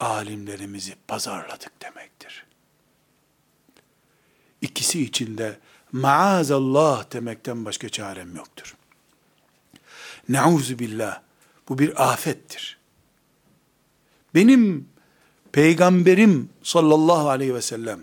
alimlerimizi 0.00 0.94
pazarladık 1.08 1.82
demektir. 1.82 2.46
İkisi 4.60 5.02
içinde 5.02 5.58
maazallah 5.92 7.12
demekten 7.12 7.64
başka 7.64 7.88
çarem 7.88 8.36
yoktur. 8.36 8.76
Nauzu 10.28 10.78
billah. 10.78 11.20
Bu 11.68 11.78
bir 11.78 12.12
afettir. 12.12 12.78
Benim 14.34 14.88
peygamberim 15.52 16.48
sallallahu 16.62 17.28
aleyhi 17.28 17.54
ve 17.54 17.62
sellem 17.62 18.00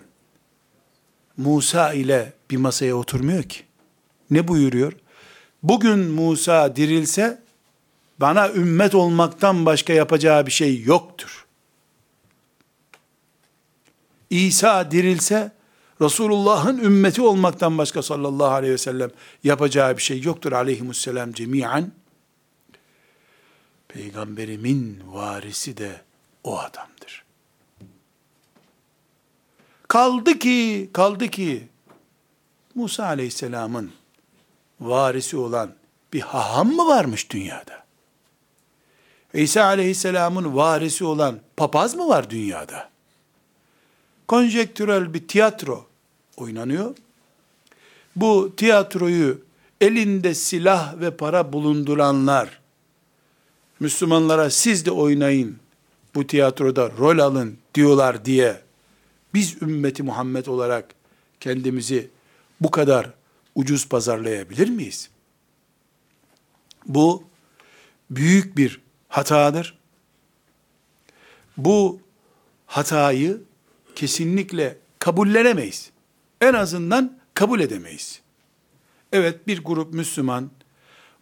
Musa 1.37 1.93
ile 1.93 2.33
bir 2.51 2.57
masaya 2.57 2.95
oturmuyor 2.95 3.43
ki. 3.43 3.63
Ne 4.31 4.47
buyuruyor? 4.47 4.93
Bugün 5.63 5.99
Musa 5.99 6.75
dirilse 6.75 7.41
bana 8.19 8.49
ümmet 8.49 8.95
olmaktan 8.95 9.65
başka 9.65 9.93
yapacağı 9.93 10.45
bir 10.45 10.51
şey 10.51 10.81
yoktur. 10.81 11.45
İsa 14.29 14.91
dirilse 14.91 15.51
Resulullah'ın 16.01 16.77
ümmeti 16.77 17.21
olmaktan 17.21 17.77
başka 17.77 18.01
sallallahu 18.01 18.51
aleyhi 18.51 18.73
ve 18.73 18.77
sellem 18.77 19.11
yapacağı 19.43 19.97
bir 19.97 20.01
şey 20.01 20.21
yoktur 20.21 20.51
aleyhimusselam 20.51 21.33
cemiyen. 21.33 21.91
Peygamberimin 23.87 25.03
varisi 25.05 25.77
de 25.77 26.01
o 26.43 26.59
adamdır. 26.59 27.23
Kaldı 29.87 30.39
ki, 30.39 30.89
kaldı 30.93 31.27
ki 31.27 31.67
Musa 32.75 33.05
aleyhisselamın 33.05 33.91
varisi 34.79 35.37
olan 35.37 35.71
bir 36.13 36.21
haham 36.21 36.71
mı 36.71 36.87
varmış 36.87 37.31
dünyada? 37.31 37.85
İsa 39.33 39.63
aleyhisselamın 39.63 40.55
varisi 40.55 41.05
olan 41.05 41.39
papaz 41.57 41.95
mı 41.95 42.07
var 42.07 42.29
dünyada? 42.29 42.89
Konjektürel 44.28 45.13
bir 45.13 45.28
tiyatro 45.28 45.86
oynanıyor. 46.38 46.95
Bu 48.15 48.53
tiyatroyu 48.57 49.41
elinde 49.82 50.34
silah 50.34 50.99
ve 50.99 51.17
para 51.17 51.53
bulunduranlar, 51.53 52.59
Müslümanlara 53.80 54.49
siz 54.49 54.86
de 54.86 54.91
oynayın, 54.91 55.57
bu 56.15 56.28
tiyatroda 56.28 56.91
rol 56.97 57.19
alın 57.19 57.57
diyorlar 57.75 58.25
diye, 58.25 58.61
biz 59.34 59.61
ümmeti 59.61 60.03
Muhammed 60.03 60.45
olarak 60.45 60.95
kendimizi 61.39 62.09
bu 62.61 62.71
kadar 62.71 63.13
ucuz 63.55 63.89
pazarlayabilir 63.89 64.69
miyiz? 64.69 65.09
Bu 66.86 67.23
büyük 68.09 68.57
bir 68.57 68.82
hatadır. 69.07 69.78
Bu 71.57 71.99
hatayı 72.65 73.41
kesinlikle 73.97 74.77
kabullenemeyiz. 74.99 75.91
En 76.41 76.53
azından 76.53 77.17
kabul 77.33 77.59
edemeyiz. 77.59 78.21
Evet 79.11 79.47
bir 79.47 79.63
grup 79.63 79.93
Müslüman 79.93 80.51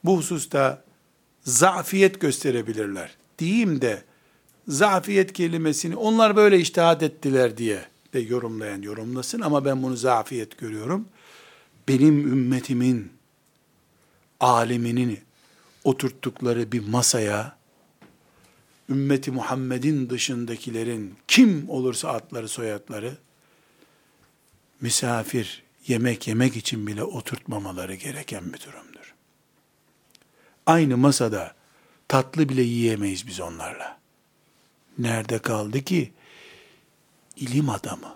bu 0.03 0.17
hususta 0.17 0.84
zafiyet 1.43 2.21
gösterebilirler. 2.21 3.15
Diyeyim 3.39 3.82
de 3.82 4.03
zafiyet 4.67 5.34
kelimesini 5.34 5.95
onlar 5.95 6.36
böyle 6.36 6.59
iştihat 6.59 7.03
ettiler 7.03 7.57
diye 7.57 7.86
de 8.13 8.19
yorumlayan 8.19 8.82
yorumlasın 8.82 9.41
ama 9.41 9.65
ben 9.65 9.84
bunu 9.84 9.95
zafiyet 9.95 10.57
görüyorum. 10.57 11.05
Benim 11.88 12.28
ümmetimin 12.28 13.11
aliminin 14.39 15.19
oturttukları 15.84 16.71
bir 16.71 16.88
masaya 16.88 17.57
ümmeti 18.89 19.31
Muhammed'in 19.31 20.09
dışındakilerin 20.09 21.15
kim 21.27 21.69
olursa 21.69 22.09
adları 22.09 22.47
soyadları 22.47 23.17
misafir 24.81 25.63
yemek 25.88 26.27
yemek 26.27 26.57
için 26.57 26.88
bile 26.88 27.03
oturtmamaları 27.03 27.95
gereken 27.95 28.53
bir 28.53 28.59
durumdur. 28.59 29.15
Aynı 30.65 30.97
masada 30.97 31.55
tatlı 32.07 32.49
bile 32.49 32.61
yiyemeyiz 32.61 33.27
biz 33.27 33.39
onlarla. 33.39 33.99
Nerede 34.97 35.39
kaldı 35.39 35.81
ki 35.81 36.13
ilim 37.36 37.69
adamı, 37.69 38.15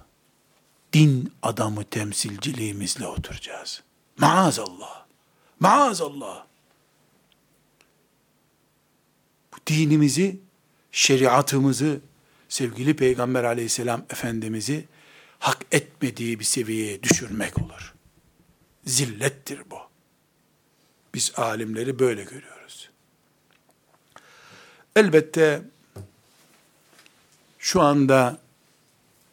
din 0.94 1.34
adamı 1.42 1.84
temsilciliğimizle 1.84 3.08
oturacağız. 3.08 3.84
Maazallah. 4.18 5.06
Maazallah. 5.60 6.46
Bu 9.54 9.58
dinimizi 9.68 10.40
şeriatımızı, 10.92 12.00
sevgili 12.50 12.96
Peygamber 12.96 13.44
aleyhisselam 13.44 14.06
Efendimiz'i 14.10 14.86
hak 15.40 15.66
etmediği 15.72 16.40
bir 16.40 16.46
seviyeye 16.46 17.04
düşürmek 17.04 17.58
olur. 17.62 17.94
Zillettir 18.86 19.62
bu. 19.72 19.78
Biz 21.14 21.32
alimleri 21.36 22.00
böyle 22.00 22.24
görüyoruz. 22.24 22.90
Elbette 24.96 25.62
şu 27.60 27.82
anda 27.82 28.38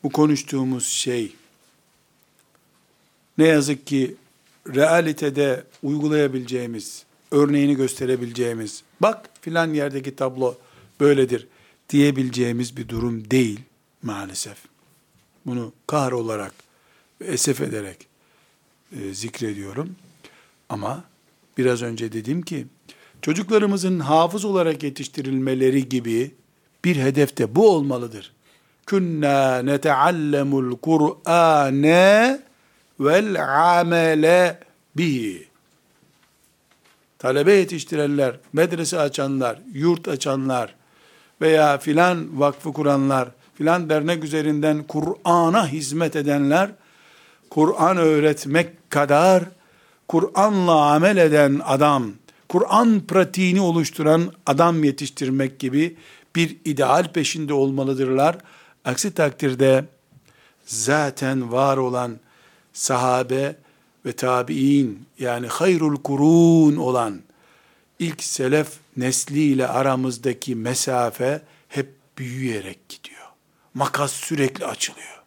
bu 0.02 0.12
konuştuğumuz 0.12 0.86
şey 0.86 1.36
ne 3.38 3.46
yazık 3.46 3.86
ki 3.86 4.16
realitede 4.74 5.64
uygulayabileceğimiz, 5.82 7.04
örneğini 7.30 7.76
gösterebileceğimiz, 7.76 8.82
bak 9.00 9.30
filan 9.40 9.74
yerdeki 9.74 10.16
tablo 10.16 10.58
böyledir 11.00 11.48
diyebileceğimiz 11.90 12.76
bir 12.76 12.88
durum 12.88 13.30
değil 13.30 13.60
maalesef. 14.02 14.56
Bunu 15.46 15.72
kahır 15.86 16.12
olarak 16.12 16.52
esef 17.20 17.60
ederek 17.60 18.06
e, 18.92 19.14
zikrediyorum. 19.14 19.96
Ama 20.68 21.04
biraz 21.58 21.82
önce 21.82 22.12
dedim 22.12 22.42
ki 22.42 22.66
çocuklarımızın 23.22 24.00
hafız 24.00 24.44
olarak 24.44 24.82
yetiştirilmeleri 24.82 25.88
gibi 25.88 26.34
bir 26.84 26.96
hedef 26.96 27.36
de 27.36 27.54
bu 27.54 27.70
olmalıdır. 27.70 28.32
Künna 28.86 29.62
neteallemul 29.62 30.76
Kur'ane 30.76 32.40
vel 33.00 33.42
amele 33.78 34.60
bihi. 34.96 35.46
Talebe 37.18 37.52
yetiştirenler, 37.52 38.36
medrese 38.52 38.98
açanlar, 38.98 39.60
yurt 39.72 40.08
açanlar, 40.08 40.74
veya 41.40 41.78
filan 41.78 42.40
vakfı 42.40 42.72
kuranlar, 42.72 43.28
filan 43.54 43.90
dernek 43.90 44.24
üzerinden 44.24 44.82
Kur'an'a 44.82 45.68
hizmet 45.68 46.16
edenler, 46.16 46.70
Kur'an 47.50 47.96
öğretmek 47.96 48.90
kadar 48.90 49.44
Kur'an'la 50.08 50.92
amel 50.92 51.16
eden 51.16 51.60
adam, 51.64 52.12
Kur'an 52.48 53.00
pratiğini 53.00 53.60
oluşturan 53.60 54.32
adam 54.46 54.84
yetiştirmek 54.84 55.58
gibi 55.58 55.96
bir 56.36 56.56
ideal 56.64 57.12
peşinde 57.12 57.54
olmalıdırlar. 57.54 58.38
Aksi 58.84 59.14
takdirde 59.14 59.84
zaten 60.66 61.52
var 61.52 61.76
olan 61.76 62.16
sahabe 62.72 63.56
ve 64.06 64.12
tabi'in 64.12 65.06
yani 65.18 65.46
hayrul 65.46 65.96
kurun 65.96 66.76
olan 66.76 67.20
ilk 67.98 68.22
selef 68.22 68.68
nesliyle 68.96 69.68
aramızdaki 69.68 70.54
mesafe 70.54 71.42
hep 71.68 71.94
büyüyerek 72.18 72.88
gidiyor. 72.88 73.26
Makas 73.74 74.12
sürekli 74.12 74.66
açılıyor. 74.66 75.22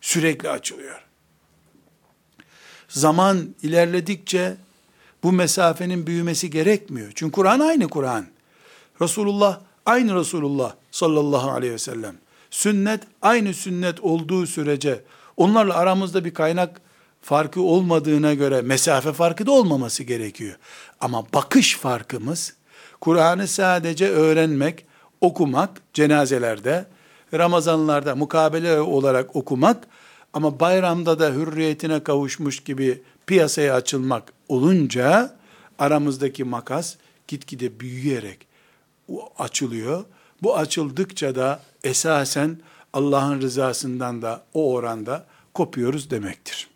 Sürekli 0.00 0.50
açılıyor. 0.50 1.02
Zaman 2.88 3.54
ilerledikçe 3.62 4.56
bu 5.22 5.32
mesafenin 5.32 6.06
büyümesi 6.06 6.50
gerekmiyor. 6.50 7.12
Çünkü 7.14 7.32
Kur'an 7.32 7.60
aynı 7.60 7.88
Kur'an. 7.88 8.26
Resulullah 9.00 9.60
aynı 9.86 10.14
Resulullah 10.14 10.74
sallallahu 10.90 11.50
aleyhi 11.50 11.72
ve 11.72 11.78
sellem. 11.78 12.16
Sünnet 12.50 13.02
aynı 13.22 13.54
sünnet 13.54 14.00
olduğu 14.00 14.46
sürece 14.46 15.02
onlarla 15.36 15.74
aramızda 15.74 16.24
bir 16.24 16.34
kaynak 16.34 16.80
farkı 17.26 17.62
olmadığına 17.62 18.34
göre 18.34 18.62
mesafe 18.62 19.12
farkı 19.12 19.46
da 19.46 19.52
olmaması 19.52 20.02
gerekiyor. 20.02 20.56
Ama 21.00 21.26
bakış 21.34 21.76
farkımız 21.76 22.54
Kur'an'ı 23.00 23.48
sadece 23.48 24.08
öğrenmek, 24.08 24.86
okumak 25.20 25.82
cenazelerde, 25.94 26.86
Ramazanlarda 27.34 28.16
mukabele 28.16 28.80
olarak 28.80 29.36
okumak 29.36 29.88
ama 30.32 30.60
bayramda 30.60 31.18
da 31.18 31.30
hürriyetine 31.30 32.04
kavuşmuş 32.04 32.60
gibi 32.60 33.02
piyasaya 33.26 33.74
açılmak 33.74 34.32
olunca 34.48 35.36
aramızdaki 35.78 36.44
makas 36.44 36.96
gitgide 37.28 37.80
büyüyerek 37.80 38.46
açılıyor. 39.38 40.04
Bu 40.42 40.56
açıldıkça 40.56 41.34
da 41.34 41.62
esasen 41.84 42.58
Allah'ın 42.92 43.40
rızasından 43.40 44.22
da 44.22 44.42
o 44.54 44.72
oranda 44.72 45.26
kopuyoruz 45.54 46.10
demektir. 46.10 46.75